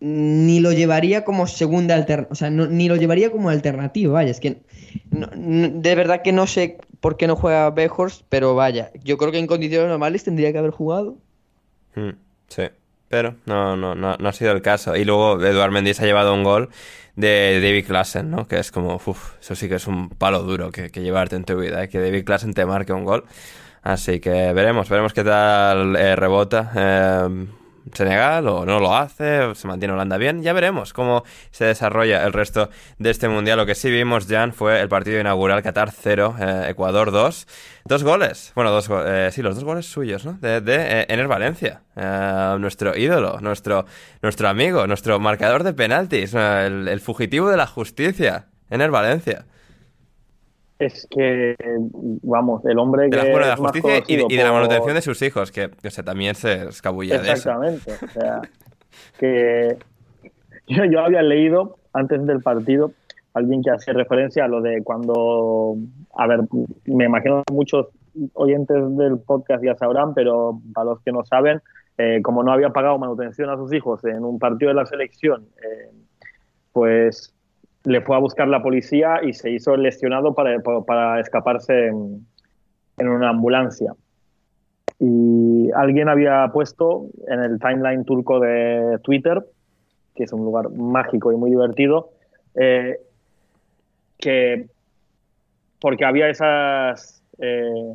ni 0.00 0.60
lo 0.60 0.72
llevaría 0.72 1.24
como 1.24 1.46
segunda 1.46 1.94
alternativa, 1.94 2.32
o 2.32 2.34
sea, 2.34 2.50
no- 2.50 2.66
ni 2.66 2.88
lo 2.88 2.96
llevaría 2.96 3.30
como 3.30 3.48
alternativa, 3.48 4.12
vaya, 4.12 4.30
es 4.30 4.40
que 4.40 4.58
no- 5.10 5.28
no- 5.36 5.68
de 5.68 5.94
verdad 5.94 6.22
que 6.22 6.32
no 6.32 6.46
sé 6.46 6.78
por 7.00 7.16
qué 7.16 7.26
no 7.26 7.36
juega 7.36 7.70
Bejors, 7.70 8.24
pero 8.28 8.54
vaya, 8.54 8.90
yo 9.04 9.16
creo 9.16 9.32
que 9.32 9.38
en 9.38 9.46
condiciones 9.46 9.88
normales 9.88 10.24
tendría 10.24 10.52
que 10.52 10.58
haber 10.58 10.70
jugado. 10.72 11.16
Mm, 11.94 12.10
sí, 12.48 12.62
pero 13.08 13.36
no, 13.46 13.76
no, 13.76 13.94
no, 13.94 14.16
no 14.16 14.28
ha 14.28 14.32
sido 14.32 14.52
el 14.52 14.62
caso. 14.62 14.96
Y 14.96 15.04
luego 15.04 15.40
Eduard 15.42 15.70
Mendy 15.70 15.94
se 15.94 16.04
ha 16.04 16.06
llevado 16.06 16.34
un 16.34 16.44
gol 16.44 16.70
de 17.14 17.60
David 17.62 17.86
Klassen, 17.86 18.30
¿no? 18.30 18.46
Que 18.46 18.58
es 18.58 18.70
como, 18.70 19.00
uff, 19.04 19.32
eso 19.40 19.54
sí 19.54 19.68
que 19.68 19.76
es 19.76 19.86
un 19.86 20.10
palo 20.10 20.42
duro 20.42 20.70
que, 20.70 20.90
que 20.90 21.02
llevarte 21.02 21.36
en 21.36 21.44
tu 21.44 21.56
vida, 21.56 21.84
¿eh? 21.84 21.88
que 21.88 21.98
David 21.98 22.24
Klassen 22.24 22.52
te 22.54 22.66
marque 22.66 22.92
un 22.92 23.04
gol. 23.04 23.24
Así 23.82 24.20
que 24.20 24.52
veremos, 24.52 24.88
veremos 24.88 25.12
qué 25.12 25.22
tal 25.22 25.94
eh, 25.96 26.16
rebota 26.16 26.72
eh, 26.74 27.46
Senegal 27.92 28.48
o 28.48 28.64
no 28.66 28.80
lo 28.80 28.94
hace, 28.96 29.40
o 29.40 29.54
se 29.54 29.68
mantiene 29.68 29.94
Holanda 29.94 30.16
bien. 30.16 30.42
Ya 30.42 30.52
veremos 30.52 30.92
cómo 30.92 31.22
se 31.50 31.64
desarrolla 31.66 32.24
el 32.24 32.32
resto 32.32 32.68
de 32.98 33.10
este 33.10 33.28
mundial. 33.28 33.58
Lo 33.58 33.66
que 33.66 33.74
sí 33.74 33.90
vimos, 33.90 34.26
Jan, 34.28 34.52
fue 34.52 34.80
el 34.80 34.88
partido 34.88 35.20
inaugural 35.20 35.62
Qatar 35.62 35.90
0, 35.92 36.36
eh, 36.40 36.66
Ecuador 36.68 37.10
2. 37.12 37.46
Dos 37.84 38.02
goles, 38.02 38.52
bueno, 38.56 38.70
dos 38.72 38.88
go- 38.88 39.04
eh, 39.06 39.30
sí, 39.30 39.42
los 39.42 39.54
dos 39.54 39.62
goles 39.64 39.86
suyos, 39.86 40.24
¿no? 40.26 40.32
De, 40.40 40.60
de 40.60 40.74
eh, 41.02 41.06
Ener 41.08 41.28
Valencia, 41.28 41.82
eh, 41.94 42.56
nuestro 42.58 42.96
ídolo, 42.96 43.38
nuestro, 43.40 43.86
nuestro 44.22 44.48
amigo, 44.48 44.86
nuestro 44.88 45.20
marcador 45.20 45.62
de 45.62 45.72
penaltis, 45.72 46.34
el, 46.34 46.88
el 46.88 47.00
fugitivo 47.00 47.48
de 47.48 47.56
la 47.56 47.66
justicia, 47.68 48.46
Ener 48.70 48.90
Valencia. 48.90 49.46
Es 50.78 51.06
que, 51.10 51.56
vamos, 52.22 52.64
el 52.66 52.78
hombre 52.78 53.04
De 53.04 53.10
que 53.10 53.16
la, 53.16 53.22
bueno, 53.24 53.38
de 53.40 53.46
la 53.46 53.56
justicia 53.56 54.02
y 54.06 54.16
de, 54.16 54.26
y 54.28 54.36
de 54.36 54.42
la 54.44 54.50
por- 54.50 54.60
manutención 54.60 54.94
de 54.94 55.02
sus 55.02 55.22
hijos, 55.22 55.50
que, 55.50 55.70
o 55.84 55.90
sea, 55.90 56.04
también 56.04 56.34
se 56.34 56.68
escabulla 56.68 57.18
de 57.18 57.32
eso. 57.32 57.50
Exactamente. 57.50 57.92
O 58.04 58.08
sea, 58.08 58.42
que 59.18 59.76
yo, 60.68 60.84
yo 60.84 61.00
había 61.00 61.22
leído 61.22 61.78
antes 61.92 62.26
del 62.26 62.42
partido 62.42 62.92
alguien 63.32 63.62
que 63.62 63.70
hacía 63.70 63.92
referencia 63.94 64.44
a 64.44 64.48
lo 64.48 64.60
de 64.62 64.82
cuando, 64.82 65.76
a 66.14 66.26
ver, 66.26 66.40
me 66.86 67.04
imagino 67.04 67.42
que 67.46 67.52
muchos 67.52 67.88
oyentes 68.32 68.76
del 68.96 69.18
podcast 69.18 69.62
ya 69.62 69.74
sabrán, 69.76 70.14
pero 70.14 70.58
para 70.72 70.86
los 70.86 71.00
que 71.02 71.12
no 71.12 71.22
saben, 71.24 71.60
eh, 71.98 72.20
como 72.22 72.42
no 72.42 72.52
había 72.52 72.70
pagado 72.70 72.98
manutención 72.98 73.50
a 73.50 73.56
sus 73.56 73.72
hijos 73.74 74.02
en 74.04 74.24
un 74.24 74.38
partido 74.38 74.70
de 74.70 74.74
la 74.74 74.86
selección, 74.86 75.46
eh, 75.62 75.90
pues 76.72 77.34
le 77.86 78.00
fue 78.00 78.16
a 78.16 78.18
buscar 78.18 78.48
la 78.48 78.62
policía 78.62 79.20
y 79.22 79.32
se 79.32 79.50
hizo 79.50 79.76
lesionado 79.76 80.34
para, 80.34 80.58
para, 80.86 81.20
escaparse 81.20 81.86
en, 81.86 82.26
en 82.98 83.08
una 83.08 83.30
ambulancia. 83.30 83.94
Y 84.98 85.70
alguien 85.72 86.08
había 86.08 86.50
puesto 86.52 87.06
en 87.28 87.40
el 87.40 87.60
timeline 87.60 88.04
turco 88.04 88.40
de 88.40 88.98
Twitter, 89.02 89.44
que 90.16 90.24
es 90.24 90.32
un 90.32 90.44
lugar 90.44 90.70
mágico 90.70 91.30
y 91.30 91.36
muy 91.36 91.50
divertido, 91.50 92.10
eh, 92.56 92.96
que 94.18 94.66
porque 95.80 96.04
había 96.04 96.28
esas, 96.28 97.22
eh, 97.38 97.94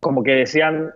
como 0.00 0.22
que 0.22 0.32
decían 0.32 0.92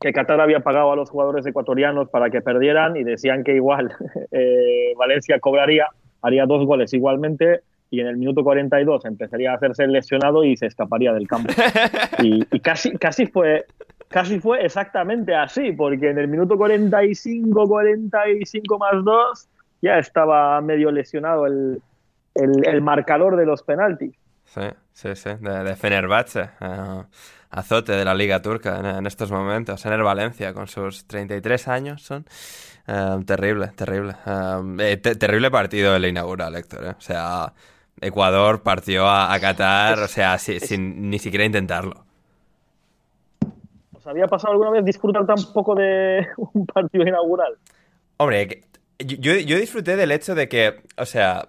que 0.00 0.12
Qatar 0.12 0.40
había 0.40 0.60
pagado 0.60 0.92
a 0.92 0.96
los 0.96 1.08
jugadores 1.08 1.46
ecuatorianos 1.46 2.10
para 2.10 2.28
que 2.28 2.42
perdieran 2.42 2.96
y 2.96 3.04
decían 3.04 3.44
que 3.44 3.54
igual 3.54 3.90
eh, 4.32 4.92
Valencia 4.98 5.40
cobraría, 5.40 5.86
haría 6.22 6.46
dos 6.46 6.64
goles 6.64 6.92
igualmente 6.94 7.60
y 7.90 8.00
en 8.00 8.06
el 8.06 8.16
minuto 8.16 8.42
42 8.42 9.04
empezaría 9.04 9.52
a 9.52 9.56
hacerse 9.56 9.86
lesionado 9.86 10.44
y 10.44 10.56
se 10.56 10.66
escaparía 10.66 11.12
del 11.12 11.28
campo. 11.28 11.52
Y, 12.22 12.46
y 12.50 12.60
casi, 12.60 12.92
casi 12.92 13.26
fue 13.26 13.66
casi 14.12 14.38
fue 14.38 14.64
exactamente 14.64 15.34
así, 15.34 15.72
porque 15.72 16.10
en 16.10 16.18
el 16.18 16.28
minuto 16.28 16.56
45, 16.56 17.66
45 17.66 18.78
más 18.78 19.04
2 19.04 19.48
ya 19.80 19.98
estaba 19.98 20.60
medio 20.60 20.92
lesionado 20.92 21.46
el, 21.46 21.82
el, 22.36 22.68
el 22.68 22.82
marcador 22.82 23.36
de 23.36 23.46
los 23.46 23.64
penaltis. 23.64 24.14
Sí, 24.44 24.60
sí, 24.92 25.16
sí, 25.16 25.30
de, 25.40 25.64
de 25.64 25.76
Fenerbahce, 25.76 26.50
uh, 26.60 27.04
azote 27.50 27.92
de 27.92 28.04
la 28.04 28.14
Liga 28.14 28.42
Turca 28.42 28.78
en, 28.78 28.86
en, 28.86 29.06
estos 29.06 29.32
momentos. 29.32 29.84
Ener 29.86 30.02
Valencia, 30.02 30.52
con 30.52 30.68
sus 30.68 31.06
33 31.06 31.68
años, 31.68 32.02
son 32.02 32.26
terrible, 33.26 33.68
terrible. 33.68 34.14
Eh, 34.78 34.96
te, 34.96 35.16
terrible 35.16 35.50
partido 35.50 35.96
el 35.96 36.04
inaugural, 36.04 36.54
Héctor. 36.56 36.84
¿eh? 36.84 36.94
O 36.96 37.00
sea, 37.00 37.52
Ecuador 38.00 38.62
partió 38.62 39.06
a, 39.06 39.32
a 39.32 39.40
Qatar, 39.40 39.98
o 40.00 40.08
sea, 40.08 40.38
si, 40.38 40.60
sin 40.60 41.10
ni 41.10 41.18
siquiera 41.18 41.44
intentarlo. 41.44 42.04
¿Os 43.92 44.06
había 44.06 44.26
pasado 44.26 44.52
alguna 44.52 44.70
vez 44.70 44.84
disfrutar 44.84 45.24
tan 45.26 45.36
poco 45.52 45.74
de 45.74 46.26
un 46.36 46.66
partido 46.66 47.06
inaugural? 47.06 47.56
Hombre, 48.16 48.62
yo, 48.98 49.34
yo 49.34 49.56
disfruté 49.56 49.96
del 49.96 50.10
hecho 50.10 50.34
de 50.34 50.48
que, 50.48 50.82
o 50.96 51.06
sea, 51.06 51.46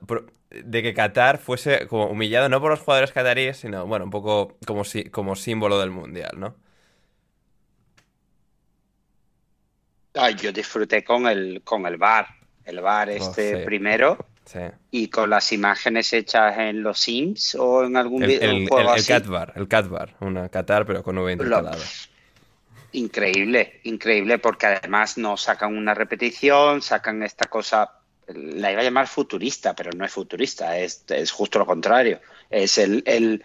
de 0.49 0.83
que 0.83 0.93
Qatar 0.93 1.39
fuese 1.39 1.87
como 1.87 2.07
humillado 2.07 2.49
no 2.49 2.61
por 2.61 2.71
los 2.71 2.79
jugadores 2.79 3.11
cataríes, 3.11 3.57
sino, 3.57 3.87
bueno, 3.87 4.05
un 4.05 4.11
poco 4.11 4.57
como, 4.67 4.83
si, 4.83 5.05
como 5.05 5.35
símbolo 5.35 5.79
del 5.79 5.91
mundial, 5.91 6.33
¿no? 6.37 6.55
Ay, 10.15 10.35
yo 10.35 10.51
disfruté 10.51 11.03
con 11.03 11.27
el, 11.27 11.61
con 11.63 11.85
el 11.85 11.97
bar, 11.97 12.27
el 12.65 12.81
bar 12.81 13.09
este 13.09 13.55
oh, 13.55 13.59
sí. 13.59 13.65
primero. 13.65 14.25
Sí. 14.45 14.59
Y 14.91 15.07
con 15.07 15.29
las 15.29 15.51
imágenes 15.53 16.11
hechas 16.11 16.57
en 16.57 16.83
los 16.83 16.99
Sims 16.99 17.55
o 17.55 17.85
en 17.85 17.95
algún 17.95 18.23
el, 18.23 18.31
el, 18.31 18.67
juego 18.67 18.93
el, 18.93 18.99
el. 18.99 19.05
Catbar, 19.05 19.53
el 19.55 19.67
Catbar, 19.67 20.15
una 20.19 20.49
Qatar 20.49 20.85
pero 20.85 21.01
con 21.01 21.17
V 21.17 21.31
intercalado. 21.31 21.81
Increíble, 22.91 23.79
increíble, 23.83 24.37
porque 24.37 24.67
además 24.67 25.17
no 25.17 25.35
sacan 25.35 25.75
una 25.75 25.95
repetición, 25.95 26.83
sacan 26.83 27.23
esta 27.23 27.49
cosa, 27.49 27.89
la 28.27 28.71
iba 28.71 28.81
a 28.81 28.83
llamar 28.83 29.07
futurista, 29.07 29.73
pero 29.75 29.89
no 29.95 30.05
es 30.05 30.11
futurista, 30.11 30.77
es, 30.77 31.03
es 31.07 31.31
justo 31.31 31.57
lo 31.57 31.65
contrario. 31.65 32.19
Es 32.51 32.77
el, 32.77 33.01
el, 33.07 33.43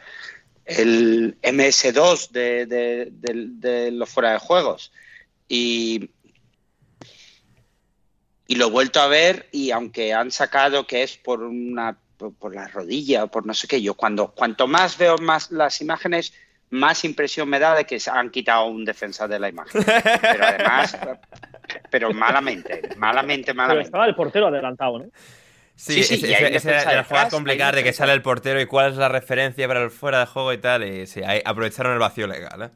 el 0.67 1.39
MS2 1.41 2.31
de, 2.31 2.67
de, 2.67 3.09
de, 3.11 3.47
de, 3.49 3.91
los 3.91 4.11
fuera 4.11 4.33
de 4.33 4.39
juegos. 4.39 4.93
Y, 5.49 6.11
y 8.49 8.57
lo 8.57 8.67
he 8.67 8.71
vuelto 8.71 9.01
a 9.01 9.07
ver 9.07 9.47
y 9.53 9.71
aunque 9.71 10.13
han 10.13 10.33
sacado 10.33 10.87
que 10.87 11.05
es 11.05 11.17
por 11.17 11.43
una 11.45 11.97
por, 12.17 12.35
por 12.35 12.53
la 12.55 12.67
rodilla 12.67 13.23
o 13.25 13.29
por 13.29 13.47
no 13.47 13.55
sé 13.55 13.69
qué, 13.69 13.81
yo 13.81 13.95
cuando 13.95 14.33
cuanto 14.33 14.67
más 14.67 14.99
veo 14.99 15.17
más 15.19 15.53
las 15.53 15.81
imágenes, 15.81 16.33
más 16.71 17.05
impresión 17.05 17.49
me 17.49 17.61
da 17.61 17.77
de 17.77 17.85
que 17.85 18.01
se 18.01 18.11
han 18.11 18.31
quitado 18.31 18.65
un 18.67 18.85
defensa 18.85 19.29
de 19.29 19.39
la 19.39 19.49
imagen. 19.49 19.81
Pero 20.21 20.45
además, 20.45 20.99
pero 21.91 22.13
malamente, 22.13 22.83
malamente, 22.97 23.53
Pero 23.53 23.57
malamente. 23.57 23.87
estaba 23.87 24.07
el 24.07 24.17
portero 24.17 24.49
adelantado, 24.49 24.99
¿no? 24.99 25.05
Sí, 25.77 26.03
Sí, 26.03 26.03
sí, 26.03 26.15
ese, 26.15 26.33
ese- 26.57 26.71
defensa 26.73 26.91
era 26.93 27.05
hay 27.71 27.77
de 27.77 27.85
que 27.85 27.93
sale 27.93 28.13
el 28.15 28.23
portero 28.23 28.61
y 28.61 28.67
cuál 28.67 28.91
es 28.91 28.97
la 28.99 29.09
referencia 29.09 29.69
para 29.69 29.83
el 29.85 29.91
fuera 29.93 30.19
de 30.19 30.27
juego 30.27 30.53
y 30.53 30.59
tal. 30.59 30.83
Y 30.85 31.07
sí, 31.07 31.23
ahí 31.23 31.41
aprovecharon 31.45 31.93
el 31.93 32.01
vacío 32.01 32.27
legal, 32.27 32.63
¿eh? 32.63 32.71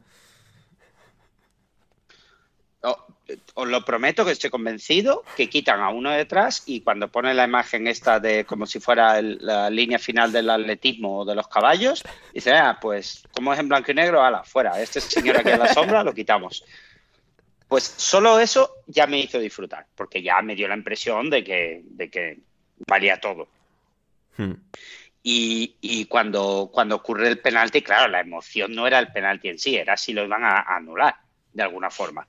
O- 2.83 3.07
Os 3.53 3.67
lo 3.69 3.85
prometo 3.85 4.25
que 4.25 4.31
estoy 4.31 4.49
convencido 4.49 5.23
que 5.37 5.47
quitan 5.49 5.79
a 5.79 5.89
uno 5.89 6.11
detrás 6.11 6.63
y 6.65 6.81
cuando 6.81 7.07
ponen 7.07 7.37
la 7.37 7.45
imagen 7.45 7.87
esta 7.87 8.19
de 8.19 8.43
como 8.43 8.65
si 8.65 8.81
fuera 8.81 9.17
el- 9.17 9.37
la 9.39 9.69
línea 9.69 9.97
final 9.97 10.31
del 10.33 10.49
atletismo 10.49 11.19
o 11.19 11.25
de 11.25 11.33
los 11.33 11.47
caballos, 11.47 12.03
dicen, 12.33 12.55
ah, 12.55 12.77
pues 12.81 13.23
como 13.33 13.53
es 13.53 13.59
en 13.59 13.69
blanco 13.69 13.91
y 13.91 13.95
negro, 13.95 14.21
ala, 14.21 14.43
fuera, 14.43 14.81
este 14.81 14.99
señor 14.99 15.37
aquí 15.37 15.49
en 15.51 15.59
la 15.59 15.73
sombra 15.73 16.03
lo 16.03 16.13
quitamos. 16.13 16.65
Pues 17.69 17.85
solo 17.85 18.39
eso 18.39 18.75
ya 18.87 19.07
me 19.07 19.19
hizo 19.19 19.39
disfrutar, 19.39 19.87
porque 19.95 20.21
ya 20.21 20.41
me 20.41 20.53
dio 20.55 20.67
la 20.67 20.75
impresión 20.75 21.29
de 21.29 21.43
que, 21.45 21.81
de 21.85 22.09
que 22.09 22.39
valía 22.85 23.21
todo. 23.21 23.47
Hmm. 24.35 24.53
Y, 25.23 25.77
y 25.79 26.05
cuando, 26.05 26.69
cuando 26.73 26.97
ocurre 26.97 27.29
el 27.29 27.39
penalti, 27.39 27.81
claro, 27.81 28.09
la 28.09 28.19
emoción 28.19 28.75
no 28.75 28.85
era 28.85 28.99
el 28.99 29.13
penalti 29.13 29.47
en 29.47 29.57
sí, 29.59 29.77
era 29.77 29.95
si 29.95 30.11
lo 30.11 30.25
iban 30.25 30.43
a, 30.43 30.57
a 30.57 30.75
anular 30.75 31.15
de 31.53 31.63
alguna 31.63 31.89
forma. 31.89 32.27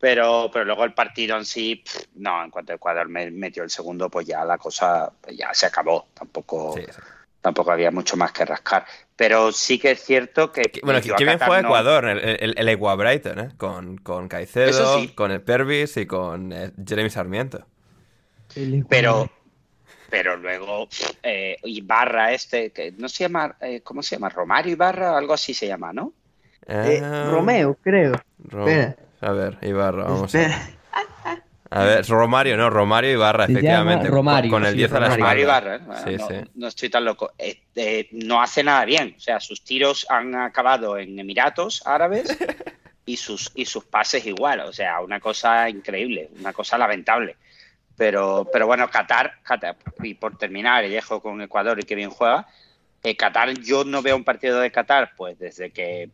Pero, 0.00 0.50
pero 0.52 0.64
luego 0.64 0.84
el 0.84 0.92
partido 0.94 1.36
en 1.36 1.44
sí, 1.44 1.76
pff, 1.84 2.06
no, 2.16 2.42
en 2.44 2.50
cuanto 2.50 2.72
Ecuador 2.72 3.08
me 3.08 3.30
metió 3.30 3.62
el 3.62 3.70
segundo, 3.70 4.10
pues 4.10 4.26
ya 4.26 4.44
la 4.44 4.58
cosa 4.58 5.12
pues 5.20 5.36
ya 5.36 5.54
se 5.54 5.66
acabó. 5.66 6.08
Tampoco, 6.14 6.74
Sí, 6.76 6.82
sí. 6.84 7.00
tampoco 7.40 7.70
había 7.70 7.90
mucho 7.92 8.16
más 8.16 8.32
que 8.32 8.44
rascar. 8.44 8.84
Pero 9.14 9.52
sí 9.52 9.78
que 9.78 9.92
es 9.92 10.02
cierto 10.04 10.50
que. 10.50 10.62
Que- 10.62 10.80
Bueno, 10.82 11.00
que 11.00 11.12
bien 11.24 11.38
no- 11.62 11.68
Ecuador, 11.68 12.06
el, 12.08 12.18
el, 12.40 12.54
el 12.58 12.76
Brighton, 12.96 13.38
¿eh? 13.38 13.48
Con, 13.56 13.98
con 13.98 14.26
Caicedo, 14.28 14.98
sí. 14.98 15.08
con 15.14 15.30
el 15.30 15.42
Pervis 15.42 15.96
y 15.96 16.06
con 16.06 16.52
eh, 16.52 16.72
Jeremy 16.84 17.10
Sarmiento. 17.10 17.64
Pero, 18.88 19.30
pero 20.10 20.36
luego 20.36 20.88
eh, 21.22 21.56
Ibarra 21.62 22.32
este, 22.32 22.70
que 22.70 22.92
no 22.92 23.08
se 23.08 23.24
llama, 23.24 23.56
eh, 23.60 23.80
¿cómo 23.82 24.02
se 24.02 24.16
llama? 24.16 24.28
Romario 24.28 24.72
Ibarra, 24.72 25.16
algo 25.16 25.32
así 25.34 25.54
se 25.54 25.68
llama, 25.68 25.92
¿no? 25.92 26.12
Eh, 26.66 27.00
Ah, 27.02 27.28
Romeo, 27.30 27.76
creo. 27.80 28.12
Ro- 28.44 28.66
Espera. 28.68 28.96
A 29.22 29.32
ver, 29.32 29.58
Ibarra, 29.62 30.04
vamos 30.04 30.34
a 30.34 30.38
ver. 30.38 30.50
Espera. 30.50 30.72
A 31.70 31.84
ver, 31.84 32.06
Romario, 32.06 32.54
no, 32.58 32.68
Romario 32.68 33.12
Ibarra, 33.12 33.46
Se 33.46 33.52
efectivamente. 33.52 34.06
con- 34.08 34.16
Romario, 34.16 34.50
con 34.50 34.64
el 34.66 34.72
sí, 34.72 34.76
10 34.78 34.92
a 34.92 35.00
la 35.00 35.08
Romario. 35.16 35.42
Ibarra, 35.44 35.76
¿eh? 35.76 35.80
Sí, 36.04 36.16
no, 36.18 36.28
sí. 36.28 36.34
no 36.56 36.66
estoy 36.68 36.90
tan 36.90 37.04
loco. 37.06 37.32
Eh, 37.38 37.62
eh, 37.74 38.08
no 38.12 38.42
hace 38.42 38.62
nada 38.62 38.84
bien. 38.84 39.14
O 39.16 39.20
sea, 39.20 39.40
sus 39.40 39.64
tiros 39.64 40.06
han 40.10 40.34
acabado 40.34 40.98
en 40.98 41.18
Emiratos 41.18 41.82
Árabes 41.86 42.36
y 43.06 43.16
sus, 43.16 43.50
y 43.54 43.64
sus 43.64 43.84
pases 43.84 44.26
igual. 44.26 44.60
O 44.60 44.72
sea, 44.74 45.00
una 45.00 45.18
cosa 45.18 45.70
increíble, 45.70 46.28
una 46.38 46.52
cosa 46.52 46.76
lamentable. 46.76 47.36
Pero, 47.96 48.46
pero 48.52 48.66
bueno, 48.66 48.90
Qatar, 48.90 49.40
Qatar, 49.42 49.76
y 50.02 50.12
por 50.12 50.36
terminar, 50.36 50.86
dejo 50.86 51.22
con 51.22 51.40
Ecuador 51.40 51.78
y 51.80 51.84
que 51.84 51.94
bien 51.94 52.10
juega. 52.10 52.46
eh, 53.02 53.16
Qatar, 53.16 53.50
yo 53.60 53.84
no 53.84 54.02
veo 54.02 54.16
un 54.16 54.24
partido 54.24 54.60
de 54.60 54.70
Qatar, 54.70 55.12
pues 55.16 55.38
desde 55.38 55.70
que 55.70 56.10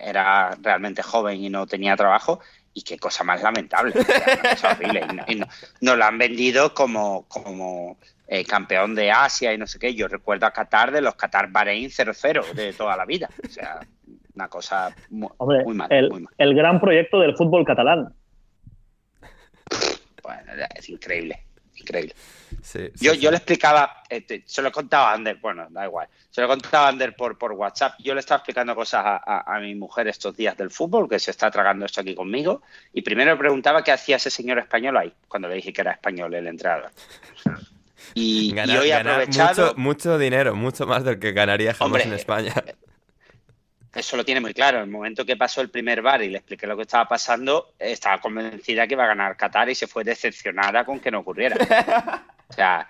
era 0.00 0.56
realmente 0.62 1.02
joven 1.02 1.42
y 1.42 1.48
no 1.50 1.66
tenía 1.66 1.96
trabajo. 1.96 2.40
Y 2.74 2.82
qué 2.82 2.96
cosa 2.98 3.24
más 3.24 3.42
lamentable, 3.42 3.92
o 3.98 4.04
sea, 4.04 4.38
una 4.40 4.50
cosa 4.50 4.72
horrible. 4.72 5.02
Y 5.10 5.14
no- 5.14 5.24
y 5.28 5.34
no- 5.36 5.46
nos 5.80 5.96
lo 5.98 6.04
han 6.04 6.18
vendido 6.18 6.74
como, 6.74 7.26
como 7.26 7.98
eh, 8.28 8.44
campeón 8.44 8.94
de 8.94 9.10
Asia 9.10 9.52
y 9.52 9.58
no 9.58 9.66
sé 9.66 9.78
qué. 9.78 9.94
Yo 9.94 10.06
recuerdo 10.06 10.46
a 10.46 10.52
Qatar 10.52 10.92
de 10.92 11.00
los 11.00 11.14
Qatar 11.16 11.50
Bahrein 11.50 11.90
0-0 11.90 12.52
de 12.54 12.72
toda 12.74 12.96
la 12.96 13.04
vida. 13.06 13.28
O 13.44 13.48
sea, 13.50 13.80
una 14.34 14.48
cosa 14.48 14.94
mu- 15.10 15.30
Hombre, 15.38 15.64
muy 15.64 15.74
mal, 15.74 15.88
el, 15.90 16.10
muy 16.10 16.20
mal. 16.20 16.32
el 16.38 16.54
gran 16.54 16.78
proyecto 16.80 17.18
del 17.20 17.34
fútbol 17.36 17.64
catalán. 17.64 18.14
Bueno, 20.22 20.52
es 20.74 20.88
increíble, 20.88 21.42
increíble. 21.88 22.14
Sí, 22.62 22.90
sí, 22.94 23.04
Yo, 23.04 23.14
sí. 23.14 23.20
yo 23.20 23.30
le 23.30 23.36
explicaba, 23.36 24.02
eh, 24.08 24.42
se 24.46 24.62
lo 24.62 24.68
he 24.68 24.72
contado 24.72 25.06
a 25.06 25.12
Ander, 25.12 25.36
bueno, 25.36 25.66
da 25.70 25.84
igual, 25.86 26.08
se 26.30 26.40
lo 26.40 26.46
he 26.46 26.50
contado 26.50 26.86
a 26.86 26.88
Ander 26.88 27.14
por, 27.16 27.36
por 27.38 27.52
WhatsApp. 27.52 27.94
Yo 27.98 28.14
le 28.14 28.20
estaba 28.20 28.38
explicando 28.38 28.74
cosas 28.74 29.02
a, 29.04 29.16
a- 29.24 29.56
a 29.56 29.60
mi 29.60 29.74
mujer 29.74 30.08
estos 30.08 30.36
días 30.36 30.56
del 30.56 30.70
fútbol, 30.70 31.08
que 31.08 31.18
se 31.18 31.30
está 31.30 31.50
tragando 31.50 31.84
esto 31.86 32.00
aquí 32.00 32.14
conmigo, 32.14 32.62
y 32.92 33.02
primero 33.02 33.32
le 33.32 33.36
preguntaba 33.38 33.82
qué 33.84 33.92
hacía 33.92 34.16
ese 34.16 34.30
señor 34.30 34.58
español 34.58 34.96
ahí, 34.96 35.12
cuando 35.28 35.48
le 35.48 35.56
dije 35.56 35.72
que 35.72 35.80
era 35.82 35.92
español 35.92 36.32
el 36.34 36.46
entrenador. 36.46 36.90
Y, 38.14 38.50
y 38.50 38.54
Ganar, 38.54 38.78
hoy 38.78 38.86
he 38.86 38.90
ganar 38.90 39.20
aprovechado. 39.22 39.66
mucho, 39.74 39.78
mucho 39.78 40.18
dinero, 40.18 40.54
mucho 40.54 40.86
más 40.86 41.04
del 41.04 41.18
que 41.18 41.32
ganaría 41.32 41.74
jamás 41.74 41.86
Hombre, 41.86 42.04
en 42.04 42.12
España. 42.14 42.54
Eso 43.94 44.16
lo 44.16 44.24
tiene 44.24 44.40
muy 44.40 44.52
claro. 44.54 44.80
El 44.80 44.90
momento 44.90 45.24
que 45.24 45.36
pasó 45.36 45.60
el 45.60 45.70
primer 45.70 46.02
bar 46.02 46.22
y 46.22 46.28
le 46.28 46.38
expliqué 46.38 46.66
lo 46.66 46.76
que 46.76 46.82
estaba 46.82 47.08
pasando, 47.08 47.72
estaba 47.78 48.20
convencida 48.20 48.86
que 48.86 48.94
iba 48.94 49.04
a 49.04 49.08
ganar 49.08 49.36
Qatar 49.36 49.68
y 49.70 49.74
se 49.74 49.86
fue 49.86 50.04
decepcionada 50.04 50.84
con 50.84 51.00
que 51.00 51.10
no 51.10 51.20
ocurriera. 51.20 51.56
O 52.48 52.52
sea, 52.52 52.88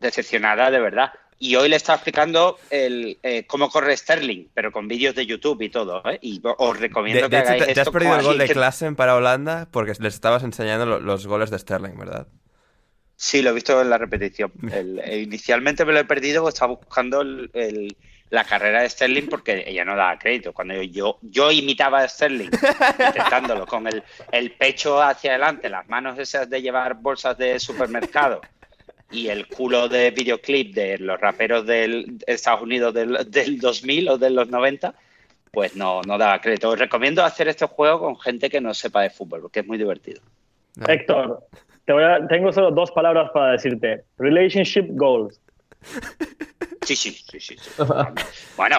decepcionada 0.00 0.70
de 0.70 0.80
verdad. 0.80 1.12
Y 1.38 1.54
hoy 1.56 1.68
le 1.68 1.76
estaba 1.76 1.96
explicando 1.96 2.58
el, 2.70 3.18
eh, 3.22 3.44
cómo 3.46 3.68
corre 3.68 3.94
Sterling, 3.96 4.48
pero 4.54 4.72
con 4.72 4.88
vídeos 4.88 5.14
de 5.14 5.26
YouTube 5.26 5.60
y 5.62 5.68
todo. 5.68 6.02
¿eh? 6.10 6.18
Y 6.22 6.40
os 6.42 6.80
recomiendo 6.80 7.28
De, 7.28 7.30
que 7.30 7.36
de 7.36 7.42
hecho, 7.42 7.48
hagáis 7.50 7.66
te, 7.66 7.74
te 7.74 7.80
has 7.82 7.90
perdido 7.90 8.16
el 8.16 8.22
gol 8.24 8.38
de 8.38 8.46
que- 8.46 8.52
Klassen 8.54 8.96
para 8.96 9.14
Holanda 9.14 9.68
porque 9.70 9.92
les 10.00 10.14
estabas 10.14 10.42
enseñando 10.44 10.86
lo- 10.86 11.00
los 11.00 11.26
goles 11.26 11.50
de 11.50 11.58
Sterling, 11.58 11.96
¿verdad? 11.98 12.26
Sí, 13.16 13.42
lo 13.42 13.50
he 13.50 13.52
visto 13.54 13.80
en 13.80 13.90
la 13.90 13.98
repetición. 13.98 14.50
El- 14.72 14.98
eh, 15.00 15.20
inicialmente 15.20 15.84
me 15.84 15.92
lo 15.92 16.00
he 16.00 16.04
perdido 16.04 16.42
porque 16.42 16.54
estaba 16.54 16.74
buscando 16.74 17.20
el- 17.20 17.50
el- 17.54 17.96
la 18.30 18.44
carrera 18.44 18.82
de 18.82 18.88
Sterling 18.90 19.28
porque 19.28 19.64
ella 19.66 19.84
no 19.84 19.94
daba 19.96 20.18
crédito. 20.18 20.52
Cuando 20.52 20.74
yo, 20.74 20.82
yo, 20.82 21.18
yo 21.22 21.50
imitaba 21.52 22.00
a 22.00 22.08
Sterling 22.08 22.50
intentándolo 23.06 23.66
con 23.66 23.86
el, 23.86 24.02
el 24.32 24.50
pecho 24.52 25.00
hacia 25.02 25.30
adelante, 25.32 25.68
las 25.68 25.88
manos 25.88 26.18
esas 26.18 26.48
de 26.50 26.60
llevar 26.62 26.94
bolsas 26.94 27.38
de 27.38 27.58
supermercado 27.60 28.40
y 29.10 29.28
el 29.28 29.46
culo 29.46 29.88
de 29.88 30.10
videoclip 30.10 30.74
de 30.74 30.98
los 30.98 31.20
raperos 31.20 31.64
del, 31.66 32.18
de 32.18 32.24
Estados 32.34 32.62
Unidos 32.62 32.92
del, 32.92 33.30
del 33.30 33.58
2000 33.60 34.08
o 34.08 34.18
de 34.18 34.30
los 34.30 34.48
90, 34.48 34.92
pues 35.52 35.76
no, 35.76 36.02
no 36.02 36.18
daba 36.18 36.40
crédito. 36.40 36.70
Os 36.70 36.78
recomiendo 36.78 37.24
hacer 37.24 37.46
este 37.48 37.66
juego 37.66 38.00
con 38.00 38.18
gente 38.18 38.50
que 38.50 38.60
no 38.60 38.74
sepa 38.74 39.02
de 39.02 39.10
fútbol 39.10 39.42
porque 39.42 39.60
es 39.60 39.66
muy 39.66 39.78
divertido. 39.78 40.20
Héctor, 40.88 41.44
te 41.84 41.92
voy 41.92 42.02
a- 42.02 42.26
tengo 42.26 42.52
solo 42.52 42.72
dos 42.72 42.90
palabras 42.90 43.30
para 43.32 43.52
decirte. 43.52 44.02
Relationship 44.18 44.86
goals. 44.90 45.40
Sí, 46.82 46.94
sí, 46.96 47.12
sí, 47.12 47.40
sí. 47.40 47.56
sí. 47.58 47.70
Bueno, 48.56 48.78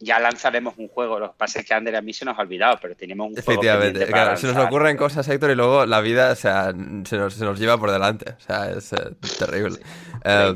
ya 0.00 0.18
lanzaremos 0.18 0.74
un 0.78 0.88
juego. 0.88 1.18
Lo 1.18 1.32
que 1.32 1.38
pasa 1.38 1.60
es 1.60 1.66
que 1.66 1.74
Ander 1.74 1.96
a 1.96 2.02
mí 2.02 2.12
se 2.12 2.24
nos 2.24 2.38
ha 2.38 2.42
olvidado, 2.42 2.78
pero 2.80 2.94
tenemos 2.96 3.26
un 3.28 3.34
juego. 3.34 3.50
Efectivamente, 3.50 4.06
claro, 4.06 4.36
se 4.36 4.46
nos 4.46 4.56
ocurren 4.64 4.96
cosas, 4.96 5.26
Héctor, 5.28 5.50
y 5.50 5.54
luego 5.54 5.86
la 5.86 6.00
vida, 6.00 6.32
o 6.32 6.36
sea, 6.36 6.72
se 7.04 7.16
nos, 7.18 7.34
se 7.34 7.44
nos 7.44 7.58
lleva 7.58 7.78
por 7.78 7.90
delante. 7.90 8.32
O 8.32 8.40
sea, 8.40 8.70
es 8.70 8.92
eh, 8.92 8.98
terrible. 9.38 9.78
Eh, 10.24 10.54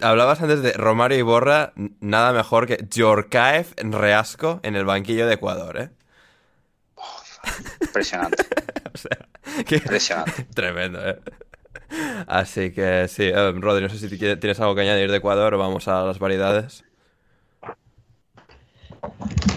hablabas 0.00 0.40
antes 0.42 0.62
de 0.62 0.72
Romario 0.72 1.18
Iborra, 1.18 1.72
nada 2.00 2.32
mejor 2.32 2.66
que 2.66 2.84
Yorkaev 2.88 3.66
Reasco 3.76 4.60
en 4.62 4.76
el 4.76 4.84
banquillo 4.84 5.26
de 5.26 5.34
Ecuador, 5.34 5.80
¿eh? 5.80 5.90
Impresionante, 7.80 8.44
O 8.94 8.96
sea, 8.98 9.18
que- 9.66 9.76
impresionante. 9.76 10.44
tremendo, 10.54 11.06
¿eh? 11.08 11.20
Así 12.26 12.72
que 12.72 13.06
sí, 13.08 13.24
eh, 13.24 13.52
Rodri, 13.52 13.82
no 13.82 13.88
sé 13.88 13.98
si 13.98 14.08
ti- 14.08 14.36
tienes 14.36 14.60
algo 14.60 14.74
que 14.74 14.82
añadir 14.82 15.10
de 15.10 15.18
Ecuador 15.18 15.56
vamos 15.56 15.88
a 15.88 16.04
las 16.04 16.18
variedades. 16.18 16.84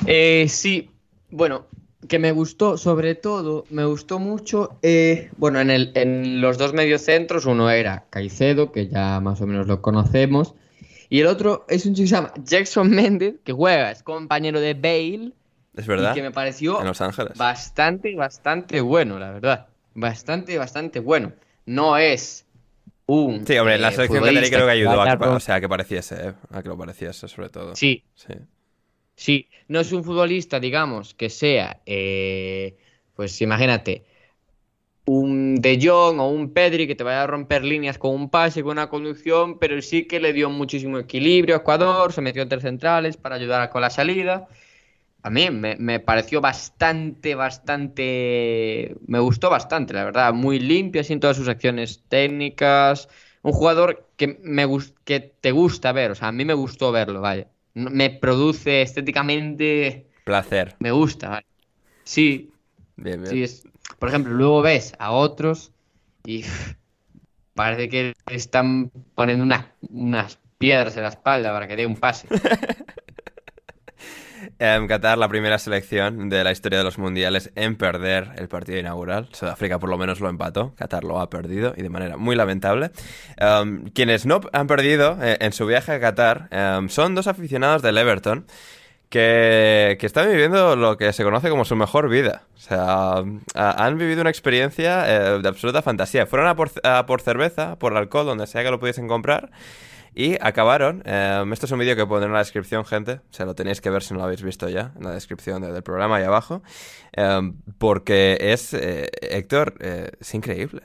Eh, 0.06 0.48
sí, 0.50 0.92
bueno, 1.32 1.66
que 2.08 2.20
me 2.20 2.32
gustó, 2.32 2.78
sobre 2.78 3.16
todo, 3.16 3.66
me 3.70 3.86
gustó 3.86 4.20
mucho, 4.20 4.78
eh, 4.82 5.32
bueno, 5.38 5.60
en, 5.60 5.70
el, 5.70 5.92
en 5.96 6.42
los 6.42 6.58
dos 6.58 6.74
mediocentros, 6.74 7.46
uno 7.46 7.70
era 7.70 8.06
Caicedo, 8.10 8.72
que 8.72 8.88
ya 8.88 9.20
más 9.20 9.42
o 9.42 9.48
menos 9.48 9.68
lo 9.68 9.82
conocemos, 9.82 10.54
y 11.10 11.20
el 11.22 11.28
otro 11.28 11.66
es 11.70 11.86
un 11.86 11.94
chico 11.96 12.04
que 12.06 12.10
se 12.10 12.16
llama 12.16 12.34
Jackson 12.44 12.90
Méndez, 12.90 13.36
que 13.44 13.54
juega, 13.54 13.92
es 13.92 14.04
compañero 14.04 14.60
de 14.62 14.74
Bale, 14.74 15.34
¿Es 15.76 15.88
verdad? 15.88 16.12
y 16.12 16.16
que 16.16 16.22
me 16.22 16.32
pareció 16.32 16.80
En 16.80 16.88
Los 16.88 17.02
Ángeles. 17.02 17.38
bastante, 17.38 18.16
bastante 18.16 18.82
bueno, 18.82 19.20
la 19.20 19.32
verdad. 19.32 19.68
Bastante, 19.94 20.58
bastante 20.58 21.00
bueno. 21.00 21.34
No 21.68 21.97
es 21.97 22.47
un. 23.05 23.45
Sí, 23.45 23.57
hombre, 23.57 23.78
la 23.78 23.89
eh, 23.89 23.91
selección 23.91 24.24
canaria 24.24 24.39
futbolista 24.41 24.55
creo 24.55 24.65
que 24.65 24.72
ayudó 24.72 25.01
a 25.01 25.18
que, 25.18 25.24
o 25.26 25.39
sea, 25.39 25.61
que 25.61 25.70
pareciese, 25.70 26.30
¿eh? 26.30 26.34
A 26.49 26.63
que 26.63 26.70
lo 26.70 26.78
pareciese, 26.78 27.28
sobre 27.28 27.49
todo. 27.49 27.76
Sí, 27.76 28.03
Sí. 28.15 28.34
Sí, 29.15 29.49
no 29.68 29.80
es 29.80 29.91
un 29.91 30.03
futbolista, 30.03 30.59
digamos, 30.59 31.15
que 31.15 31.32
sea, 31.32 31.82
eh, 31.88 32.78
pues 33.15 33.41
imagínate, 33.41 34.05
un 35.05 35.55
De 35.55 35.80
Jong 35.82 36.20
o 36.20 36.30
un 36.30 36.53
Pedri 36.53 36.86
que 36.86 36.93
te 36.93 37.03
vaya 37.03 37.24
a 37.24 37.28
romper 37.28 37.63
líneas 37.63 37.97
con 37.97 38.13
un 38.13 38.30
pase, 38.30 38.61
con 38.61 38.74
una 38.74 38.89
conducción, 38.89 39.57
pero 39.57 39.82
sí 39.82 40.05
que 40.05 40.20
le 40.20 40.34
dio 40.34 40.51
muchísimo 40.51 40.99
equilibrio 40.99 41.55
a 41.55 41.59
Ecuador, 41.59 42.13
se 42.13 42.22
metió 42.22 42.43
entre 42.43 42.61
centrales 42.61 43.18
para 43.18 43.36
ayudar 43.36 43.70
con 43.72 43.82
la 43.82 43.89
salida. 43.89 44.47
A 45.28 45.30
mí 45.30 45.49
me, 45.51 45.75
me 45.78 45.99
pareció 45.99 46.39
bastante, 46.39 47.36
bastante, 47.36 48.95
me 49.07 49.19
gustó 49.19 49.49
bastante, 49.49 49.93
la 49.93 50.05
verdad, 50.05 50.34
muy 50.34 50.57
limpio 50.59 51.01
así 51.01 51.11
en 51.13 51.19
todas 51.19 51.36
sus 51.36 51.49
acciones 51.49 52.03
técnicas, 52.07 53.09
un 53.41 53.51
jugador 53.51 54.09
que 54.15 54.39
me 54.41 54.65
que 55.03 55.19
te 55.19 55.51
gusta 55.51 55.91
ver, 55.91 56.11
o 56.11 56.15
sea, 56.15 56.30
a 56.30 56.32
mí 56.32 56.45
me 56.45 56.53
gustó 56.53 56.91
verlo, 56.93 57.19
vaya. 57.21 57.47
me 57.73 58.09
produce 58.09 58.82
estéticamente, 58.82 60.07
Placer. 60.23 60.75
me 60.80 60.91
gusta, 60.91 61.30
¿vale? 61.30 61.47
Sí, 62.03 62.51
Bien, 62.97 63.21
bien. 63.21 63.34
sí 63.34 63.43
es. 63.43 63.63
Por 63.99 64.09
ejemplo, 64.09 64.34
luego 64.34 64.61
ves 64.61 64.93
a 64.99 65.11
otros 65.11 65.73
y 66.25 66.45
parece 67.53 67.89
que 67.89 68.13
están 68.32 68.91
poniendo 69.15 69.43
unas, 69.43 69.65
unas 69.89 70.39
piedras 70.57 70.95
en 70.97 71.03
la 71.03 71.09
espalda 71.09 71.51
para 71.53 71.67
que 71.67 71.75
dé 71.75 71.86
un 71.86 71.97
pase. 71.97 72.30
Em, 74.60 74.88
Qatar, 74.88 75.20
la 75.20 75.28
primera 75.30 75.60
selección 75.60 76.30
de 76.30 76.43
la 76.43 76.51
historia 76.51 76.80
de 76.80 76.84
los 76.84 76.97
mundiales 76.97 77.51
en 77.55 77.76
perder 77.76 78.30
el 78.38 78.47
partido 78.47 78.80
inaugural. 78.80 79.30
Sudáfrica 79.32 79.78
por 79.78 79.89
lo 79.89 79.97
menos 79.99 80.20
lo 80.20 80.30
empató, 80.30 80.74
Qatar 80.76 81.03
lo 81.03 81.20
ha 81.20 81.30
perdido 81.30 81.74
y 81.78 81.84
de 81.84 81.89
manera 81.89 82.18
muy 82.18 82.36
lamentable. 82.36 82.89
Em, 83.38 83.84
quienes 83.91 84.26
no 84.26 84.41
han 84.53 84.66
perdido 84.66 85.18
eh, 85.22 85.38
en 85.41 85.53
su 85.53 85.66
viaje 85.68 85.91
a 85.91 85.99
Qatar 85.99 86.47
em, 86.49 86.89
son 86.89 87.14
dos 87.14 87.28
aficionados 87.28 87.84
del 87.84 87.99
Everton 87.99 88.47
que, 89.10 89.95
que 89.99 90.05
están 90.05 90.28
viviendo 90.28 90.76
lo 90.76 90.97
que 90.97 91.14
se 91.14 91.24
conoce 91.24 91.49
como 91.49 91.64
su 91.64 91.76
mejor 91.76 92.10
vida. 92.10 92.41
O 92.55 92.60
sea, 92.60 93.24
ha- 93.55 93.86
han 93.86 93.97
vivido 93.97 94.22
una 94.22 94.30
experiencia 94.30 95.05
eh, 95.36 95.39
de 95.39 95.47
absoluta 95.47 95.82
fantasía. 95.82 96.26
Fueron 96.26 96.55
por 96.55 97.22
cerveza, 97.22 97.78
por 97.78 97.95
alcohol, 97.95 98.26
donde 98.26 98.47
sea 98.47 98.64
que 98.64 98.72
lo 98.72 98.80
pudiesen 98.80 99.08
comprar. 99.08 99.49
Y 100.20 100.36
acabaron. 100.41 101.03
eh, 101.05 101.43
esto 101.53 101.68
es 101.68 101.72
un 101.72 101.78
vídeo 101.78 101.95
que 101.95 102.07
pondré 102.07 102.26
en 102.26 102.34
la 102.34 102.39
descripción, 102.39 102.84
gente. 102.86 103.22
O 103.30 103.34
sea, 103.34 103.45
lo 103.45 103.53
tenéis 103.53 103.82
que 103.82 103.91
ver 103.91 104.01
si 104.01 104.13
no 104.15 104.18
lo 104.20 104.24
habéis 104.24 104.41
visto 104.41 104.68
ya, 104.68 104.91
en 104.97 105.03
la 105.03 105.11
descripción 105.11 105.61
de- 105.61 105.72
del 105.72 105.84
programa 105.84 106.15
ahí 106.18 106.24
abajo. 106.24 106.63
eh, 107.15 107.51
porque 107.78 108.38
es, 108.39 108.74
eh, 108.74 109.09
Héctor, 109.22 109.76
eh, 109.80 110.09
es 110.20 110.34
increíble. 110.34 110.82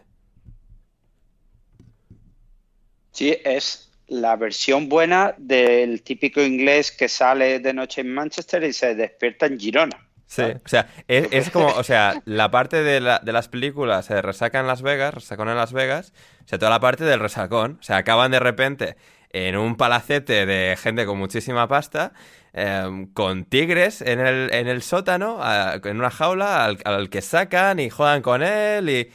Sí, 3.10 3.36
es 3.44 3.90
la 4.08 4.36
versión 4.36 4.88
buena 4.90 5.34
del 5.38 6.02
típico 6.02 6.40
inglés 6.42 6.92
que 6.92 7.08
sale 7.08 7.58
de 7.60 7.72
noche 7.72 8.00
en 8.02 8.12
Manchester 8.12 8.62
y 8.64 8.72
se 8.74 8.94
despierta 8.94 9.46
en 9.46 9.58
Girona. 9.58 10.08
Sí, 10.26 10.42
o 10.42 10.66
sea, 10.68 10.88
es, 11.08 11.28
es 11.30 11.50
como, 11.50 11.66
o 11.68 11.84
sea, 11.84 12.22
la 12.24 12.50
parte 12.50 12.82
de, 12.82 13.00
la- 13.00 13.18
de 13.18 13.32
las 13.32 13.48
películas 13.48 14.06
se 14.06 14.20
resaca 14.22 14.60
en 14.60 14.66
Las 14.66 14.80
Vegas, 14.80 15.12
resacón 15.12 15.50
en 15.50 15.56
Las 15.56 15.74
Vegas, 15.74 16.14
o 16.44 16.48
sea, 16.48 16.58
toda 16.58 16.70
la 16.70 16.80
parte 16.80 17.04
del 17.04 17.20
resacón, 17.20 17.76
o 17.80 17.82
sea, 17.82 17.98
acaban 17.98 18.30
de 18.30 18.38
repente 18.40 18.96
en 19.32 19.56
un 19.56 19.76
palacete 19.76 20.46
de 20.46 20.76
gente 20.76 21.06
con 21.06 21.18
muchísima 21.18 21.68
pasta, 21.68 22.12
em, 22.52 23.06
con 23.12 23.44
tigres 23.44 24.02
en 24.02 24.20
el, 24.20 24.52
en 24.52 24.68
el 24.68 24.82
sótano, 24.82 25.38
a- 25.42 25.76
en 25.82 25.96
una 25.98 26.10
jaula 26.10 26.64
al, 26.64 26.78
al 26.84 27.08
que 27.10 27.22
sacan 27.22 27.78
y 27.80 27.90
juegan 27.90 28.22
con 28.22 28.42
él 28.42 28.90
y 28.90 29.10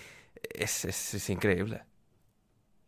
es, 0.54 0.86
es- 0.86 1.14
es 1.16 1.30
increíble. 1.30 1.84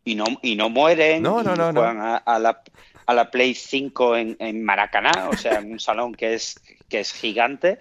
Y 0.04 0.14
no, 0.14 0.24
y 0.42 0.56
no 0.56 0.70
mueren 0.70 1.22
No, 1.22 1.42
no, 1.42 1.52
y 1.52 1.56
no, 1.56 1.72
no. 1.72 1.80
juegan 1.80 2.00
a, 2.00 2.16
a 2.16 2.38
la, 2.38 2.62
a 3.06 3.14
la 3.14 3.30
Play 3.30 3.54
5 3.54 4.16
en, 4.16 4.36
en 4.40 4.64
Maracaná, 4.64 5.28
o 5.28 5.36
sea, 5.36 5.58
en 5.58 5.72
un 5.72 5.78
salón 5.80 6.14
que 6.14 6.34
es, 6.34 6.60
que 6.88 7.00
es 7.00 7.12
gigante. 7.12 7.80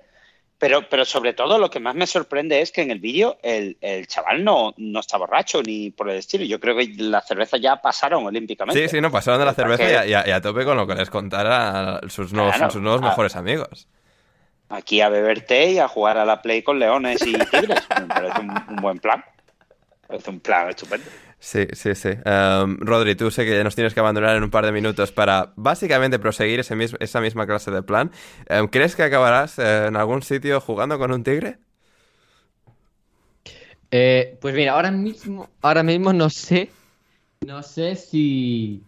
Pero, 0.60 0.90
pero 0.90 1.06
sobre 1.06 1.32
todo 1.34 1.58
lo 1.58 1.70
que 1.70 1.80
más 1.80 1.96
me 1.96 2.06
sorprende 2.06 2.60
es 2.62 2.72
que 2.74 2.82
en 2.82 2.92
el 2.92 3.00
vídeo 3.00 3.38
el, 3.42 3.78
el 3.80 4.08
chaval 4.08 4.44
no, 4.44 4.74
no 4.78 5.00
está 5.00 5.18
borracho 5.18 5.64
ni 5.64 5.90
por 5.92 6.10
el 6.10 6.18
estilo. 6.18 6.44
Yo 6.44 6.60
creo 6.60 6.76
que 6.76 6.94
las 6.98 7.26
cervezas 7.26 7.62
ya 7.62 7.78
pasaron 7.78 8.26
olímpicamente. 8.26 8.88
Sí, 8.90 8.98
sí, 8.98 9.02
no, 9.02 9.10
pasaron 9.10 9.40
de 9.40 9.46
la 9.46 9.54
cerveza 9.54 9.90
y 9.90 9.94
a, 9.96 10.02
que 10.04 10.10
y 10.10 10.14
a- 10.16 10.28
y 10.28 10.32
a 10.32 10.42
tope 10.42 10.66
con 10.66 10.76
lo 10.76 10.86
que 10.86 10.96
les 10.96 11.10
contara 11.10 12.02
sus 12.10 12.34
nuevos, 12.34 12.56
Claro, 12.58 12.72
sus 12.72 12.82
nuevos 12.82 13.02
mejores 13.02 13.36
amigos. 13.38 13.88
Aquí 14.68 15.02
a 15.02 15.10
beber 15.10 15.46
té 15.46 15.72
y 15.72 15.80
a 15.80 15.88
jugar 15.88 16.18
a 16.18 16.26
la 16.26 16.42
Play 16.42 16.62
con 16.62 16.78
leones 16.78 17.26
y 17.26 17.34
tigres. 17.34 17.80
Me 17.98 18.06
parece 18.14 18.42
un, 18.42 18.50
un 18.70 18.76
buen 18.82 19.00
plan. 19.00 19.24
Me 20.04 20.08
parece 20.10 20.30
un 20.30 20.40
plan 20.42 20.70
estupendo. 20.70 21.10
Sí, 21.42 21.68
sí, 21.74 21.96
sí. 21.96 22.10
Em, 22.26 22.78
Rodri, 22.82 23.16
tú 23.16 23.32
sé 23.32 23.46
que 23.46 23.56
ya 23.56 23.64
nos 23.64 23.76
tienes 23.76 23.94
que 23.94 24.02
abandonar 24.02 24.36
en 24.36 24.44
un 24.44 24.50
par 24.52 24.66
de 24.66 24.74
minutos 24.74 25.12
para 25.14 25.54
básicamente 25.56 26.20
proseguir 26.20 26.60
ese 26.60 26.76
mis- 26.76 26.96
esa 27.00 27.22
misma 27.22 27.48
clase 27.48 27.72
de 27.72 27.82
plan. 27.82 28.12
Em, 28.48 28.68
¿Crees 28.68 28.96
que 28.96 29.04
acabarás 29.04 29.58
eh, 29.58 29.88
en 29.88 29.96
algún 29.96 30.22
sitio 30.22 30.60
jugando 30.60 31.00
con 31.00 31.12
un 31.14 31.24
tigre? 31.24 31.60
Eh, 33.92 34.38
pues 34.42 34.56
mira, 34.56 34.74
ahora 34.74 34.92
mismo, 34.92 35.50
ahora 35.62 35.84
mismo 35.84 36.14
no 36.14 36.30
sé, 36.30 36.72
no 37.42 37.64
sé 37.64 37.96
si, 37.96 38.84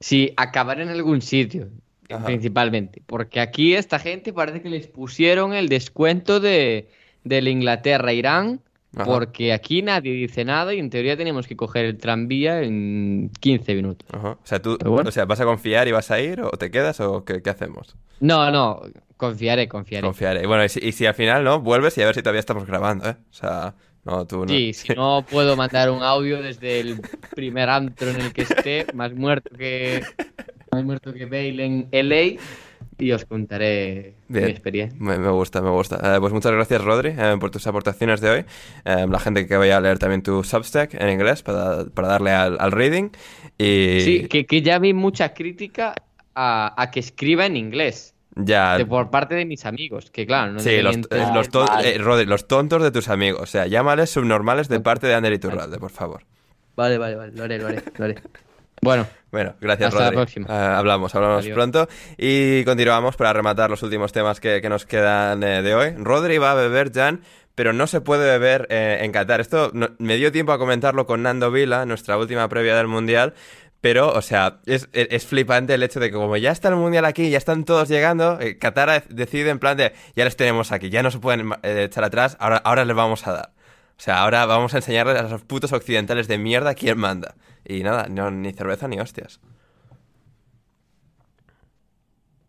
si 0.00 0.32
acabar 0.36 0.80
en 0.80 0.88
algún 0.90 1.22
sitio, 1.22 1.70
Ajá. 2.10 2.40
principalmente, 2.40 3.02
porque 3.06 3.40
aquí 3.40 3.74
esta 3.74 3.98
gente 3.98 4.32
parece 4.32 4.62
que 4.62 4.70
les 4.70 4.88
pusieron 4.88 5.54
el 5.54 5.68
descuento 5.68 6.40
de, 6.40 6.90
del 7.24 7.48
Inglaterra-Irán, 7.48 8.62
Ajá. 8.96 9.04
porque 9.04 9.52
aquí 9.52 9.82
nadie 9.82 10.12
dice 10.12 10.44
nada 10.44 10.74
y 10.74 10.80
en 10.80 10.90
teoría 10.90 11.16
tenemos 11.16 11.46
que 11.46 11.56
coger 11.56 11.84
el 11.84 11.98
tranvía 11.98 12.62
en 12.62 13.30
15 13.40 13.74
minutos. 13.74 14.08
Ajá. 14.12 14.30
O 14.32 14.46
sea, 14.46 14.60
tú, 14.60 14.76
bueno. 14.84 15.08
o 15.08 15.12
sea, 15.12 15.26
¿vas 15.26 15.40
a 15.40 15.44
confiar 15.44 15.86
y 15.86 15.92
vas 15.92 16.10
a 16.10 16.20
ir 16.20 16.40
o 16.42 16.50
te 16.50 16.70
quedas 16.70 17.00
o 17.00 17.24
qué, 17.24 17.40
qué 17.40 17.50
hacemos? 17.50 17.96
No, 18.18 18.50
no, 18.50 18.82
confiaré, 19.16 19.68
confiaré. 19.68 20.04
Confiaré. 20.04 20.46
Bueno, 20.46 20.64
y 20.64 20.68
si, 20.68 20.80
y 20.80 20.92
si 20.92 21.06
al 21.06 21.14
final 21.14 21.44
no, 21.44 21.60
vuelves 21.60 21.96
y 21.98 22.02
a 22.02 22.06
ver 22.06 22.14
si 22.14 22.22
todavía 22.22 22.40
estamos 22.40 22.66
grabando, 22.66 23.08
¿eh? 23.08 23.16
O 23.30 23.34
sea, 23.34 23.74
no, 24.04 24.26
tú 24.26 24.40
no. 24.40 24.48
Sí, 24.48 24.72
si 24.72 24.92
no 24.94 25.24
puedo 25.30 25.56
mandar 25.56 25.90
un 25.90 26.02
audio 26.02 26.42
desde 26.42 26.80
el 26.80 27.00
primer 27.34 27.68
antro 27.68 28.10
en 28.10 28.20
el 28.20 28.32
que 28.32 28.42
esté, 28.42 28.86
más 28.94 29.14
muerto 29.14 29.50
que 29.56 30.02
más 30.72 30.84
muerto 30.84 31.12
que 31.12 31.26
Bale 31.26 31.64
en 31.64 31.88
LA, 31.90 32.40
y 33.00 33.12
os 33.12 33.24
contaré 33.24 34.14
Bien. 34.28 34.44
mi 34.44 34.50
experiencia. 34.50 34.98
Me, 35.00 35.18
me 35.18 35.30
gusta, 35.30 35.60
me 35.62 35.70
gusta. 35.70 36.16
Eh, 36.16 36.20
pues 36.20 36.32
muchas 36.32 36.52
gracias, 36.52 36.82
Rodri, 36.82 37.14
eh, 37.16 37.36
por 37.40 37.50
tus 37.50 37.66
aportaciones 37.66 38.20
de 38.20 38.30
hoy. 38.30 38.44
Eh, 38.84 39.06
la 39.08 39.18
gente 39.18 39.46
que 39.46 39.56
vaya 39.56 39.78
a 39.78 39.80
leer 39.80 39.98
también 39.98 40.22
tu 40.22 40.44
Substack 40.44 40.94
en 40.94 41.08
inglés 41.10 41.42
para, 41.42 41.84
para 41.86 42.08
darle 42.08 42.30
al, 42.32 42.56
al 42.60 42.72
reading. 42.72 43.10
Y 43.58 44.00
Sí, 44.00 44.28
que, 44.28 44.46
que 44.46 44.62
ya 44.62 44.78
vi 44.78 44.92
mucha 44.94 45.34
crítica 45.34 45.94
a, 46.34 46.74
a 46.80 46.90
que 46.90 47.00
escriba 47.00 47.46
en 47.46 47.56
inglés 47.56 48.14
ya. 48.36 48.78
de 48.78 48.86
por 48.86 49.10
parte 49.10 49.34
de 49.34 49.44
mis 49.44 49.66
amigos, 49.66 50.10
que 50.10 50.26
claro, 50.26 50.52
no 50.52 50.60
Sí, 50.60 50.80
los, 50.80 50.96
eh, 50.96 51.26
los 51.34 51.48
ton- 51.50 51.66
Vale. 51.66 51.96
eh, 51.96 51.98
Rodri, 51.98 52.26
los 52.26 52.46
tontos 52.46 52.82
de 52.82 52.90
tus 52.90 53.08
amigos. 53.08 53.42
O 53.42 53.46
sea, 53.46 53.66
llámales 53.66 54.10
subnormales 54.10 54.68
de 54.68 54.80
parte 54.80 55.06
de 55.06 55.14
Ander 55.14 55.32
Iturralde, 55.32 55.78
por 55.78 55.90
favor. 55.90 56.22
Vale, 56.76 56.96
vale, 56.98 57.16
vale, 57.16 57.32
lo 57.34 57.44
haré, 57.44 57.58
lo 57.58 57.66
haré, 57.66 57.82
lo 57.98 58.04
haré. 58.04 58.14
Bueno, 58.80 59.06
Bueno, 59.32 59.54
gracias, 59.60 59.88
Hasta 59.88 60.00
la 60.00 60.04
Rodri. 60.10 60.16
próxima. 60.16 60.46
Eh, 60.48 60.74
hablamos, 60.76 61.14
hablamos 61.14 61.44
Adiós. 61.44 61.54
pronto. 61.54 61.88
Y 62.18 62.64
continuamos 62.64 63.16
para 63.16 63.32
rematar 63.32 63.70
los 63.70 63.82
últimos 63.82 64.12
temas 64.12 64.40
que, 64.40 64.60
que 64.60 64.68
nos 64.68 64.86
quedan 64.86 65.42
eh, 65.42 65.62
de 65.62 65.74
hoy. 65.74 65.90
Rodri 65.98 66.38
va 66.38 66.50
a 66.52 66.54
beber, 66.54 66.92
Jan, 66.92 67.22
pero 67.54 67.72
no 67.72 67.86
se 67.86 68.00
puede 68.00 68.24
beber 68.28 68.66
eh, 68.70 68.98
en 69.02 69.12
Qatar. 69.12 69.40
Esto 69.40 69.70
no- 69.72 69.90
me 69.98 70.16
dio 70.16 70.32
tiempo 70.32 70.52
a 70.52 70.58
comentarlo 70.58 71.06
con 71.06 71.22
Nando 71.22 71.50
Vila, 71.52 71.86
nuestra 71.86 72.16
última 72.18 72.48
previa 72.48 72.74
del 72.76 72.88
Mundial. 72.88 73.34
Pero, 73.80 74.10
o 74.12 74.20
sea, 74.20 74.58
es, 74.66 74.88
es- 74.92 75.08
es 75.10 75.26
flipante 75.26 75.72
el 75.74 75.82
hecho 75.82 76.00
de 76.00 76.10
que 76.10 76.16
como 76.16 76.36
ya 76.36 76.50
está 76.50 76.68
el 76.68 76.76
Mundial 76.76 77.04
aquí, 77.04 77.30
ya 77.30 77.38
están 77.38 77.64
todos 77.64 77.88
llegando, 77.88 78.38
eh, 78.40 78.58
Qatar 78.58 79.04
decide 79.08 79.50
en 79.50 79.58
plan 79.58 79.76
de, 79.76 79.92
ya 80.16 80.24
les 80.24 80.36
tenemos 80.36 80.70
aquí, 80.72 80.90
ya 80.90 81.02
no 81.02 81.10
se 81.10 81.18
pueden 81.18 81.52
echar 81.62 82.04
atrás, 82.04 82.36
ahora, 82.40 82.58
ahora 82.58 82.84
les 82.84 82.94
vamos 82.96 83.26
a 83.26 83.32
dar. 83.32 83.50
O 83.96 84.02
sea, 84.02 84.18
ahora 84.22 84.44
vamos 84.46 84.74
a 84.74 84.78
enseñarles 84.78 85.16
a 85.18 85.22
los 85.22 85.42
putos 85.42 85.72
occidentales 85.72 86.26
de 86.28 86.36
mierda 86.36 86.74
quién 86.74 86.98
manda. 86.98 87.34
Y 87.64 87.82
nada, 87.82 88.06
no, 88.08 88.30
ni 88.30 88.52
cerveza 88.52 88.88
ni 88.88 88.98
hostias. 89.00 89.40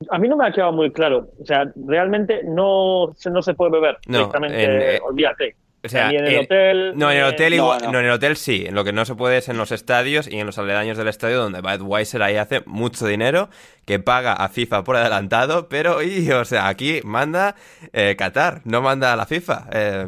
A 0.10 0.18
mí 0.18 0.28
no 0.28 0.36
me 0.36 0.48
ha 0.48 0.52
quedado 0.52 0.72
muy 0.72 0.92
claro. 0.92 1.30
O 1.40 1.46
sea, 1.46 1.72
realmente 1.76 2.42
no, 2.44 3.14
se- 3.16 3.30
no 3.30 3.42
se 3.44 3.54
puede 3.54 3.72
beber 3.72 4.00
No, 4.08 4.18
directamente. 4.18 4.64
en, 4.64 4.96
eh, 4.96 5.00
olvídate. 5.04 5.56
O 5.84 5.90
sea, 5.90 6.10
en 6.12 6.26
el 6.26 6.34
en- 6.34 6.40
hotel. 6.42 6.94
No, 6.96 7.10
en 7.12 7.18
el 7.18 7.24
ni 7.24 7.30
hotel 7.30 7.50
No, 7.52 7.56
igual, 7.56 7.82
no. 7.86 7.92
no, 7.94 8.00
en 8.00 8.06
el 8.06 8.12
hotel 8.12 8.38
sí. 8.38 8.66
En 8.68 8.76
lo 8.76 8.84
que 8.84 8.94
no 8.94 9.04
se 9.04 9.16
puede 9.16 9.38
es 9.38 9.50
en 9.50 9.58
los 9.58 9.72
estadios 9.72 10.28
y 10.28 10.40
en 10.40 10.46
los 10.46 10.60
aledaños 10.60 10.96
del 10.98 11.08
estadio 11.08 11.40
donde 11.40 11.62
Budweiser 11.62 12.22
ahí 12.22 12.36
hace 12.38 12.62
mucho 12.68 13.08
dinero 13.08 13.50
que 13.86 13.98
paga 13.98 14.34
a 14.34 14.48
FIFA 14.50 14.84
por 14.84 14.96
adelantado, 14.96 15.68
pero 15.70 16.04
y, 16.04 16.30
o 16.32 16.46
sea, 16.46 16.68
aquí 16.68 17.02
manda 17.04 17.56
eh, 17.94 18.16
Qatar, 18.16 18.62
no 18.64 18.82
manda 18.84 19.12
a 19.12 19.16
la 19.16 19.26
FIFA. 19.26 19.68
Eh, 19.74 20.08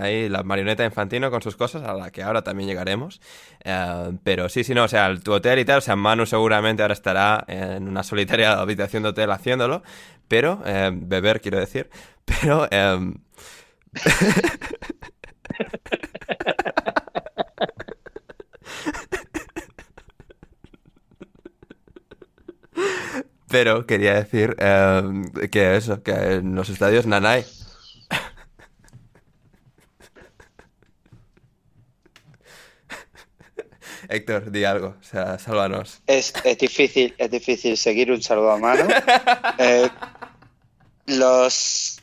ahí 0.00 0.28
la 0.28 0.42
marioneta 0.42 0.84
infantino 0.84 1.30
con 1.30 1.40
sus 1.40 1.54
cosas 1.56 1.84
a 1.84 1.94
la 1.94 2.10
que 2.10 2.24
ahora 2.24 2.42
también 2.42 2.68
llegaremos. 2.68 3.20
Eh, 3.64 4.10
pero 4.24 4.48
sí, 4.48 4.64
sí, 4.64 4.74
no, 4.74 4.82
o 4.84 4.88
sea, 4.88 5.14
tu 5.22 5.32
hotel 5.32 5.60
y 5.60 5.64
tal, 5.64 5.78
o 5.78 5.82
sea, 5.82 5.94
Manu 5.94 6.26
seguramente 6.26 6.82
ahora 6.82 6.94
estará 6.94 7.44
en 7.46 7.86
una 7.88 8.02
solitaria 8.02 8.54
habitación 8.54 9.04
de 9.04 9.10
hotel 9.10 9.30
haciéndolo, 9.30 9.84
pero 10.26 10.60
eh, 10.66 10.90
beber 10.92 11.40
quiero 11.40 11.60
decir, 11.60 11.88
pero 12.24 12.68
Pero 23.52 23.86
quería 23.86 24.14
decir 24.14 24.56
eh, 24.58 25.02
que 25.52 25.76
eso, 25.76 26.02
que 26.02 26.10
en 26.12 26.54
los 26.56 26.68
estadios 26.70 27.06
Nanay. 27.06 27.44
Héctor, 34.08 34.50
di 34.50 34.64
algo, 34.64 34.96
o 35.00 35.02
sea, 35.04 35.38
sálvanos. 35.38 36.02
Es, 36.06 36.32
es 36.44 36.58
difícil, 36.58 37.14
es 37.18 37.30
difícil 37.30 37.76
seguir 37.76 38.10
un 38.10 38.22
saludo 38.22 38.52
a 38.52 38.58
mano. 38.58 38.86
Eh, 39.58 39.88
los 41.06 41.98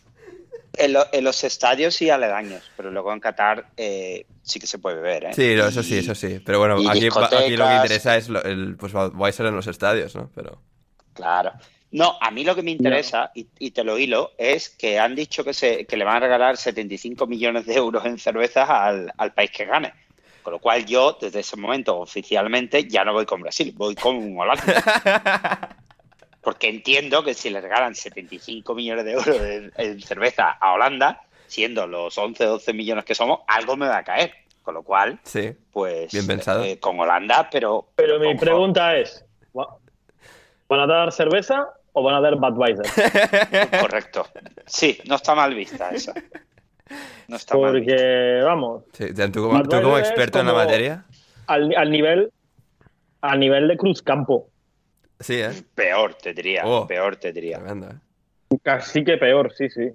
en, 0.77 0.93
lo- 0.93 1.07
en 1.11 1.23
los 1.23 1.43
estadios 1.43 2.01
y 2.01 2.09
aledaños, 2.09 2.63
pero 2.77 2.91
luego 2.91 3.11
en 3.11 3.19
Qatar 3.19 3.69
eh, 3.75 4.25
sí 4.43 4.59
que 4.59 4.67
se 4.67 4.77
puede 4.77 4.95
beber, 4.97 5.25
¿eh? 5.25 5.33
Sí, 5.33 5.55
no, 5.55 5.67
eso 5.67 5.81
Y- 5.81 5.83
sí, 5.83 5.97
eso 5.97 6.15
sí. 6.15 6.39
Pero 6.45 6.59
bueno, 6.59 6.75
aquí, 6.75 7.07
aquí 7.07 7.55
lo 7.57 7.67
que 7.67 7.75
interesa 7.75 8.15
es 8.17 8.29
lo, 8.29 8.41
el, 8.43 8.75
pues 8.77 8.93
Weiser 8.93 9.47
en 9.47 9.55
los 9.55 9.67
estadios, 9.67 10.15
¿no? 10.15 10.29
Pero 10.35 10.61
Claro. 11.19 11.51
No, 11.91 12.17
a 12.21 12.29
mí 12.31 12.43
lo 12.43 12.53
que 12.55 12.61
me 12.61 12.71
interesa, 12.71 13.31
y, 13.33 13.47
y 13.57 13.71
te 13.71 13.83
lo 13.83 13.97
hilo, 13.97 14.31
es 14.37 14.69
que 14.69 14.99
han 14.99 15.15
dicho 15.15 15.43
que, 15.43 15.53
se, 15.53 15.85
que 15.85 15.97
le 15.97 16.05
van 16.05 16.17
a 16.17 16.19
regalar 16.19 16.55
75 16.57 17.25
millones 17.25 17.65
de 17.65 17.73
euros 17.75 18.05
en 18.05 18.19
cervezas 18.19 18.69
al, 18.69 19.11
al 19.17 19.33
país 19.33 19.49
que 19.51 19.65
gane. 19.65 19.91
Con 20.43 20.53
lo 20.53 20.59
cual 20.59 20.85
yo, 20.85 21.17
desde 21.19 21.39
ese 21.39 21.57
momento, 21.57 21.97
oficialmente, 21.99 22.87
ya 22.87 23.03
no 23.03 23.13
voy 23.13 23.25
con 23.25 23.41
Brasil, 23.41 23.73
voy 23.75 23.95
con 23.95 24.37
Holanda. 24.37 25.75
Porque 26.41 26.69
entiendo 26.69 27.23
que 27.23 27.33
si 27.33 27.49
le 27.49 27.59
regalan 27.59 27.93
75 27.95 28.73
millones 28.73 29.03
de 29.05 29.11
euros 29.11 29.35
en, 29.41 29.71
en 29.75 30.01
cerveza 30.01 30.51
a 30.59 30.73
Holanda, 30.73 31.21
siendo 31.47 31.85
los 31.87 32.17
11 32.17 32.45
o 32.45 32.49
12 32.51 32.73
millones 32.73 33.03
que 33.03 33.13
somos, 33.15 33.39
algo 33.47 33.75
me 33.75 33.87
va 33.87 33.97
a 33.97 34.03
caer. 34.03 34.33
Con 34.61 34.75
lo 34.75 34.83
cual, 34.83 35.19
Sí. 35.23 35.51
pues 35.71 36.11
Bien 36.11 36.27
pensado. 36.27 36.63
eh, 36.63 36.79
con 36.79 36.99
Holanda, 36.99 37.49
pero... 37.51 37.87
Pero 37.95 38.19
mi 38.19 38.35
pregunta 38.37 38.95
es, 38.95 39.25
¿va- 39.57 39.75
¿van 40.69 40.79
a 40.81 40.87
dar 40.87 41.11
cerveza 41.11 41.67
o 41.93 42.03
van 42.03 42.15
a 42.15 42.21
dar 42.21 42.35
Budweiser? 42.37 42.85
Correcto. 43.81 44.25
Sí, 44.65 44.97
no 45.07 45.15
está 45.15 45.35
mal 45.35 45.53
vista 45.53 45.89
esa. 45.89 46.13
No 47.27 47.35
está 47.35 47.57
mal 47.57 47.73
vista. 47.75 47.91
Porque, 47.95 48.41
vamos, 48.43 48.83
Sí, 48.93 49.13
¿tú, 49.31 49.41
como, 49.43 49.63
tú 49.63 49.97
experto 49.97 50.39
en 50.39 50.47
la 50.47 50.53
materia? 50.53 51.05
al, 51.47 51.75
al 51.75 51.91
nivel 51.91 52.31
al 53.21 53.39
nivel 53.39 53.67
de 53.67 53.75
Cruz 53.75 54.01
Campo. 54.01 54.49
Sí, 55.19 55.41
¿eh? 55.41 55.51
Peor, 55.75 56.13
te 56.15 56.33
diría. 56.33 56.61
Oh. 56.65 56.87
Peor, 56.87 57.17
te 57.17 57.33
diría. 57.33 57.57
Tremendo, 57.57 57.87
¿eh? 57.89 58.57
Casi 58.63 59.03
que 59.03 59.17
peor, 59.17 59.51
sí, 59.53 59.69
sí. 59.69 59.89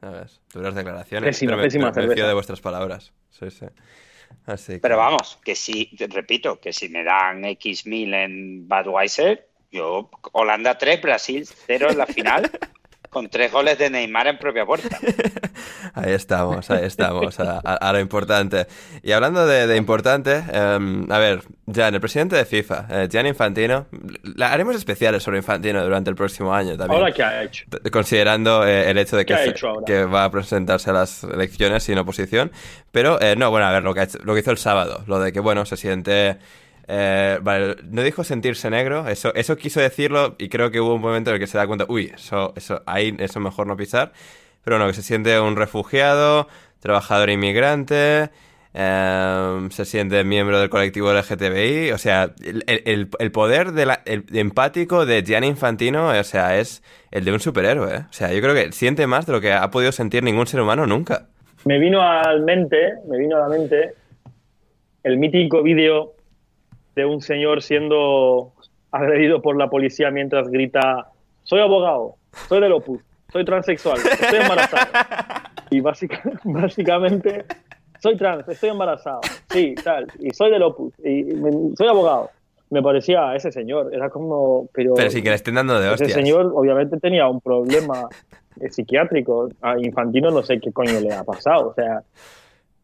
A 0.00 0.08
ver, 0.10 0.30
duras 0.54 0.74
declaraciones. 0.74 1.28
Pésima, 1.28 1.50
pero 1.52 1.62
pésima 1.64 1.84
me- 1.84 1.90
me 1.90 1.94
fío 1.94 2.02
cerveza. 2.08 2.26
de 2.28 2.32
vuestras 2.34 2.60
palabras. 2.62 3.12
Sí, 3.28 3.50
sí. 3.50 3.66
Así 4.46 4.72
que- 4.74 4.78
Pero 4.78 4.96
vamos, 4.96 5.38
que 5.44 5.54
si, 5.54 5.94
te 5.94 6.06
repito, 6.06 6.58
que 6.58 6.72
si 6.72 6.88
me 6.88 7.04
dan 7.04 7.44
X 7.44 7.84
mil 7.86 8.14
en 8.14 8.66
Budweiser, 8.66 9.49
yo 9.70 10.10
Holanda 10.32 10.76
3, 10.78 11.00
Brasil 11.02 11.46
0 11.66 11.88
en 11.90 11.98
la 11.98 12.06
final, 12.06 12.50
con 13.10 13.28
tres 13.28 13.50
goles 13.52 13.76
de 13.78 13.90
Neymar 13.90 14.28
en 14.28 14.38
propia 14.38 14.64
puerta. 14.64 14.96
Ahí 15.94 16.12
estamos, 16.12 16.70
ahí 16.70 16.84
estamos, 16.84 17.40
a, 17.40 17.58
a- 17.58 17.92
lo 17.92 17.98
importante. 17.98 18.66
Y 19.02 19.10
hablando 19.10 19.44
de, 19.46 19.66
de 19.66 19.76
importante, 19.76 20.44
em, 20.52 21.10
a 21.10 21.18
ver, 21.18 21.42
Jan, 21.74 21.92
el 21.94 22.00
presidente 22.00 22.36
de 22.36 22.44
FIFA, 22.44 22.86
eh, 22.88 23.08
Gianni 23.10 23.30
Infantino, 23.30 23.86
la- 24.22 24.52
haremos 24.52 24.76
especiales 24.76 25.22
sobre 25.24 25.38
Infantino 25.38 25.82
durante 25.82 26.08
el 26.10 26.14
próximo 26.16 26.54
año 26.54 26.76
también. 26.76 27.00
¿Ahora 27.00 27.12
qué 27.12 27.24
ha 27.24 27.42
hecho? 27.42 27.64
Considerando 27.90 28.64
eh, 28.64 28.88
el 28.88 28.98
hecho 28.98 29.16
de 29.16 29.24
que, 29.26 29.34
¿Qué 29.34 29.40
ha 29.40 29.44
se- 29.44 29.50
hecho 29.50 29.68
ahora? 29.68 29.84
que 29.84 30.04
va 30.04 30.24
a 30.24 30.30
presentarse 30.30 30.90
a 30.90 30.92
las 30.92 31.24
elecciones 31.24 31.82
sin 31.82 31.98
oposición. 31.98 32.52
Pero, 32.92 33.20
eh, 33.20 33.34
no, 33.36 33.50
bueno, 33.50 33.66
a 33.66 33.72
ver, 33.72 33.82
lo 33.82 33.92
que, 33.92 34.00
ha 34.00 34.04
hecho- 34.04 34.18
lo 34.22 34.34
que 34.34 34.40
hizo 34.40 34.52
el 34.52 34.58
sábado, 34.58 35.02
lo 35.08 35.18
de 35.18 35.32
que, 35.32 35.40
bueno, 35.40 35.64
se 35.66 35.76
siente... 35.76 36.38
eh, 36.92 37.38
vale, 37.40 37.76
no 37.88 38.02
dijo 38.02 38.24
sentirse 38.24 38.68
negro, 38.68 39.06
eso, 39.08 39.32
eso 39.34 39.56
quiso 39.56 39.78
decirlo 39.80 40.34
y 40.38 40.48
creo 40.48 40.70
que 40.72 40.80
hubo 40.80 40.94
un 40.94 41.00
momento 41.00 41.30
en 41.30 41.34
el 41.34 41.40
que 41.40 41.46
se 41.46 41.56
da 41.56 41.66
cuenta, 41.68 41.84
uy, 41.88 42.10
eso, 42.14 42.52
eso, 42.56 42.82
ahí, 42.86 43.14
eso 43.20 43.38
mejor 43.38 43.66
no 43.68 43.76
pisar. 43.76 44.12
Pero 44.64 44.78
no, 44.78 44.86
que 44.88 44.92
se 44.94 45.02
siente 45.02 45.38
un 45.40 45.54
refugiado, 45.56 46.48
trabajador 46.80 47.30
inmigrante, 47.30 48.30
eh, 48.74 49.68
se 49.70 49.84
siente 49.84 50.22
miembro 50.24 50.58
del 50.60 50.68
colectivo 50.68 51.12
LGTBI, 51.12 51.92
o 51.92 51.98
sea, 51.98 52.34
el, 52.44 53.08
el- 53.18 53.30
poder 53.32 53.72
de 53.72 53.86
la- 53.86 54.02
el- 54.04 54.24
empático 54.34 55.06
de 55.06 55.22
Gianni 55.22 55.46
Infantino, 55.46 56.08
o 56.08 56.24
sea, 56.24 56.58
es 56.58 56.82
el 57.10 57.24
de 57.24 57.32
un 57.32 57.40
superhéroe, 57.40 57.94
¿eh? 57.94 58.04
O 58.10 58.12
sea, 58.12 58.32
yo 58.32 58.40
creo 58.40 58.54
que 58.54 58.72
siente 58.72 59.06
más 59.06 59.26
de 59.26 59.32
lo 59.32 59.40
que 59.40 59.52
ha 59.52 59.70
podido 59.70 59.92
sentir 59.92 60.22
ningún 60.22 60.46
ser 60.46 60.60
humano 60.60 60.86
nunca. 60.86 61.26
Me 61.64 61.78
vino 61.78 62.02
a 62.02 62.32
la 62.34 62.42
mente, 62.44 62.94
me 63.08 63.18
vino 63.18 63.36
a 63.36 63.40
la 63.40 63.48
mente 63.48 63.94
el 65.02 65.16
mítico 65.18 65.62
vídeo 65.62 66.12
de 66.94 67.04
un 67.04 67.20
señor 67.20 67.62
siendo 67.62 68.52
agredido 68.90 69.40
por 69.42 69.56
la 69.56 69.68
policía 69.70 70.10
mientras 70.10 70.48
grita 70.48 71.08
soy 71.44 71.60
abogado, 71.60 72.16
soy 72.48 72.60
del 72.60 72.72
Opus, 72.72 73.00
soy 73.32 73.44
transexual, 73.44 73.98
estoy 73.98 74.38
embarazado. 74.40 74.90
Y 75.70 75.80
básica- 75.80 76.22
básicamente 76.44 77.44
soy 78.00 78.16
trans, 78.16 78.48
estoy 78.48 78.70
embarazado, 78.70 79.20
sí, 79.50 79.74
tal, 79.82 80.06
y 80.18 80.30
soy 80.30 80.50
del 80.50 80.62
Opus, 80.62 80.92
y 81.04 81.22
me- 81.24 81.76
soy 81.76 81.86
abogado. 81.88 82.30
Me 82.70 82.82
parecía 82.82 83.34
ese 83.34 83.50
señor, 83.50 83.92
era 83.92 84.10
como, 84.10 84.68
pero, 84.72 84.94
Pero 84.94 85.10
sí 85.10 85.22
que 85.22 85.30
le 85.30 85.34
estén 85.34 85.56
dando 85.56 85.74
de 85.80 85.86
ese 85.86 86.04
hostias. 86.04 86.12
señor 86.12 86.52
obviamente 86.54 86.98
tenía 87.00 87.26
un 87.26 87.40
problema 87.40 88.08
eh, 88.60 88.70
psiquiátrico. 88.70 89.48
A 89.60 89.76
Infantino 89.76 90.30
no 90.30 90.40
sé 90.44 90.60
qué 90.60 90.70
coño 90.72 91.00
le 91.00 91.12
ha 91.12 91.24
pasado. 91.24 91.70
O 91.70 91.74
sea, 91.74 92.02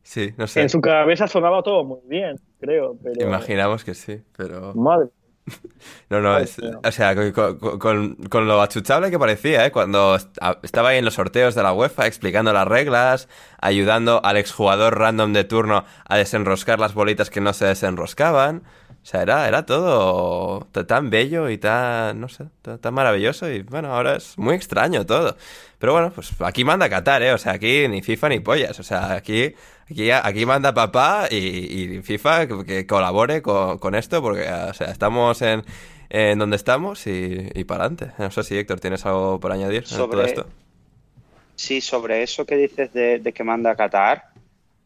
Sí, 0.03 0.33
no 0.37 0.49
sé. 0.49 0.63
en 0.63 0.71
su 0.71 0.81
cabeza 0.81 1.29
sonaba 1.29 1.63
todo 1.63 1.85
muy 1.85 2.01
bien, 2.09 2.37
creo. 2.61 2.97
Pero, 3.03 3.27
Imaginamos 3.27 3.85
que 3.85 3.95
sí, 3.95 4.23
pero... 4.37 4.75
Madre. 4.75 5.09
No, 6.11 6.21
no, 6.21 6.39
es, 6.39 6.57
o 6.85 6.93
sea, 6.93 7.15
con, 7.15 7.33
con- 7.79 8.17
con- 8.17 8.49
lo 8.49 8.61
achuchable 8.63 9.11
que 9.11 9.19
parecía, 9.19 9.67
¿eh? 9.67 9.71
Cuando 9.73 10.17
estaba 10.63 10.89
ahí 10.91 10.99
en 10.99 11.05
los 11.05 11.15
sorteos 11.15 11.55
de 11.55 11.63
la 11.63 11.73
UEFA 11.73 12.07
explicando 12.07 12.53
las 12.53 12.67
reglas, 12.67 13.29
ayudando 13.61 14.25
al 14.25 14.37
exjugador 14.37 14.99
random 14.99 15.33
de 15.33 15.45
turno 15.45 15.85
a 16.09 16.17
desenroscar 16.17 16.79
las 16.81 16.95
bolitas 16.95 17.31
que 17.31 17.41
no 17.41 17.53
se 17.53 17.65
desenroscaban. 17.67 18.63
O 19.07 19.09
sea, 19.09 19.23
era, 19.23 19.47
era 19.47 19.65
todo 19.65 20.67
tan 20.89 21.11
bello 21.11 21.49
y 21.49 21.59
tan, 21.59 22.21
no 22.21 22.29
sé, 22.29 22.47
tan 22.81 22.93
maravilloso 22.93 23.49
y 23.49 23.63
bueno, 23.63 23.95
ahora 23.95 24.17
es 24.17 24.37
muy 24.37 24.57
extraño 24.57 25.07
todo. 25.07 25.37
Pero 25.79 25.93
bueno, 25.93 26.11
pues 26.13 26.33
aquí 26.41 26.65
manda 26.65 26.89
Qatar, 26.91 27.23
¿eh? 27.23 27.33
O 27.33 27.39
sea, 27.39 27.53
aquí 27.53 27.87
ni 27.87 28.03
FIFA 28.03 28.31
ni 28.31 28.41
pollas. 28.41 28.81
O 28.81 28.83
sea, 28.83 29.13
aquí, 29.13 29.55
aquí, 29.89 30.11
aquí 30.11 30.45
manda 30.45 30.75
papá 30.75 31.29
y, 31.31 31.37
y 31.37 32.03
FIFA 32.03 32.49
que, 32.49 32.65
que 32.65 32.87
colabore 32.89 33.43
con, 33.43 33.79
con 33.79 33.95
esto 33.95 34.21
porque, 34.21 34.43
o 34.51 34.75
sea, 34.75 34.91
estamos 34.91 35.41
en, 35.41 35.63
en 36.09 36.41
donde 36.41 36.57
estamos 36.57 37.07
y, 37.07 37.49
y 37.55 37.63
para 37.63 37.85
adelante. 37.85 38.11
No 38.19 38.33
sé 38.33 38.43
si 38.43 38.59
Héctor 38.59 38.81
tienes 38.81 39.07
algo 39.07 39.39
por 39.39 39.53
añadir 39.53 39.85
en 39.89 39.97
todo 39.97 40.09
Sobre- 40.09 40.25
esto. 40.27 40.47
Sí, 41.55 41.81
sobre 41.81 42.25
eso 42.25 42.45
que 42.45 42.57
dices 42.57 42.93
de, 42.93 43.21
de 43.21 43.33
que 43.33 43.45
manda 43.45 43.77
Qatar, 43.77 44.31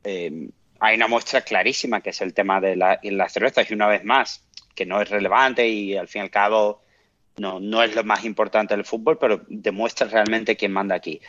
eh, 0.05 0.51
hay 0.81 0.97
una 0.97 1.09
muestra 1.09 1.43
clarísima 1.43 2.01
que 2.01 2.11
es 2.11 2.21
el 2.21 2.35
tema 2.35 2.61
de 2.61 2.75
la, 2.77 2.99
las 3.03 3.33
cervezas 3.33 3.71
y 3.71 3.75
una 3.75 3.87
vez 3.87 4.05
más, 4.05 4.45
que 4.75 4.87
no 4.87 5.01
es 5.01 5.09
relevante 5.11 5.69
y 5.69 5.97
al 5.97 6.09
fin 6.09 6.23
y 6.23 6.25
al 6.25 6.31
cabo 6.31 6.83
no, 7.37 7.61
no 7.61 7.83
es 7.83 7.95
lo 7.95 8.03
más 8.05 8.25
importante 8.25 8.75
del 8.75 8.85
fútbol, 8.85 9.19
pero 9.19 9.43
demuestra 9.49 10.07
realmente 10.09 10.57
quién 10.57 10.73
manda 10.73 10.95
aquí. 10.95 11.21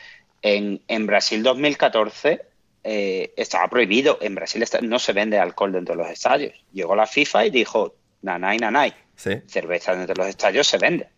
En, 0.41 0.81
en 0.87 1.05
Brasil 1.05 1.43
2014 1.43 2.41
eh, 2.83 3.33
estaba 3.37 3.67
prohibido, 3.67 4.17
en 4.21 4.35
Brasil 4.35 4.63
está- 4.63 4.81
no 4.81 4.99
se 4.99 5.13
vende 5.13 5.37
alcohol 5.37 5.71
dentro 5.71 5.95
de 5.95 6.01
los 6.03 6.11
estadios. 6.11 6.53
Llegó 6.73 6.95
la 6.95 7.05
FIFA 7.05 7.45
y 7.45 7.49
dijo, 7.51 7.95
nanay, 8.21 8.57
nanay, 8.57 8.93
Sí. 9.15 9.31
cerveza 9.47 9.95
dentro 9.95 10.13
de 10.15 10.19
los 10.19 10.27
estadios 10.29 10.65
se 10.67 10.77
vende. 10.79 11.09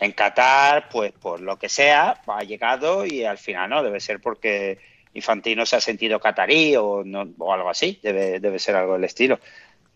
En 0.00 0.12
Qatar, 0.12 0.88
pues 0.90 1.12
por 1.12 1.40
lo 1.40 1.58
que 1.58 1.68
sea, 1.68 2.20
ha 2.26 2.42
llegado 2.42 3.06
y 3.06 3.24
al 3.24 3.38
final 3.38 3.70
no, 3.70 3.82
debe 3.82 4.00
ser 4.00 4.20
porque 4.20 4.78
Infantino 5.14 5.66
se 5.66 5.76
ha 5.76 5.80
sentido 5.80 6.18
catarí 6.20 6.74
o, 6.76 7.02
no, 7.04 7.28
o 7.38 7.52
algo 7.52 7.68
así, 7.70 7.98
debe, 8.02 8.40
debe 8.40 8.58
ser 8.58 8.76
algo 8.76 8.94
del 8.94 9.04
estilo. 9.04 9.38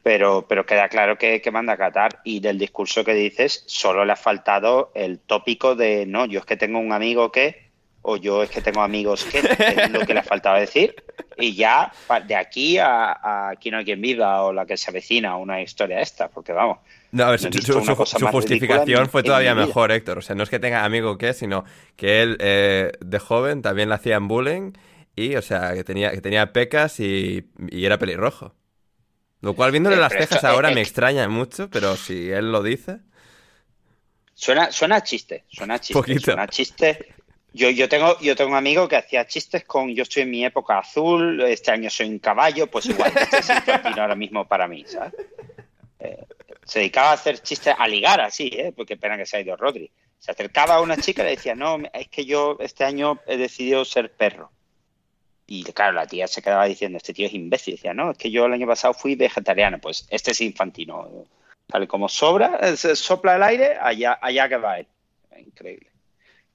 Pero, 0.03 0.47
pero 0.49 0.65
queda 0.65 0.89
claro 0.89 1.19
que, 1.19 1.41
que 1.41 1.51
manda 1.51 1.77
Qatar 1.77 2.21
y 2.23 2.39
del 2.39 2.59
discurso 2.59 3.03
que 3.05 3.13
dices 3.15 3.65
solo 3.67 4.05
le 4.05 4.13
ha 4.13 4.17
faltado 4.17 4.93
el 4.95 5.19
tópico 5.19 5.75
de 5.75 6.07
no, 6.07 6.27
yo 6.27 6.39
es 6.41 6.47
que 6.47 6.57
tengo 6.57 6.79
un 6.79 6.93
amigo 6.93 7.33
que 7.33 7.67
o 8.03 8.17
yo 8.17 8.45
es 8.45 8.51
que 8.51 8.61
tengo 8.63 8.83
amigos 8.83 9.25
que 9.25 9.39
es 9.41 9.91
lo 9.91 10.07
que 10.07 10.15
le 10.15 10.23
faltaba 10.23 10.61
decir 10.61 10.95
y 11.37 11.57
ya 11.57 11.93
de 12.29 12.37
aquí 12.37 12.79
a, 12.79 13.11
a 13.11 13.49
aquí 13.49 13.73
no 13.73 13.79
hay 13.79 13.85
quien 13.85 14.01
viva 14.01 14.45
o 14.45 14.53
la 14.53 14.65
que 14.65 14.77
se 14.77 14.91
avecina 14.93 15.37
una 15.39 15.61
historia 15.61 15.99
esta 16.01 16.29
porque 16.29 16.53
vamos 16.53 16.79
No, 17.11 17.25
a 17.25 17.31
ver, 17.33 17.43
No 17.43 17.51
su, 17.61 17.85
su- 18.07 18.27
justificación 18.29 19.09
fue 19.09 19.25
todavía 19.25 19.57
mejor, 19.57 19.91
Héctor. 19.91 20.19
O 20.19 20.23
sea, 20.23 20.37
no 20.37 20.45
es 20.45 20.51
que 20.51 20.61
tenga 20.61 20.85
amigo 20.85 21.19
que, 21.19 21.33
sino 21.35 21.65
que 21.97 22.23
él 22.23 22.37
eh, 22.39 22.93
de 23.01 23.19
joven 23.19 23.61
también 23.61 23.89
le 23.89 23.97
hacían 23.97 24.29
bullying 24.29 24.71
y, 25.17 25.35
o 25.35 25.43
sea, 25.43 25.75
que 25.75 25.83
tenía, 25.83 26.13
que 26.13 26.21
tenía 26.21 26.53
pecas 26.53 27.01
y, 27.01 27.51
y 27.71 27.85
era 27.85 27.99
pelirrojo. 27.99 28.55
Lo 29.41 29.55
cual, 29.55 29.71
viéndole 29.71 29.97
Eh, 29.97 30.01
las 30.01 30.13
cejas 30.13 30.45
eh, 30.45 30.47
ahora 30.47 30.71
eh, 30.71 30.75
me 30.75 30.83
extraña 30.83 31.29
mucho, 31.29 31.69
pero 31.71 31.97
si 31.97 32.31
él 32.31 32.53
lo 32.53 32.63
dice... 32.63 32.99
Suena, 34.35 34.71
suena 34.71 34.97
a 34.97 35.03
chiste, 35.03 35.45
suena 35.49 35.75
a 35.75 35.79
chiste, 35.79 35.95
Poquito. 35.95 36.21
suena 36.21 36.43
a 36.43 36.49
chiste. 36.49 37.15
Yo, 37.55 37.71
yo 37.71 37.89
tengo, 37.89 38.21
yo 38.21 38.37
tengo 38.37 38.51
un 38.51 38.57
amigo 38.57 38.87
que 38.87 38.97
hacía 38.97 39.27
chistes 39.27 39.65
con 39.65 39.95
yo 39.95 40.03
estoy 40.03 40.25
en 40.25 40.31
mi 40.31 40.45
época 40.45 40.79
azul, 40.79 41.41
este 41.41 41.71
año 41.71 41.89
soy 41.89 42.09
un 42.11 42.19
caballo, 42.19 42.67
pues 42.67 42.85
igual 42.85 43.11
este 43.17 43.39
es 43.39 43.49
Infantino 43.49 44.03
ahora 44.03 44.15
mismo 44.15 44.47
para 44.47 44.69
mí, 44.69 44.85
¿sabes? 44.87 45.15
Eh, 46.01 46.23
se 46.63 46.81
dedicaba 46.81 47.13
a 47.13 47.15
hacer 47.15 47.41
chistes, 47.41 47.75
a 47.79 47.89
ligar 47.89 48.21
así, 48.21 48.49
¿eh? 48.53 48.75
Porque 48.77 48.99
pena 48.99 49.17
que 49.17 49.25
se 49.25 49.39
ha 49.39 49.41
ido 49.41 49.57
Rodri. 49.57 49.91
Se 50.19 50.33
acercaba 50.33 50.75
a 50.75 50.81
una 50.83 50.99
chica 50.99 51.23
y 51.23 51.27
le 51.27 51.31
decía, 51.31 51.55
no, 51.55 51.79
es 51.95 52.09
que 52.09 52.27
yo 52.27 52.59
este 52.61 52.85
año 52.85 53.21
he 53.27 53.39
decidido 53.39 53.87
ser 53.87 54.13
perro. 54.13 54.51
Y 55.49 55.63
claro, 55.65 55.93
la 55.93 56.07
tía 56.07 56.27
se 56.27 56.43
quedaba 56.43 56.65
diciendo, 56.65 56.97
este 56.97 57.13
tío 57.15 57.27
es 57.27 57.35
imbécil. 57.35 57.75
Decía, 57.77 57.95
no, 57.95 58.11
es 58.11 58.19
que 58.19 58.31
yo 58.31 58.47
el 58.47 58.53
año 58.53 58.67
pasado 58.67 58.95
fui 58.95 59.15
vegetariano. 59.15 59.79
Pues 59.79 60.07
este 60.11 60.33
es 60.33 60.41
infantino. 60.41 61.09
Tal 61.69 61.87
como 61.89 62.09
sobra, 62.09 62.59
eh, 62.63 62.77
se 62.77 62.95
sopla 62.97 63.37
el 63.37 63.43
aire, 63.43 63.77
allá, 63.81 64.19
allá 64.21 64.49
que 64.49 64.57
va 64.57 64.79
él. 64.81 64.87
Increíble. 65.39 65.89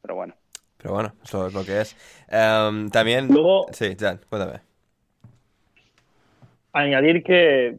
Pero 0.02 0.16
bueno. 0.16 0.34
Pero 0.78 0.94
bueno, 0.94 1.14
eso 1.24 1.48
es 1.48 1.54
lo 1.54 1.64
que 1.64 1.82
es. 1.82 1.96
Em, 2.28 2.90
también... 2.90 3.28
Luego- 3.28 3.68
Sí, 3.72 3.96
Jan, 4.00 4.20
cuéntame. 4.30 4.60
Añadir 6.74 7.24
que, 7.24 7.76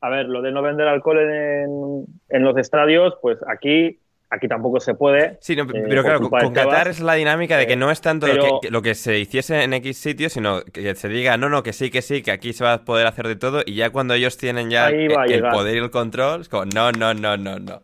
a 0.00 0.08
ver, 0.08 0.26
lo 0.26 0.42
de 0.42 0.50
no 0.50 0.62
vender 0.62 0.88
alcohol 0.88 1.18
en, 1.20 2.04
en 2.28 2.42
los 2.42 2.56
estadios, 2.58 3.14
pues 3.22 3.38
aquí 3.48 4.00
aquí 4.34 4.48
tampoco 4.48 4.80
se 4.80 4.94
puede. 4.94 5.38
Sí, 5.40 5.56
no, 5.56 5.64
eh, 5.64 5.84
pero 5.88 6.02
claro, 6.02 6.20
con 6.20 6.52
Tebas. 6.52 6.52
Qatar 6.52 6.88
es 6.88 7.00
la 7.00 7.14
dinámica 7.14 7.56
de 7.56 7.66
que 7.66 7.74
eh, 7.74 7.76
no 7.76 7.90
es 7.90 8.00
tanto 8.00 8.26
pero- 8.26 8.46
lo, 8.46 8.60
que, 8.60 8.70
lo 8.70 8.82
que 8.82 8.94
se 8.94 9.18
hiciese 9.18 9.62
en 9.62 9.72
X 9.74 9.98
sitio, 9.98 10.28
sino 10.28 10.62
que 10.62 10.94
se 10.94 11.08
diga, 11.08 11.36
no, 11.36 11.48
no, 11.48 11.62
que 11.62 11.72
sí, 11.72 11.90
que 11.90 12.02
sí, 12.02 12.22
que 12.22 12.30
aquí 12.30 12.52
se 12.52 12.64
va 12.64 12.74
a 12.74 12.84
poder 12.84 13.06
hacer 13.06 13.28
de 13.28 13.36
todo, 13.36 13.62
y 13.64 13.74
ya 13.74 13.90
cuando 13.90 14.14
ellos 14.14 14.36
tienen 14.36 14.70
ya 14.70 14.86
Ahí 14.86 15.06
el, 15.06 15.42
poder 15.42 15.76
y 15.76 15.78
el 15.78 15.90
control, 15.90 16.42
es 16.42 16.48
como, 16.48 16.64
no, 16.66 16.92
no, 16.92 17.14
no, 17.14 17.36
no, 17.36 17.58
no. 17.58 17.80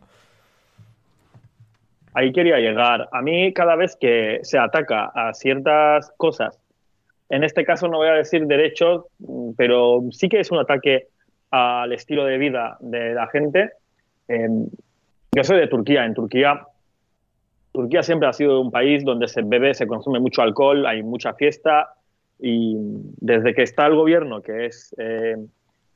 ahí 2.13 2.31
quería 2.31 2.57
llegar. 2.57 3.07
A 3.11 3.21
mí 3.21 3.53
cada 3.53 3.75
vez 3.75 3.95
que 3.99 4.39
se 4.43 4.57
ataca 4.57 5.11
a 5.15 5.33
ciertas 5.33 6.11
cosas, 6.17 6.59
en 7.29 7.43
este 7.43 7.63
caso 7.63 7.87
no 7.87 7.97
voy 7.97 8.09
a 8.09 8.13
decir 8.13 8.45
derechos, 8.45 9.05
pero 9.57 10.01
sí 10.11 10.27
que 10.27 10.41
es 10.41 10.51
un 10.51 10.59
ataque 10.59 11.07
al 11.49 11.91
estilo 11.93 12.25
de 12.25 12.37
vida 12.37 12.77
de 12.81 13.13
la 13.13 13.27
gente. 13.27 13.71
Eh, 14.27 14.47
yo 15.35 15.43
soy 15.43 15.59
de 15.59 15.67
Turquía. 15.67 16.05
En 16.05 16.13
Turquía, 16.13 16.67
Turquía 17.71 18.03
siempre 18.03 18.27
ha 18.27 18.33
sido 18.33 18.59
un 18.59 18.71
país 18.71 19.03
donde 19.05 19.27
se 19.27 19.41
bebe, 19.41 19.73
se 19.73 19.87
consume 19.87 20.19
mucho 20.19 20.41
alcohol, 20.41 20.85
hay 20.85 21.03
mucha 21.03 21.33
fiesta 21.33 21.93
y 22.39 22.75
desde 23.17 23.53
que 23.53 23.63
está 23.63 23.85
el 23.87 23.95
gobierno, 23.95 24.41
que 24.41 24.65
es, 24.65 24.95
eh, 24.97 25.37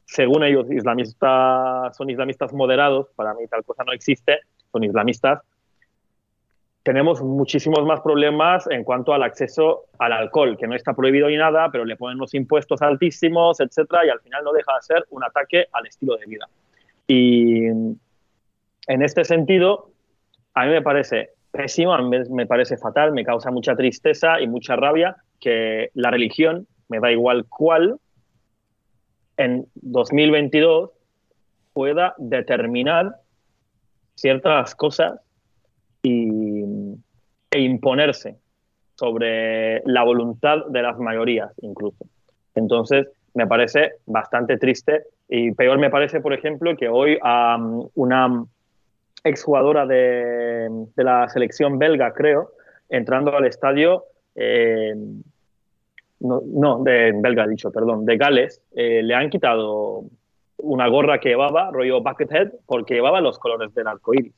según 0.05 0.43
ellos, 0.43 0.71
islamista, 0.71 1.91
son 1.93 2.09
islamistas 2.09 2.53
moderados, 2.53 3.07
para 3.15 3.33
mí 3.33 3.47
tal 3.47 3.63
cosa 3.63 3.83
no 3.83 3.93
existe, 3.93 4.39
son 4.71 4.83
islamistas, 4.83 5.41
tenemos 6.83 7.19
muchísimos 7.23 7.83
más 7.83 8.01
problemas 8.01 8.67
en 8.69 8.83
cuanto 8.83 9.11
al 9.11 9.23
acceso 9.23 9.85
al 9.97 10.13
alcohol, 10.13 10.55
que 10.55 10.67
no 10.67 10.75
está 10.75 10.93
prohibido 10.93 11.27
ni 11.27 11.35
nada, 11.35 11.69
pero 11.71 11.83
le 11.83 11.95
ponen 11.95 12.17
unos 12.17 12.35
impuestos 12.35 12.79
altísimos, 12.83 13.59
etcétera, 13.59 14.05
y 14.05 14.09
al 14.09 14.19
final 14.19 14.43
no 14.43 14.53
deja 14.53 14.71
de 14.75 14.81
ser 14.83 15.05
un 15.09 15.23
ataque 15.23 15.65
al 15.71 15.87
estilo 15.87 16.15
de 16.15 16.25
vida. 16.27 16.47
Y 17.07 17.69
en 18.87 19.01
este 19.01 19.23
sentido, 19.23 19.91
a 20.53 20.65
mí 20.65 20.71
me 20.71 20.81
parece 20.81 21.29
pésimo, 21.51 21.93
a 21.93 22.01
mí 22.01 22.17
me- 22.29 22.45
parece 22.45 22.77
fatal, 22.77 23.11
me 23.11 23.23
causa 23.23 23.51
mucha 23.51 23.75
tristeza 23.75 24.39
y 24.41 24.47
mucha 24.47 24.75
rabia 24.75 25.15
que 25.39 25.89
la 25.93 26.11
religión, 26.11 26.67
me 26.89 26.99
da 26.99 27.11
igual 27.11 27.45
cuál, 27.47 27.97
en 29.37 29.65
2022 29.75 30.91
pueda 31.73 32.13
determinar 32.17 33.15
ciertas 34.15 34.75
cosas 34.75 35.19
y, 36.03 36.63
e 37.51 37.59
imponerse 37.59 38.37
sobre 38.95 39.81
la 39.85 40.03
voluntad 40.03 40.65
de 40.69 40.81
las 40.81 40.97
mayorías 40.99 41.51
incluso. 41.61 42.05
Entonces, 42.53 43.07
me 43.33 43.45
parece 43.47 43.95
bastante 44.05 44.57
triste 44.57 45.03
y 45.27 45.51
peor 45.51 45.77
me 45.79 45.89
parece, 45.89 46.21
por 46.21 46.33
ejemplo, 46.33 46.77
que 46.77 46.87
hoy 46.87 47.17
am, 47.21 47.81
una 47.95 48.45
exjugadora 49.25 49.85
de, 49.85 50.69
de 50.95 51.03
la 51.03 51.27
selección 51.29 51.77
belga, 51.77 52.13
creo, 52.13 52.51
entrando 52.89 53.35
al 53.35 53.45
estadio, 53.45 54.05
eh, 54.35 54.95
no, 56.19 56.41
no, 56.45 56.83
de 56.83 57.11
belga 57.15 57.45
dicho, 57.47 57.71
perdón, 57.71 58.05
de 58.05 58.17
Gales, 58.17 58.61
eh, 58.75 59.01
le 59.03 59.13
han 59.15 59.29
quitado 59.29 60.03
una 60.57 60.87
gorra 60.87 61.19
que 61.19 61.29
llevaba, 61.29 61.69
rollo 61.71 62.01
Buckethead, 62.01 62.51
porque 62.65 62.93
llevaba 62.95 63.19
los 63.19 63.37
colores 63.37 63.73
del 63.73 63.87
arco 63.87 64.13
iris. 64.13 64.33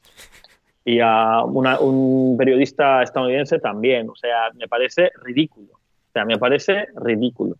Y 0.83 0.99
a 1.01 1.43
una- 1.43 1.79
un 1.79 2.35
periodista 2.37 3.03
estadounidense 3.03 3.59
también. 3.59 4.09
O 4.09 4.15
sea, 4.15 4.49
me 4.55 4.67
parece 4.67 5.11
ridículo. 5.21 5.73
O 5.73 6.11
sea, 6.13 6.23
me 6.25 6.37
parece 6.37 6.87
ridículo. 6.95 7.55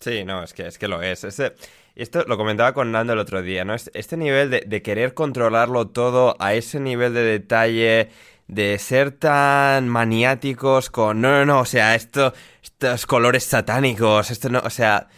Sí, 0.00 0.24
no, 0.24 0.42
es 0.42 0.54
que, 0.54 0.66
es 0.66 0.78
que 0.78 0.88
lo 0.88 1.02
es. 1.02 1.24
Este- 1.24 1.54
esto 1.94 2.24
lo 2.26 2.36
comentaba 2.38 2.72
con 2.72 2.90
Nando 2.92 3.12
el 3.12 3.18
otro 3.18 3.42
día, 3.42 3.64
¿no? 3.66 3.74
Este, 3.74 4.16
nivel 4.16 4.48
de, 4.50 4.60
de 4.66 4.82
querer 4.82 5.12
controlarlo 5.12 5.88
todo 5.88 6.36
a 6.38 6.54
ese 6.54 6.80
nivel 6.80 7.12
de 7.12 7.22
detalle, 7.22 8.08
de 8.48 8.78
ser 8.78 9.10
tan 9.12 9.88
maniáticos 9.88 10.88
con... 10.90 11.20
No, 11.20 11.30
no, 11.30 11.44
no, 11.44 11.60
o 11.60 11.64
sea, 11.66 11.94
esto, 11.94 12.32
estos 12.62 13.04
colores 13.06 13.44
satánicos, 13.44 14.30
esto 14.30 14.48
no, 14.48 14.60
o 14.60 14.70
sea, 14.70 15.08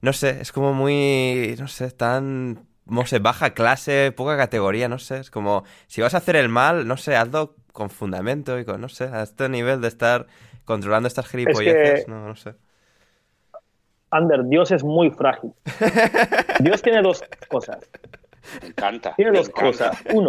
no 0.00 0.12
sé, 0.12 0.40
es 0.40 0.50
como 0.52 0.72
muy, 0.74 1.54
no 1.58 1.68
sé, 1.68 1.90
tan, 1.92 2.66
no 2.86 3.06
sé, 3.06 3.20
baja 3.20 3.54
clase, 3.54 4.12
poca 4.16 4.36
categoría, 4.36 4.88
no 4.88 4.98
sé, 4.98 5.18
es 5.20 5.30
como, 5.30 5.64
si 5.86 6.00
vas 6.00 6.14
a 6.14 6.18
hacer 6.18 6.34
el 6.36 6.48
mal, 6.48 6.86
no 6.88 6.96
sé, 6.96 7.14
hazlo 7.16 7.54
con 7.72 7.90
fundamento 7.90 8.58
y 8.58 8.64
con, 8.64 8.80
no 8.80 8.88
sé, 8.88 9.04
a 9.04 9.22
este 9.22 9.48
nivel 9.48 9.80
de 9.80 9.88
estar 9.88 10.26
controlando 10.64 11.06
estas 11.06 11.28
gilipolleces, 11.28 12.04
que- 12.04 12.10
no, 12.10 12.26
no 12.26 12.34
sé. 12.36 12.54
Ander, 14.12 14.44
Dios 14.44 14.70
es 14.70 14.84
muy 14.84 15.10
frágil. 15.10 15.52
Dios 16.60 16.80
tiene 16.82 17.02
dos 17.02 17.22
cosas. 17.48 17.78
Me 18.60 18.68
encanta. 18.68 19.14
Tiene 19.16 19.32
me 19.32 19.38
dos 19.38 19.48
encanta. 19.48 19.90
cosas. 19.90 20.04
Uno, 20.14 20.28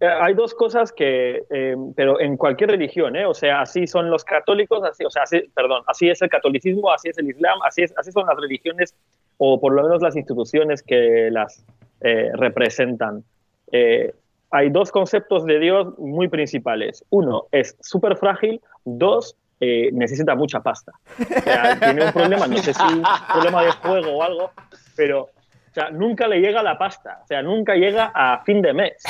eh, 0.00 0.06
hay 0.06 0.34
dos 0.34 0.54
cosas 0.54 0.92
que, 0.92 1.42
eh, 1.50 1.76
pero 1.94 2.20
en 2.20 2.36
cualquier 2.36 2.70
religión, 2.70 3.14
¿eh? 3.16 3.26
o 3.26 3.34
sea, 3.34 3.60
así 3.60 3.86
son 3.86 4.10
los 4.10 4.24
católicos, 4.24 4.82
así, 4.84 5.04
o 5.04 5.10
sea, 5.10 5.24
así, 5.24 5.40
perdón, 5.54 5.82
así 5.86 6.08
es 6.08 6.22
el 6.22 6.28
catolicismo, 6.28 6.90
así 6.90 7.10
es 7.10 7.18
el 7.18 7.28
islam, 7.28 7.58
así, 7.64 7.82
es, 7.82 7.94
así 7.96 8.10
son 8.10 8.26
las 8.26 8.36
religiones, 8.36 8.94
o 9.38 9.60
por 9.60 9.72
lo 9.72 9.82
menos 9.82 10.02
las 10.02 10.16
instituciones 10.16 10.82
que 10.82 11.28
las 11.30 11.64
eh, 12.00 12.30
representan. 12.34 13.22
Eh, 13.70 14.12
hay 14.50 14.70
dos 14.70 14.90
conceptos 14.90 15.46
de 15.46 15.60
Dios 15.60 15.96
muy 15.98 16.28
principales. 16.28 17.04
Uno 17.10 17.44
es 17.52 17.76
súper 17.80 18.16
frágil, 18.16 18.60
dos, 18.84 19.36
eh, 19.64 19.90
necesita 19.92 20.34
mucha 20.34 20.60
pasta. 20.60 20.90
O 21.20 21.40
sea, 21.42 21.78
tiene 21.80 22.04
un 22.06 22.12
problema, 22.12 22.46
no 22.48 22.58
sé 22.58 22.74
si 22.74 22.82
un 22.82 23.04
problema 23.32 23.62
de 23.64 23.70
juego 23.72 24.10
o 24.16 24.22
algo, 24.24 24.50
pero 24.96 25.20
o 25.22 25.72
sea, 25.74 25.90
nunca 25.90 26.26
le 26.26 26.40
llega 26.40 26.62
la 26.62 26.76
pasta, 26.76 27.20
o 27.22 27.26
sea, 27.28 27.42
nunca 27.42 27.74
llega 27.76 28.10
a 28.14 28.42
fin 28.44 28.60
de 28.60 28.72
mes. 28.74 29.02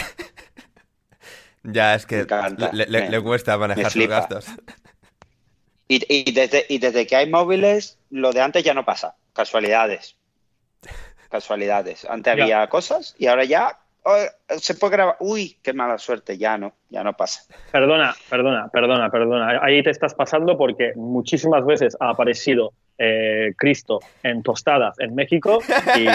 Ya, 1.65 1.95
es 1.95 2.07
que 2.07 2.27
le, 2.73 2.87
le- 2.87 3.01
me- 3.03 3.09
le 3.11 3.21
cuesta 3.23 3.57
manejar 3.57 3.91
sus 3.91 4.07
gastos. 4.09 4.47
Y, 5.89 6.05
y 6.09 6.33
desde, 6.33 6.67
y 6.69 6.79
desde 6.79 7.07
que 7.07 7.17
hay 7.17 7.31
móviles, 7.31 7.99
lo 8.11 8.33
de 8.33 8.41
antes 8.43 8.65
ya 8.65 8.75
no 8.75 8.85
pasa. 8.85 9.15
Casualidades. 9.33 10.17
Casualidades. 11.31 12.05
Antes 12.05 12.37
Ya. 12.37 12.43
había 12.45 12.67
cosas 12.69 13.15
y 13.19 13.27
ahora 13.27 13.45
ya 13.45 13.79
oh, 14.05 14.17
se 14.59 14.75
puede 14.75 14.93
grabar. 14.97 15.17
Uy, 15.21 15.59
qué 15.63 15.73
mala 15.73 15.99
suerte. 15.99 16.39
Ya 16.39 16.59
no, 16.59 16.75
ya 16.91 17.03
no 17.05 17.13
pasa. 17.15 17.43
Perdona, 17.71 18.15
perdona, 18.29 18.69
perdona, 18.69 19.11
perdona. 19.11 19.61
Ahí 19.63 19.83
te 19.83 19.91
estás 19.91 20.15
pasando 20.15 20.57
porque 20.57 20.93
muchísimas 20.97 21.65
veces 21.65 21.97
ha 22.01 22.11
aparecido 22.11 22.73
eh, 22.99 23.55
Cristo 23.57 24.01
en 24.23 24.43
tostadas 24.43 24.99
en 25.01 25.15
México 25.15 25.61
y 25.97 26.07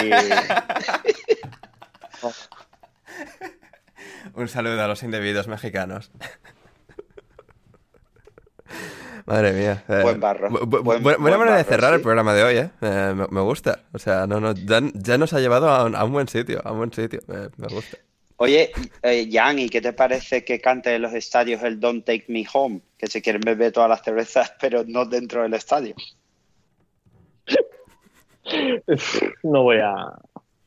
Un 4.34 4.48
saludo 4.48 4.82
a 4.82 4.86
los 4.86 5.02
indebidos 5.02 5.48
mexicanos. 5.48 6.12
Madre 9.28 9.52
mía. 9.52 9.84
eh, 9.88 10.00
Buen 10.02 10.18
barro. 10.20 10.48
bu- 10.48 10.60
bu- 10.60 10.82
Buen- 10.82 11.02
buena 11.02 11.18
buen 11.18 11.38
manera 11.38 11.56
de 11.58 11.64
cerrar 11.64 11.92
el 11.94 12.00
programa 12.00 12.32
de 12.34 12.42
hoy, 12.44 12.56
¿eh? 12.56 12.70
Eh, 12.80 13.12
me, 13.14 13.26
me 13.30 13.40
gusta. 13.42 13.80
O 13.92 13.98
sea, 13.98 14.26
no, 14.26 14.40
no, 14.40 14.52
ya, 14.54 14.80
ya 14.94 15.18
nos 15.18 15.32
ha 15.34 15.40
llevado 15.40 15.68
a 15.68 15.84
un, 15.84 15.94
a 15.94 16.02
un 16.04 16.12
buen 16.12 16.28
sitio, 16.28 16.60
a 16.64 16.72
un 16.72 16.78
buen 16.78 16.92
sitio. 16.92 17.20
Eh, 17.28 17.48
me 17.58 17.68
gusta. 17.68 17.98
Oye, 18.36 18.70
eh, 19.02 19.28
Jan, 19.30 19.58
¿y 19.58 19.68
qué 19.68 19.80
te 19.80 19.92
parece 19.92 20.44
que 20.44 20.60
cante 20.60 20.94
en 20.94 21.02
los 21.02 21.12
estadios 21.12 21.62
el 21.62 21.78
Don't 21.80 22.04
Take 22.06 22.24
Me 22.28 22.46
Home? 22.52 22.80
Que 22.96 23.06
se 23.08 23.20
quieren 23.20 23.40
beber 23.44 23.72
todas 23.72 23.90
las 23.90 24.02
cervezas, 24.02 24.52
pero 24.60 24.82
no 24.86 25.04
dentro 25.04 25.42
del 25.42 25.54
estadio. 25.54 25.94
no 29.42 29.62
voy 29.62 29.78
a... 29.78 29.92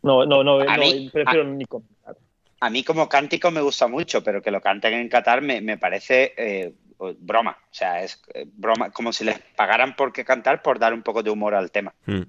No, 0.03 0.25
no, 0.25 0.43
no, 0.43 0.59
A 0.61 0.77
no, 0.77 0.83
mí- 0.83 1.09
prefiero 1.11 1.43
ni 1.45 1.65
comentar. 1.65 2.15
A 2.59 2.69
mí 2.69 2.83
como 2.83 3.09
cántico 3.09 3.49
me 3.49 3.61
gusta 3.61 3.87
mucho, 3.87 4.23
pero 4.23 4.41
que 4.41 4.51
lo 4.51 4.61
canten 4.61 4.93
en 4.93 5.09
Qatar 5.09 5.41
me, 5.41 5.61
me 5.61 5.77
parece 5.79 6.33
eh, 6.37 6.73
broma. 7.19 7.51
O 7.51 7.73
sea, 7.73 8.03
es 8.03 8.21
eh, 8.33 8.45
broma, 8.51 8.91
como 8.91 9.11
si 9.13 9.23
les 9.25 9.39
pagaran 9.55 9.95
por 9.95 10.11
qué 10.13 10.23
cantar 10.25 10.61
por 10.61 10.79
dar 10.79 10.93
un 10.93 11.01
poco 11.01 11.23
de 11.23 11.29
humor 11.29 11.55
al 11.55 11.71
tema. 11.71 11.93
Mm. 12.05 12.21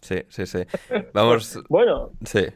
Sí, 0.00 0.22
sí, 0.28 0.46
sí. 0.46 0.58
Vamos. 1.12 1.58
Bueno, 1.68 2.10
Sí. 2.24 2.46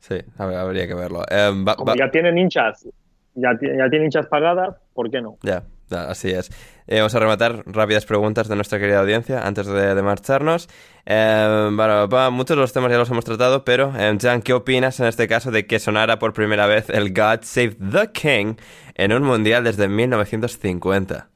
Sí, 0.00 0.14
hab- 0.38 0.54
habría 0.56 0.86
que 0.86 0.94
verlo. 0.94 1.22
Eh, 1.30 1.50
va- 1.66 1.74
como 1.76 1.90
va- 1.92 1.96
ya 1.96 2.10
tienen 2.10 2.38
hinchas, 2.38 2.86
ya, 3.34 3.50
ya 3.52 3.88
tienen 3.90 4.04
hinchas 4.04 4.26
pagadas, 4.26 4.76
¿por 4.94 5.10
qué 5.10 5.20
no? 5.20 5.36
Ya, 5.42 5.62
ya, 5.62 5.62
así 5.92 6.30
es. 6.30 6.50
Eh, 6.86 6.98
vamos 6.98 7.14
a 7.14 7.18
rematar 7.18 7.62
rápidas 7.66 8.06
preguntas 8.06 8.48
de 8.48 8.54
nuestra 8.56 8.78
querida 8.78 9.00
audiencia 9.00 9.46
antes 9.46 9.66
de, 9.66 9.94
de 9.94 10.02
marcharnos. 10.02 10.68
Eh, 11.06 11.70
va, 11.78 12.30
muchos 12.30 12.56
de 12.56 12.60
los 12.62 12.72
temas 12.72 12.90
ya 12.90 12.98
los 12.98 13.10
hemos 13.10 13.24
tratado, 13.24 13.64
pero, 13.64 13.92
eh, 13.96 14.16
Jan, 14.20 14.42
¿qué 14.42 14.52
opinas 14.54 14.98
en 15.00 15.06
este 15.06 15.28
caso 15.28 15.50
de 15.50 15.66
que 15.66 15.78
sonara 15.78 16.18
por 16.18 16.32
primera 16.32 16.66
vez 16.66 16.88
el 16.90 17.12
God 17.12 17.40
Save 17.42 17.76
the 17.92 18.10
King 18.12 18.54
en 18.94 19.12
un 19.12 19.22
mundial 19.22 19.64
desde 19.64 19.88
1950? 19.88 21.28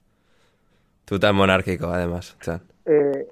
Tú 1.04 1.18
tan 1.18 1.34
monárquico, 1.34 1.86
además, 1.88 2.36
Jan. 2.40 2.62
Eh, 2.86 3.26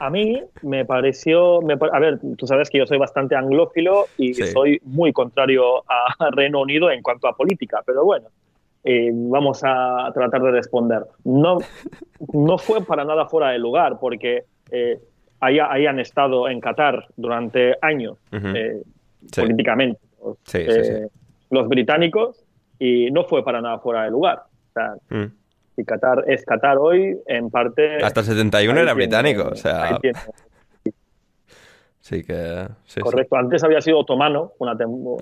a 0.00 0.10
mí 0.10 0.42
me 0.62 0.84
pareció, 0.84 1.60
me 1.62 1.74
a 1.92 1.98
ver, 2.00 2.18
tú 2.36 2.46
sabes 2.46 2.68
que 2.70 2.78
yo 2.78 2.86
soy 2.86 2.98
bastante 2.98 3.36
anglófilo 3.36 4.06
y 4.18 4.34
Sí. 4.34 4.46
soy 4.48 4.80
muy 4.84 5.12
contrario 5.12 5.84
a 5.88 6.06
Reino 6.32 6.60
Unido 6.60 6.90
en 6.90 7.02
cuanto 7.02 7.28
a 7.28 7.36
política, 7.36 7.82
pero 7.86 8.04
bueno, 8.04 8.28
eh, 8.86 9.10
vamos 9.12 9.60
a 9.64 10.10
tratar 10.14 10.40
de 10.42 10.50
responder. 10.52 11.02
No, 11.24 11.58
no 12.32 12.56
fue 12.58 12.84
para 12.84 13.04
nada 13.04 13.26
fuera 13.26 13.50
de 13.50 13.58
lugar, 13.58 13.98
porque 14.00 14.44
eh, 14.70 14.98
ahí, 15.40 15.58
ahí 15.58 15.86
han 15.86 15.98
estado 15.98 16.48
en 16.48 16.60
Qatar 16.60 17.06
durante 17.16 17.76
años 17.82 18.16
eh, 18.32 18.80
Sí. 19.32 19.40
políticamente. 19.40 20.00
Sí, 20.44 20.58
sí, 20.68 20.84
sí. 20.84 20.92
Eh, 20.92 21.08
Los 21.50 21.68
británicos 21.68 22.44
y 22.78 23.10
no 23.10 23.24
fue 23.24 23.42
para 23.44 23.60
nada 23.60 23.78
fuera 23.80 24.04
de 24.04 24.10
lugar. 24.10 24.42
O 24.70 24.72
sea, 24.72 24.94
Mm. 25.10 25.32
si 25.74 25.84
Qatar 25.84 26.24
es 26.28 26.44
Qatar 26.44 26.78
hoy, 26.78 27.18
en 27.26 27.50
parte... 27.50 27.96
Hasta 28.04 28.20
el 28.20 28.26
71 28.26 28.72
ahí 28.78 28.82
era 28.84 28.94
tiene- 28.94 29.06
británico, 29.06 29.48
o 29.52 29.56
sea, 29.56 29.98
sí 32.00 32.22
que... 32.22 32.68
correcto, 33.00 33.36
antes 33.36 33.64
había 33.64 33.80
sido 33.80 33.98
otomano, 33.98 34.52
una 34.58 34.72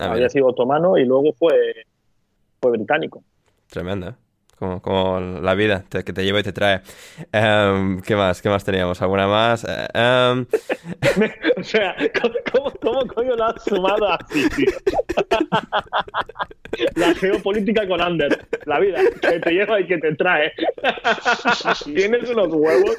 Ah, 0.00 0.12
había 0.12 0.28
sido 0.28 0.48
otomano 0.48 0.98
y 0.98 1.04
luego 1.04 1.32
fue, 1.32 1.54
fue 2.60 2.72
británico. 2.72 3.22
Tremendo, 3.74 4.10
¿eh? 4.10 4.14
Como, 4.56 4.80
como 4.80 5.18
la 5.18 5.52
vida 5.54 5.82
te- 5.88 6.04
que 6.04 6.12
te 6.12 6.24
lleva 6.24 6.38
y 6.38 6.44
te 6.44 6.52
trae. 6.52 6.80
Em, 7.32 8.00
¿Qué 8.02 8.14
más? 8.14 8.40
¿Qué 8.40 8.48
más 8.48 8.64
teníamos? 8.64 9.02
¿Alguna 9.02 9.26
más? 9.26 9.64
Eh, 9.68 9.88
em, 9.94 10.46
o 11.58 11.62
sea, 11.64 11.96
¿cómo, 12.52 12.70
cómo, 12.80 13.04
coño 13.08 13.34
lo 13.34 13.44
has 13.46 13.64
sumado 13.64 14.12
así, 14.12 14.48
tío? 14.50 14.68
La 16.94 17.14
geopolítica 17.14 17.86
con 17.88 18.00
Ander, 18.00 18.46
la 18.64 18.78
vida 18.80 18.98
que 19.20 19.38
te 19.40 19.50
lleva 19.52 19.80
y 19.80 19.86
que 19.86 19.98
te 19.98 20.14
trae. 20.14 20.52
Tienes 21.84 22.30
unos 22.30 22.48
huevos. 22.52 22.96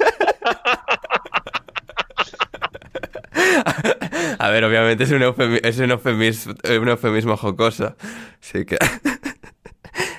A 4.38 4.50
ver, 4.50 4.64
obviamente 4.64 5.04
es 5.04 5.12
un, 5.12 5.22
es 5.62 5.78
un 5.78 5.90
eufemismo, 5.90 6.54
un 6.80 6.88
eufemismo 6.88 7.36
jocoso. 7.36 7.96
Sí 8.40 8.64
que... 8.64 8.76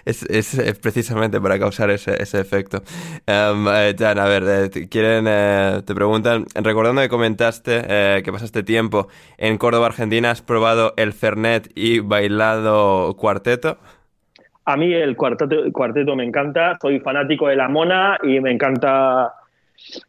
Es, 0.08 0.24
es- 0.24 0.54
es 0.58 0.80
precisamente 0.80 1.40
para 1.42 1.60
causar 1.60 1.90
ese, 1.92 2.22
ese 2.22 2.40
efecto. 2.40 2.84
Em, 3.26 3.68
eh, 3.68 3.96
Jan, 3.98 4.20
a 4.20 4.26
ver, 4.26 4.44
eh, 4.76 4.88
quieren, 4.90 5.26
eh, 5.28 5.82
te 5.86 5.94
preguntan, 5.96 6.46
recordando 6.56 7.02
que 7.02 7.10
comentaste 7.10 7.82
eh, 7.88 8.22
que 8.24 8.32
pasaste 8.32 8.64
tiempo 8.64 9.08
en 9.38 9.58
Córdoba, 9.58 9.88
Argentina, 9.88 10.32
¿has 10.32 10.42
probado 10.42 10.94
el 10.98 11.14
Fernet 11.14 11.70
y 11.76 12.00
bailado 12.00 13.16
cuarteto? 13.18 13.78
A 14.66 14.76
mí 14.76 14.94
el 14.94 15.16
cuarteto, 15.16 15.64
el 15.64 15.72
cuarteto 15.72 16.16
me 16.16 16.26
encanta, 16.26 16.78
soy 16.82 17.00
fanático 17.00 17.48
de 17.48 17.56
la 17.56 17.70
mona 17.70 18.18
y 18.22 18.40
me 18.42 18.52
encanta, 18.52 19.34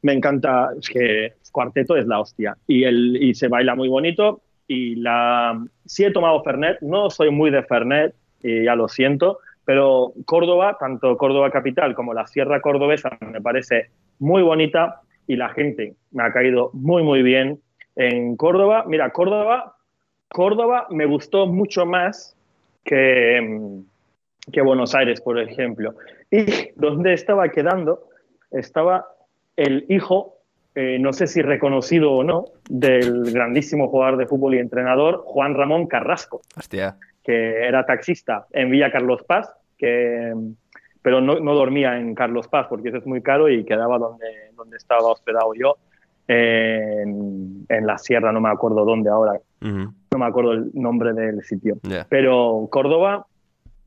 me 0.03 0.13
encanta, 0.15 0.71
es 0.79 0.89
que 0.89 1.33
cuarteto 1.53 1.97
es 1.97 2.07
la 2.07 2.21
hostia 2.21 2.57
y, 2.67 2.85
el, 2.85 3.17
y 3.23 3.35
se 3.35 3.49
baila 3.49 3.75
muy 3.77 3.89
bonito 3.89 4.43
y 4.67 4.97
la, 4.97 5.59
sí 5.87 6.05
he 6.05 6.11
tomado 6.13 6.43
Fernet, 6.43 6.79
no 6.83 7.09
soy 7.11 7.31
muy 7.31 7.51
de 7.51 7.63
Fernet 7.63 8.15
y 8.43 8.65
ya 8.65 8.75
lo 8.75 8.89
siento, 8.89 9.39
pero 9.69 10.15
Córdoba, 10.25 10.79
tanto 10.81 11.19
Córdoba 11.19 11.51
capital 11.51 11.95
como 11.95 12.15
la 12.15 12.27
Sierra 12.27 12.63
Cordobesa 12.63 13.19
me 13.21 13.43
parece 13.43 13.91
muy 14.19 14.41
bonita 14.41 15.03
y 15.27 15.37
la 15.37 15.51
gente 15.51 15.93
me 16.11 16.23
ha 16.23 16.33
caído 16.33 16.71
muy 16.73 17.03
muy 17.03 17.23
bien 17.23 17.61
en 17.95 18.35
Córdoba. 18.37 18.85
Mira, 18.87 19.11
Córdoba, 19.11 19.77
Córdoba 20.31 20.87
me 20.89 21.05
gustó 21.05 21.47
mucho 21.47 21.85
más 21.85 22.35
que, 22.83 23.43
mm, 23.43 24.51
que 24.53 24.63
Buenos 24.63 24.95
Aires, 24.95 25.21
por 25.21 25.39
ejemplo. 25.39 25.93
Y 26.31 26.47
donde 26.77 27.13
estaba 27.13 27.51
quedando 27.51 28.05
estaba 28.51 29.05
el 29.57 29.85
hijo, 29.91 30.39
eh, 30.77 30.97
no 30.99 31.13
sé 31.13 31.27
si 31.27 31.43
reconocido 31.43 32.13
o 32.13 32.25
no, 32.25 32.47
del 32.71 33.33
grandísimo 33.33 33.89
jugador 33.89 34.17
de 34.17 34.27
fútbol 34.27 34.55
y 34.55 34.61
entrenador 34.61 35.25
Juan 35.27 35.53
Ramón 35.53 35.89
Carrasco, 35.89 36.41
Hostia. 36.57 36.97
que 37.23 37.67
era 37.67 37.85
taxista 37.85 38.47
en 38.53 38.71
Villa 38.71 38.91
Carlos 38.91 39.23
Paz, 39.25 39.58
que, 39.79 40.35
pero 41.01 41.21
no, 41.21 41.39
no 41.41 41.55
dormía 41.55 41.99
en 41.99 42.15
Carlos 42.15 42.49
Paz 42.49 42.67
porque 42.69 42.89
eso 42.89 42.99
es 42.99 43.07
muy 43.07 43.23
caro 43.23 43.49
y 43.49 43.65
quedaba 43.65 43.99
donde, 43.99 44.27
donde 44.55 44.77
estaba 44.77 45.07
hospedado 45.09 45.53
yo, 45.55 45.77
en, 46.27 47.65
en 47.69 47.87
la 47.87 47.97
sierra, 47.97 48.33
no 48.33 48.41
me 48.41 48.51
acuerdo 48.51 48.85
dónde 48.85 49.09
ahora, 49.09 49.41
Ujú, 49.63 49.93
no 50.11 50.19
me 50.19 50.27
acuerdo 50.27 50.53
el 50.53 50.71
nombre 50.75 51.13
del 51.13 51.43
sitio. 51.43 51.79
Pero 52.09 52.69
Córdoba, 52.71 53.27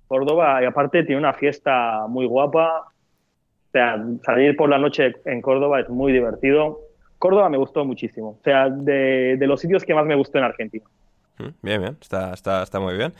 Córdoba, 0.08 0.62
y 0.62 0.66
aparte 0.66 1.04
tiene 1.04 1.20
una 1.20 1.34
fiesta 1.34 2.06
muy 2.08 2.26
guapa. 2.26 2.88
O 2.88 3.72
sea, 3.72 4.04
salir 4.24 4.56
por 4.58 4.70
la 4.70 4.78
noche 4.78 5.16
en 5.26 5.42
Córdoba 5.42 5.80
es 5.80 5.90
muy 5.90 6.12
divertido. 6.12 6.80
Córdoba 7.18 7.50
me 7.50 7.58
gustó 7.58 7.86
muchísimo. 7.86 8.38
O 8.40 8.44
sea, 8.44 8.70
de, 8.70 9.38
de 9.38 9.48
los 9.48 9.62
sitios 9.62 9.86
que 9.86 9.94
más 9.94 10.06
me 10.06 10.16
gustó 10.16 10.40
en 10.40 10.44
Argentina. 10.44 10.84
Bien, 11.62 11.82
bien, 11.82 11.98
está, 12.02 12.34
está, 12.34 12.64
está 12.64 12.80
muy 12.80 12.98
bien. 12.98 13.14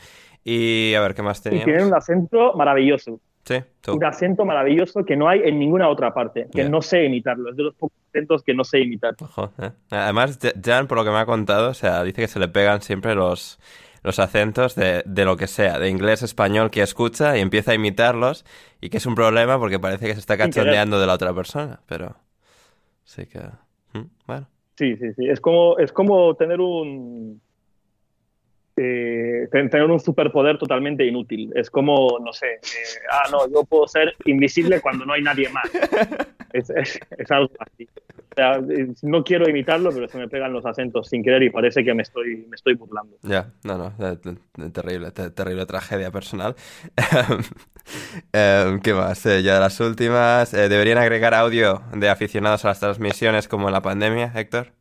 Y 0.44 0.94
a 0.94 1.00
ver, 1.00 1.14
¿qué 1.14 1.22
más 1.22 1.38
Y 1.38 1.42
tienen 1.42 1.60
un 1.60 1.66
teníamos? 1.66 1.92
acento 1.94 2.52
maravilloso. 2.54 3.20
Sí, 3.44 3.56
tú. 3.80 3.94
Un 3.94 4.04
acento 4.04 4.44
maravilloso 4.44 5.04
que 5.04 5.16
no 5.16 5.28
hay 5.28 5.40
en 5.44 5.58
ninguna 5.58 5.88
otra 5.88 6.14
parte. 6.14 6.46
Que 6.52 6.64
no 6.68 6.80
sé 6.82 7.04
imitarlo. 7.04 7.50
Es 7.50 7.56
de 7.56 7.64
los 7.64 7.74
pocos 7.74 7.96
acentos 8.10 8.42
que 8.42 8.54
no 8.54 8.62
sé 8.64 8.80
imitar. 8.80 9.14
Ojo, 9.20 9.50
eh. 9.60 9.70
Además, 9.90 10.38
Ja- 10.40 10.52
Jan, 10.64 10.86
por 10.86 10.98
lo 10.98 11.04
que 11.04 11.10
me 11.10 11.18
ha 11.18 11.26
contado, 11.26 11.70
o 11.70 11.74
sea, 11.74 12.02
dice 12.04 12.22
que 12.22 12.28
se 12.28 12.38
le 12.38 12.48
pegan 12.48 12.82
siempre 12.82 13.14
los, 13.16 13.58
los 14.04 14.18
acentos 14.20 14.74
de, 14.76 15.02
de 15.06 15.24
lo 15.24 15.36
que 15.36 15.48
sea, 15.48 15.78
de 15.80 15.88
inglés, 15.88 16.22
español 16.22 16.70
que 16.70 16.82
escucha 16.82 17.36
y 17.36 17.40
empieza 17.40 17.72
a 17.72 17.74
imitarlos 17.74 18.44
y 18.80 18.90
que 18.90 18.98
es 18.98 19.06
un 19.06 19.14
problema 19.16 19.58
porque 19.58 19.80
parece 19.80 20.06
que 20.06 20.14
se 20.14 20.20
está 20.20 20.36
cachondeando 20.38 21.00
de 21.00 21.06
la 21.08 21.14
otra 21.14 21.34
persona, 21.34 21.80
pero 21.86 22.16
sí 23.04 23.26
que... 23.26 23.40
mm, 23.92 24.06
Bueno, 24.26 24.48
Sí, 24.78 24.96
sí, 24.96 25.12
sí. 25.14 25.28
Es 25.28 25.40
como, 25.40 25.78
es 25.78 25.92
como 25.92 26.34
tener 26.34 26.60
un. 26.60 27.40
Eh, 28.76 29.48
ten- 29.50 29.68
tener 29.70 29.86
un 29.90 30.00
superpoder 30.00 30.58
totalmente 30.58 31.04
inútil. 31.04 31.52
Es 31.54 31.70
como, 31.70 32.18
no 32.24 32.32
sé, 32.32 32.46
eh, 32.54 32.58
ah, 33.10 33.28
no, 33.30 33.48
yo 33.52 33.64
puedo 33.64 33.86
ser 33.86 34.14
invisible 34.24 34.80
cuando 34.80 35.04
no 35.04 35.12
hay 35.12 35.22
nadie 35.22 35.48
más. 35.48 35.64
Es, 36.54 36.68
es- 36.68 37.00
es 37.16 37.30
algo 37.30 37.50
así. 37.60 37.88
O 38.32 38.34
sea, 38.34 38.60
no 39.04 39.24
quiero 39.24 39.48
imitarlo, 39.48 39.90
pero 39.90 40.06
se 40.06 40.18
me 40.18 40.28
pegan 40.28 40.52
los 40.52 40.66
acentos 40.66 41.08
sin 41.08 41.22
querer 41.24 41.42
y 41.44 41.48
parece 41.48 41.82
que 41.82 41.94
me 41.94 42.02
estoy, 42.02 42.44
me 42.46 42.56
estoy 42.56 42.74
burlando. 42.74 43.16
ya, 43.22 43.50
no, 43.64 43.78
no, 43.78 43.86
eh, 44.06 44.16
te- 44.18 44.68
terrible, 44.70 45.12
te- 45.12 45.30
terrible 45.30 45.64
tragedia 45.64 46.10
personal. 46.10 46.54
Em, 48.34 48.80
¿Qué 48.80 48.92
más? 48.92 49.24
Eh, 49.26 49.42
ya 49.42 49.58
las 49.60 49.80
últimas. 49.80 50.52
¿Deberían 50.52 50.98
agregar 50.98 51.32
audio 51.34 51.82
de 51.94 52.08
aficionados 52.10 52.64
a 52.66 52.68
las 52.68 52.80
transmisiones 52.80 53.48
como 53.48 53.68
en 53.68 53.72
la 53.72 53.80
pandemia, 53.80 54.30
Héctor? 54.36 54.72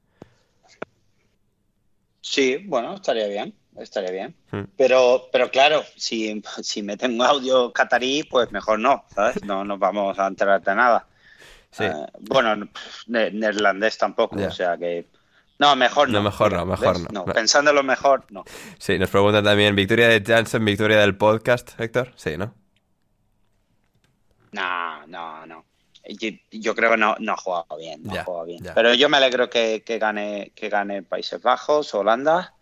Sí, 2.22 2.58
bueno, 2.68 2.96
estaría 2.96 3.28
bien, 3.28 3.54
estaría 3.78 4.12
bien. 4.12 4.36
Hmm. 4.52 4.64
Pero, 4.78 5.30
pero 5.32 5.50
claro, 5.50 5.84
si, 5.96 6.42
si 6.62 6.84
meten 6.84 7.16
un 7.16 7.22
audio 7.26 7.72
catarí, 7.72 8.24
pues 8.24 8.52
mejor 8.52 8.80
no, 8.80 9.06
¿sabes? 9.14 9.44
No 9.44 9.64
nos 9.64 9.80
vamos 9.80 10.18
a 10.20 10.28
enterar 10.28 10.62
de 10.62 10.76
nada. 10.76 11.08
Sí. 11.72 11.86
Eh, 11.86 11.94
bueno, 12.20 12.68
ne- 13.08 13.32
neerlandés 13.32 13.98
tampoco, 13.98 14.36
o 14.36 14.52
sea 14.52 14.78
que... 14.78 15.08
No, 15.60 15.76
mejor 15.76 16.10
no. 16.10 16.18
No, 16.18 16.24
mejor 16.24 16.54
no, 16.54 16.66
mejor 16.66 16.98
¿ves? 16.98 17.12
no. 17.12 17.24
Pensando 17.24 17.70
en 17.70 17.76
lo 17.76 17.84
mejor, 17.84 18.26
no. 18.32 18.44
Sí, 18.80 18.98
nos 18.98 19.12
preguntan 19.12 19.44
también, 19.44 19.76
¿victoria 19.76 20.08
de 20.08 20.24
Jansen, 20.26 20.66
victoria 20.66 21.00
del 21.00 21.16
podcast, 21.16 21.80
Héctor? 21.80 22.14
Sí, 22.16 22.36
¿no? 22.36 22.56
No, 24.52 25.06
no, 25.08 25.46
no. 25.46 25.66
Yo, 26.10 26.30
yo 26.52 26.76
creo 26.76 26.92
que 26.92 26.98
no, 26.98 27.16
no 27.20 27.34
ha 27.34 27.38
jugado 27.38 27.78
bien, 27.78 28.02
no 28.04 28.14
ha 28.20 28.24
jugado 28.24 28.46
bien. 28.46 28.64
Pero 28.74 28.94
yo 28.96 29.08
me 29.08 29.18
alegro 29.18 29.50
que, 29.50 29.84
que 29.86 30.00
gane, 30.00 30.52
que 30.56 30.68
gane 30.68 31.04
Países 31.04 31.42
Bajos, 31.42 31.94
Holanda, 31.94 32.56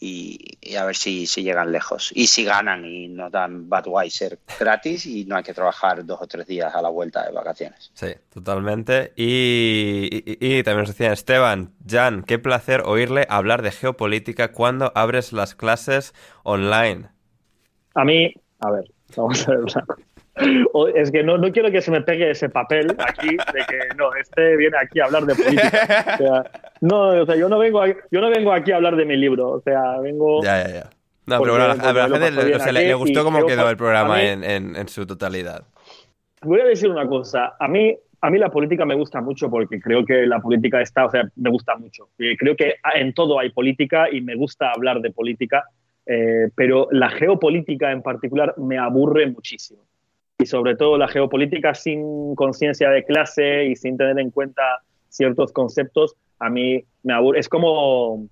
y, 0.00 0.56
y 0.62 0.76
a 0.76 0.84
ver 0.86 0.96
si, 0.96 1.26
si 1.26 1.42
llegan 1.42 1.70
lejos. 1.70 2.10
Y 2.14 2.26
si 2.26 2.44
ganan 2.44 2.84
y 2.86 3.08
nos 3.08 3.30
dan 3.30 3.68
Budweiser 3.68 4.38
gratis 4.58 5.04
y 5.06 5.24
no 5.26 5.36
hay 5.36 5.42
que 5.42 5.52
trabajar 5.54 6.04
dos 6.04 6.18
o 6.22 6.26
tres 6.26 6.46
días 6.46 6.74
a 6.74 6.80
la 6.82 6.88
vuelta 6.88 7.24
de 7.26 7.32
vacaciones. 7.32 7.90
Sí, 7.94 8.08
totalmente. 8.32 9.12
Y, 9.14 10.08
y- 10.24 10.58
y 10.58 10.62
también 10.62 10.80
nos 10.84 10.88
decían, 10.88 11.12
Esteban, 11.12 11.74
Jan, 11.86 12.22
qué 12.22 12.38
placer 12.38 12.82
oírle 12.86 13.26
hablar 13.28 13.62
de 13.62 13.70
geopolítica 13.72 14.52
cuando 14.52 14.90
abres 14.94 15.32
las 15.32 15.54
clases 15.54 16.14
online. 16.42 17.10
A 17.94 18.04
mí, 18.04 18.32
a 18.60 18.70
ver, 18.70 18.84
vamos 19.16 19.46
a 19.46 19.50
ver 19.52 19.60
una 19.60 19.72
cosa. 19.84 19.84
O- 20.72 20.88
Es 20.88 21.10
que 21.10 21.22
no, 21.22 21.38
no 21.38 21.50
quiero 21.52 21.70
que 21.70 21.80
se 21.82 21.90
me 21.90 22.00
pegue 22.00 22.30
ese 22.30 22.48
papel 22.48 22.94
aquí 22.98 23.28
de 23.30 23.60
que 23.68 23.94
no, 23.96 24.14
este 24.14 24.56
viene 24.56 24.76
aquí 24.80 25.00
a 25.00 25.04
hablar 25.06 25.24
de 25.24 25.34
política. 25.34 26.14
O 26.14 26.18
sea, 26.18 26.50
no, 26.80 27.08
o 27.22 27.26
sea, 27.26 27.36
yo 27.36 27.48
no 27.48 27.58
vengo, 27.58 27.82
a- 27.82 27.88
yo 27.88 28.20
no 28.20 28.30
vengo 28.30 28.52
aquí 28.52 28.72
a 28.72 28.76
hablar 28.76 28.96
de 28.96 29.04
mi 29.04 29.16
libro. 29.16 29.50
O 29.50 29.60
sea, 29.60 29.98
vengo. 30.00 30.42
Ya, 30.42 30.66
ya, 30.66 30.74
ya. 30.74 30.90
No, 31.26 31.38
pero 31.40 31.52
bueno, 31.52 31.64
a 31.64 31.68
la- 31.68 31.74
gente 31.74 32.30
le, 32.30 32.54
o 32.56 32.58
sea, 32.58 32.94
gustó 32.96 33.24
cómo 33.24 33.46
quedó 33.46 33.70
el 33.70 33.76
programa 33.76 34.16
mí- 34.16 34.22
en, 34.24 34.44
en- 34.44 34.76
en 34.76 34.88
su 34.88 35.06
totalidad. 35.06 35.64
Voy 36.42 36.60
a 36.60 36.64
decir 36.64 36.88
una 36.90 37.06
cosa. 37.06 37.54
A 37.60 37.68
mí, 37.68 37.94
a 38.22 38.30
mí 38.30 38.38
la 38.38 38.50
política 38.50 38.84
me 38.84 38.94
gusta 38.94 39.20
mucho 39.20 39.50
porque 39.50 39.78
creo 39.80 40.04
que 40.04 40.26
la 40.26 40.40
política 40.40 40.80
está, 40.80 41.04
o 41.06 41.10
sea, 41.10 41.22
me 41.36 41.50
gusta 41.50 41.76
mucho. 41.76 42.08
Creo 42.16 42.56
que 42.56 42.76
en 42.94 43.12
todo 43.12 43.38
hay 43.38 43.50
política 43.50 44.08
y 44.10 44.20
me 44.22 44.34
gusta 44.34 44.70
hablar 44.74 45.00
de 45.00 45.10
política, 45.10 45.64
eh, 46.06 46.48
pero 46.54 46.88
la 46.90 47.10
geopolítica 47.10 47.92
en 47.92 48.02
particular 48.02 48.54
me 48.56 48.78
aburre 48.78 49.26
muchísimo. 49.26 49.82
Y 50.40 50.46
sobre 50.46 50.74
todo 50.74 50.96
la 50.96 51.06
geopolítica 51.08 51.74
sin 51.74 52.34
conciencia 52.34 52.88
de 52.90 53.04
clase 53.04 53.66
y 53.66 53.76
sin 53.76 53.96
tener 53.96 54.18
en 54.18 54.30
cuenta 54.30 54.62
ciertos 55.10 55.52
conceptos, 55.52 56.16
a 56.38 56.48
mí 56.48 56.82
me 57.02 57.12
aburre. 57.12 57.40
Es 57.40 57.48
como 57.48 58.26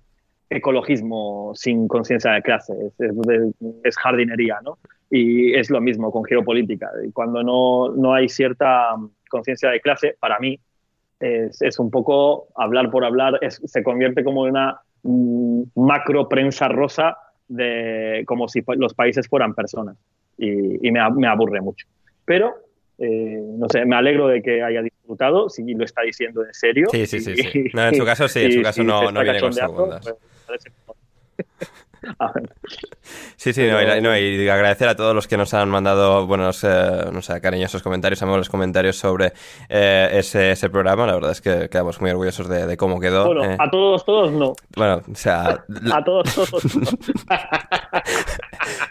ecologismo 0.49 1.51
sin 1.53 1.87
conciencia 1.87 2.31
de 2.31 2.41
clase, 2.41 2.73
es, 3.83 3.97
jardinería, 3.97 4.59
¿no? 4.63 4.79
Y 5.11 5.53
es 5.53 5.69
lo 5.69 5.79
mismo 5.79 6.11
con 6.11 6.23
geopolítica. 6.23 6.89
Cuando 7.13 7.43
no, 7.43 7.89
no 7.89 8.13
hay 8.13 8.27
cierta 8.27 8.95
conciencia 9.29 9.69
de 9.69 9.79
clase, 9.79 10.15
para 10.19 10.39
mí, 10.39 10.59
es, 11.19 11.79
un 11.79 11.91
poco 11.91 12.47
hablar 12.55 12.89
por 12.89 13.05
hablar, 13.05 13.39
se 13.49 13.83
convierte 13.83 14.23
como 14.23 14.45
en 14.47 14.51
una 14.51 14.81
mm, 15.03 15.63
macro 15.75 16.27
prensa 16.27 16.67
rosa 16.67 17.17
de 17.47 18.23
como 18.25 18.47
si 18.47 18.63
los 18.77 18.93
países 18.93 19.27
fueran 19.27 19.53
personas. 19.53 19.97
y, 20.37 20.91
me 20.91 21.27
aburre 21.27 21.61
mucho. 21.61 21.85
Pero, 22.29 22.53
eh, 22.99 23.41
no 23.57 23.67
sé, 23.69 23.85
me 23.85 23.95
alegro 23.95 24.27
de 24.27 24.43
que 24.43 24.61
haya 24.61 24.83
disfrutado, 24.83 25.49
si 25.49 25.63
lo 25.73 25.83
está 25.83 26.03
diciendo 26.03 26.45
en 26.45 26.53
serio. 26.53 26.87
Sí, 26.91 27.07
sí, 27.07 27.19
sí, 27.21 27.35
sí. 27.35 27.59
Y- 27.71 27.75
No, 27.75 27.87
en 27.87 27.95
su 27.95 28.05
caso 28.05 28.27
sí, 28.27 28.41
en 28.43 28.51
su 28.51 28.61
caso 28.61 28.83
no- 28.83 29.11
no 29.11 29.23
viene 29.23 29.39
con 29.39 29.51
segundas. 29.51 30.05
pues. 30.45 30.61
A 32.19 32.31
ver. 32.33 32.49
Sí, 33.35 33.53
sí, 33.53 33.61
no, 33.67 33.81
y, 33.81 33.85
la- 33.85 34.01
no, 34.01 34.17
y 34.17 34.47
agradecer 34.49 34.87
a 34.87 34.95
todos 34.95 35.13
los 35.15 35.27
que 35.27 35.37
nos 35.37 35.53
han 35.53 35.69
mandado 35.69 36.25
buenos, 36.27 36.63
eh, 36.63 37.05
no 37.11 37.21
sé, 37.21 37.39
cariñosos 37.41 37.81
comentarios, 37.81 38.21
amables 38.21 38.49
comentarios 38.49 38.97
sobre 38.97 39.33
eh, 39.69 40.09
ese, 40.13 40.51
ese 40.51 40.69
programa. 40.69 41.05
La 41.05 41.13
verdad 41.15 41.31
es 41.31 41.41
que 41.41 41.69
quedamos 41.69 41.99
muy 42.01 42.11
orgullosos 42.11 42.47
de, 42.47 42.65
de 42.67 42.77
cómo 42.77 42.99
quedó. 42.99 43.25
Bueno, 43.25 43.43
eh. 43.45 43.57
a 43.59 43.69
todos, 43.69 44.05
todos 44.05 44.31
no. 44.31 44.53
Bueno, 44.75 45.01
o 45.11 45.15
sea, 45.15 45.63
A 45.93 46.03
todos, 46.03 46.33
todos 46.35 46.75
no. 46.75 46.81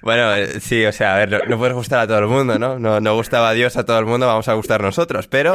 bueno, 0.02 0.34
eh, 0.34 0.60
sí, 0.60 0.84
o 0.86 0.92
sea, 0.92 1.14
a 1.14 1.18
ver, 1.18 1.30
no, 1.30 1.38
no 1.48 1.58
puedes 1.58 1.74
gustar 1.74 2.00
a 2.00 2.06
todo 2.06 2.18
el 2.18 2.26
mundo, 2.26 2.58
¿no? 2.58 2.78
No, 2.78 3.00
no 3.00 3.14
gustaba 3.14 3.50
a 3.50 3.52
Dios 3.52 3.76
a 3.76 3.84
todo 3.84 3.98
el 3.98 4.06
mundo, 4.06 4.26
vamos 4.26 4.48
a 4.48 4.54
gustar 4.54 4.82
nosotros, 4.82 5.28
pero... 5.28 5.54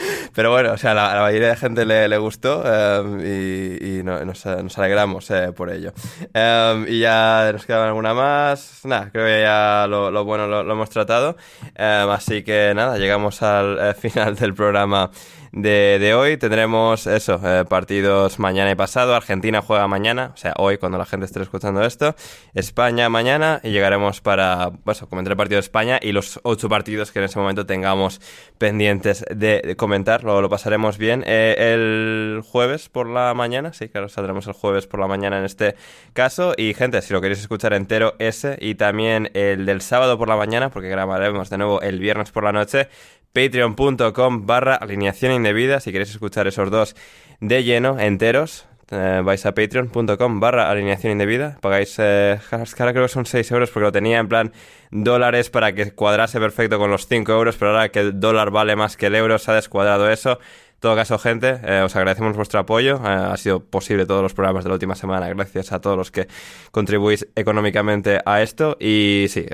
Pero 0.34 0.50
bueno, 0.50 0.72
o 0.72 0.76
sea, 0.76 0.94
la, 0.94 1.14
la 1.14 1.22
mayoría 1.22 1.48
de 1.48 1.56
gente 1.56 1.84
le, 1.84 2.08
le 2.08 2.18
gustó 2.18 2.62
eh, 2.64 3.78
y, 3.82 3.98
y 3.98 4.02
no- 4.02 4.24
nos, 4.24 4.46
alegramos 4.78 5.30
eh, 5.30 5.52
por 5.54 5.70
ello. 5.70 5.92
Eh, 6.34 6.84
y 6.88 7.00
ya 7.00 7.50
nos 7.52 7.66
queda 7.66 7.86
alguna 7.88 8.14
más. 8.14 8.80
Nada, 8.84 9.10
creo 9.10 9.26
que 9.26 9.42
ya 9.42 9.86
lo, 9.88 10.24
bueno 10.24 10.46
lo, 10.46 10.60
hemos 10.72 10.90
tratado. 10.90 11.36
Eh, 11.76 12.06
así 12.10 12.42
que 12.42 12.72
nada, 12.74 12.98
llegamos 12.98 13.42
al 13.42 13.78
eh, 13.80 13.94
final 13.94 14.36
del 14.36 14.54
programa 14.54 15.10
de, 15.52 15.98
de 16.00 16.14
hoy. 16.14 16.36
Tendremos 16.36 17.06
eso, 17.06 17.40
eh, 17.44 17.64
partidos 17.68 18.38
mañana 18.38 18.70
y 18.70 18.74
pasado. 18.74 19.14
Argentina 19.14 19.62
juega 19.62 19.86
mañana, 19.88 20.32
o 20.34 20.36
sea, 20.36 20.54
hoy 20.56 20.78
cuando 20.78 20.98
la 20.98 21.06
gente 21.06 21.26
esté 21.26 21.42
escuchando 21.42 21.82
esto. 21.84 22.14
España 22.54 23.08
mañana 23.08 23.60
y 23.62 23.70
llegaremos 23.70 24.20
para, 24.20 24.70
pues, 24.84 25.00
comentar 25.00 25.32
el 25.32 25.36
partido 25.36 25.56
de 25.56 25.60
España 25.60 25.98
y 26.00 26.12
los 26.12 26.40
ocho 26.42 26.68
partidos 26.68 27.12
que 27.12 27.18
en 27.18 27.26
ese 27.26 27.38
momento 27.38 27.66
tengamos 27.66 28.20
pendientes 28.58 29.24
de, 29.34 29.74
comentar. 29.76 30.24
Luego 30.24 30.42
lo 30.42 30.48
pasaremos 30.48 30.98
bien. 30.98 31.24
Eh, 31.26 31.72
el 31.74 32.42
jueves 32.42 32.88
por 32.88 33.08
la 33.08 33.34
mañana, 33.34 33.72
sí, 33.72 33.88
claro, 33.88 34.08
saldremos 34.08 34.46
el 34.46 34.52
jueves 34.52 34.86
por 34.86 35.00
la 35.00 35.06
mañana 35.06 35.38
en 35.38 35.44
este 35.44 35.74
caso. 36.12 36.54
Y 36.56 36.74
gente, 36.74 37.02
si 37.02 37.12
lo 37.12 37.20
queréis 37.20 37.40
escuchar 37.40 37.72
entero, 37.72 38.14
ese 38.18 38.56
y 38.60 38.74
también 38.74 39.30
el 39.34 39.66
del 39.66 39.80
sábado 39.80 40.18
por 40.18 40.28
la 40.28 40.36
mañana, 40.36 40.70
porque 40.70 40.88
grabaremos 40.88 41.50
de 41.50 41.58
nuevo 41.58 41.80
el 41.80 41.98
viernes 41.98 42.30
por 42.30 42.44
la 42.44 42.52
noche 42.52 42.88
patreon.com 43.32 44.46
barra 44.46 44.74
alineación 44.74 45.32
indebida. 45.32 45.80
Si 45.80 45.92
queréis 45.92 46.10
escuchar 46.10 46.46
esos 46.46 46.70
dos 46.70 46.96
de 47.40 47.64
lleno 47.64 47.98
enteros 47.98 48.66
eh, 48.90 49.22
vais 49.24 49.46
a 49.46 49.54
patreon.com 49.54 50.40
barra 50.40 50.68
alineación 50.68 51.12
indebida. 51.12 51.58
Pagáis 51.60 51.94
eh, 51.98 52.40
ahora 52.50 52.92
creo 52.92 53.04
que 53.04 53.08
son 53.08 53.24
6 53.24 53.50
euros 53.52 53.70
porque 53.70 53.84
lo 53.84 53.92
tenía 53.92 54.18
en 54.18 54.28
plan 54.28 54.52
dólares 54.90 55.48
para 55.48 55.72
que 55.72 55.92
cuadrase 55.92 56.40
perfecto 56.40 56.78
con 56.78 56.90
los 56.90 57.06
5 57.06 57.30
euros 57.32 57.56
pero 57.56 57.70
ahora 57.70 57.90
que 57.90 58.00
el 58.00 58.18
dólar 58.18 58.50
vale 58.50 58.74
más 58.74 58.96
que 58.96 59.06
el 59.06 59.14
euro 59.14 59.38
se 59.38 59.52
ha 59.52 59.54
descuadrado 59.54 60.10
eso 60.10 60.40
todo 60.80 60.96
caso, 60.96 61.18
gente, 61.18 61.60
eh, 61.62 61.82
os 61.84 61.94
agradecemos 61.94 62.34
vuestro 62.36 62.58
apoyo. 62.58 62.96
Eh, 62.96 63.08
ha 63.08 63.36
sido 63.36 63.60
posible 63.60 64.06
todos 64.06 64.22
los 64.22 64.32
programas 64.34 64.64
de 64.64 64.68
la 64.70 64.74
última 64.74 64.94
semana 64.94 65.28
gracias 65.28 65.72
a 65.72 65.80
todos 65.80 65.96
los 65.96 66.10
que 66.10 66.26
contribuís 66.72 67.28
económicamente 67.36 68.20
a 68.24 68.40
esto. 68.42 68.76
Y 68.80 69.26
sí, 69.28 69.46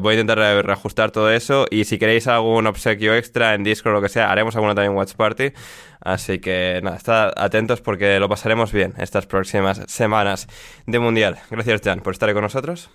voy 0.00 0.16
a 0.16 0.20
intentar 0.20 0.38
re- 0.38 0.62
reajustar 0.62 1.10
todo 1.10 1.30
eso. 1.30 1.64
Y 1.70 1.84
si 1.84 1.98
queréis 1.98 2.28
algún 2.28 2.66
obsequio 2.66 3.14
extra 3.14 3.54
en 3.54 3.64
Discord 3.64 3.92
o 3.92 3.96
lo 3.96 4.02
que 4.02 4.08
sea, 4.10 4.30
haremos 4.30 4.54
alguna 4.56 4.74
también 4.74 4.94
Watch 4.94 5.14
Party. 5.14 5.52
Así 6.00 6.38
que 6.38 6.80
nada, 6.82 6.96
estad 6.98 7.32
atentos 7.36 7.80
porque 7.80 8.20
lo 8.20 8.28
pasaremos 8.28 8.72
bien 8.72 8.92
estas 8.98 9.26
próximas 9.26 9.82
semanas 9.86 10.46
de 10.86 10.98
Mundial. 10.98 11.38
Gracias, 11.50 11.80
Jan, 11.82 12.00
por 12.00 12.12
estar 12.12 12.30
con 12.34 12.42
nosotros. 12.42 12.90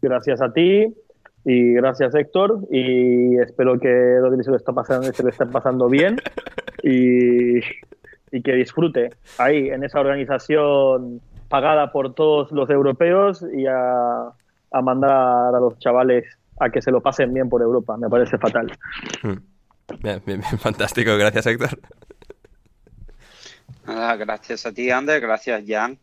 Gracias 0.00 0.40
a 0.40 0.50
ti 0.52 0.86
y 1.50 1.72
gracias 1.72 2.14
Héctor 2.14 2.60
y 2.70 3.38
espero 3.38 3.80
que 3.80 4.18
Rodri 4.20 4.44
se 4.44 4.50
lo 4.50 4.56
está 4.56 4.74
pasando, 4.74 5.10
se 5.10 5.22
lo 5.22 5.30
esté 5.30 5.46
pasando 5.46 5.88
bien 5.88 6.20
y, 6.82 7.60
y 8.30 8.42
que 8.42 8.52
disfrute 8.52 9.14
ahí 9.38 9.70
en 9.70 9.82
esa 9.82 9.98
organización 9.98 11.22
pagada 11.48 11.90
por 11.90 12.12
todos 12.12 12.52
los 12.52 12.68
europeos 12.68 13.42
y 13.56 13.64
a, 13.66 14.24
a 14.26 14.82
mandar 14.82 15.54
a 15.54 15.58
los 15.58 15.78
chavales 15.78 16.26
a 16.60 16.68
que 16.68 16.82
se 16.82 16.90
lo 16.90 17.00
pasen 17.00 17.32
bien 17.32 17.48
por 17.48 17.62
Europa. 17.62 17.96
Me 17.96 18.10
parece 18.10 18.36
fatal. 18.36 18.70
Hmm. 19.22 19.38
Bien, 20.02 20.20
bien, 20.26 20.40
bien, 20.40 20.58
fantástico. 20.58 21.16
Gracias, 21.16 21.46
Héctor. 21.46 21.78
Nada, 23.86 24.16
gracias 24.16 24.66
a 24.66 24.72
ti, 24.72 24.90
Ander, 24.90 25.18
gracias, 25.18 25.64
Jan. 25.66 25.98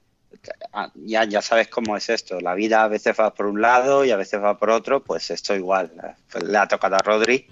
Ah, 0.74 0.92
Ya, 0.96 1.24
ya 1.24 1.42
sabes 1.42 1.68
cómo 1.68 1.98
es 1.98 2.10
esto. 2.10 2.40
La 2.40 2.54
vida 2.54 2.84
a 2.84 2.88
veces 2.88 3.16
va 3.20 3.34
por 3.34 3.46
un 3.48 3.62
lado 3.62 4.06
y 4.06 4.12
a 4.12 4.18
veces 4.18 4.42
va 4.42 4.58
por 4.58 4.70
otro, 4.70 5.04
pues 5.04 5.32
esto 5.32 5.56
igual. 5.56 5.92
Pues 6.32 6.44
le 6.44 6.58
ha 6.58 6.68
tocado 6.68 6.96
a 6.96 7.00
Rodri. 7.00 7.48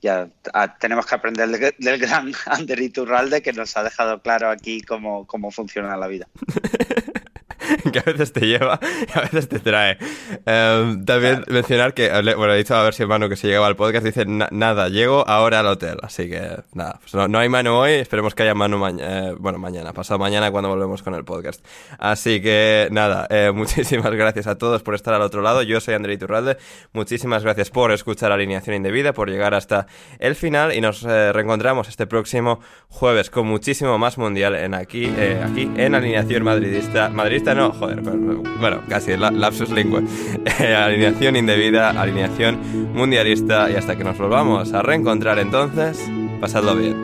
Ya 0.00 0.28
ah, 0.52 0.76
tenemos 0.78 1.06
que 1.06 1.14
aprender 1.14 1.48
del, 1.48 1.74
del 1.78 1.98
gran 1.98 2.32
Ander 2.46 2.80
Iturralde 2.80 3.42
que 3.42 3.52
nos 3.52 3.76
ha 3.76 3.82
dejado 3.82 4.20
claro 4.20 4.50
aquí 4.50 4.82
cómo, 4.82 5.26
cómo 5.26 5.50
funciona 5.50 5.96
la 5.96 6.06
vida. 6.08 6.28
que 7.92 7.98
a 7.98 8.02
veces 8.02 8.32
te 8.32 8.46
lleva 8.46 8.78
y 8.82 9.18
a 9.18 9.22
veces 9.22 9.48
te 9.48 9.58
trae. 9.58 9.98
Eh, 10.46 10.96
también 11.04 11.44
mencionar 11.48 11.94
que, 11.94 12.08
bueno, 12.36 12.52
he 12.52 12.58
dicho 12.58 12.74
a 12.74 12.82
ver 12.82 12.94
si 12.94 13.04
Manu 13.06 13.28
que 13.28 13.36
se 13.36 13.46
llegaba 13.48 13.66
al 13.66 13.76
podcast, 13.76 14.04
dice 14.04 14.24
"Na- 14.26 14.48
nada, 14.50 14.88
llego 14.88 15.26
ahora 15.28 15.60
al 15.60 15.66
hotel. 15.66 15.96
Así 16.02 16.28
que 16.28 16.40
nada, 16.72 16.98
pues 17.00 17.14
no, 17.14 17.28
no 17.28 17.38
hay 17.38 17.48
Manu 17.48 17.72
hoy, 17.74 17.92
esperemos 17.92 18.34
que 18.34 18.42
haya 18.42 18.54
Manu 18.54 18.78
mañana, 18.78 19.34
bueno, 19.38 19.58
mañana, 19.58 19.92
pasado 19.92 20.18
mañana 20.18 20.50
cuando 20.50 20.68
volvemos 20.68 21.02
con 21.02 21.14
el 21.14 21.24
podcast. 21.24 21.64
Así 21.98 22.40
que 22.40 22.88
nada, 22.90 23.26
eh, 23.30 23.50
muchísimas 23.54 24.12
gracias 24.14 24.46
a 24.46 24.56
todos 24.58 24.82
por 24.82 24.94
estar 24.94 25.14
al 25.14 25.22
otro 25.22 25.42
lado. 25.42 25.62
Yo 25.62 25.80
soy 25.80 25.94
André 25.94 26.14
Iturralde, 26.14 26.56
muchísimas 26.92 27.42
gracias 27.42 27.70
por 27.70 27.92
escuchar 27.92 28.32
Alineación 28.32 28.76
Indebida, 28.76 29.12
por 29.12 29.30
llegar 29.30 29.54
hasta 29.54 29.86
el 30.18 30.34
final 30.34 30.74
y 30.74 30.80
nos 30.80 31.04
eh, 31.04 31.32
reencontramos 31.32 31.88
este 31.88 32.06
próximo 32.06 32.60
jueves 32.88 33.30
con 33.30 33.46
muchísimo 33.46 33.98
más 33.98 34.18
mundial 34.18 34.54
en 34.54 34.74
aquí, 34.74 35.04
eh, 35.16 35.42
aquí 35.44 35.70
en 35.76 35.94
Alineación 35.94 36.42
Madridista. 36.44 37.08
Madridista 37.10 37.53
no, 37.54 37.72
joder, 37.72 38.00
bueno, 38.00 38.80
casi, 38.88 39.16
la- 39.16 39.30
lapsus 39.30 39.70
lingüe. 39.70 40.02
Eh, 40.60 40.74
alineación 40.74 41.36
indebida, 41.36 41.90
alineación 41.90 42.58
mundialista 42.94 43.70
y 43.70 43.74
hasta 43.74 43.96
que 43.96 44.04
nos 44.04 44.16
volvamos 44.16 44.72
a 44.72 44.82
reencontrar 44.82 45.38
entonces, 45.38 46.00
pasadlo 46.40 46.76
bien. 46.76 47.03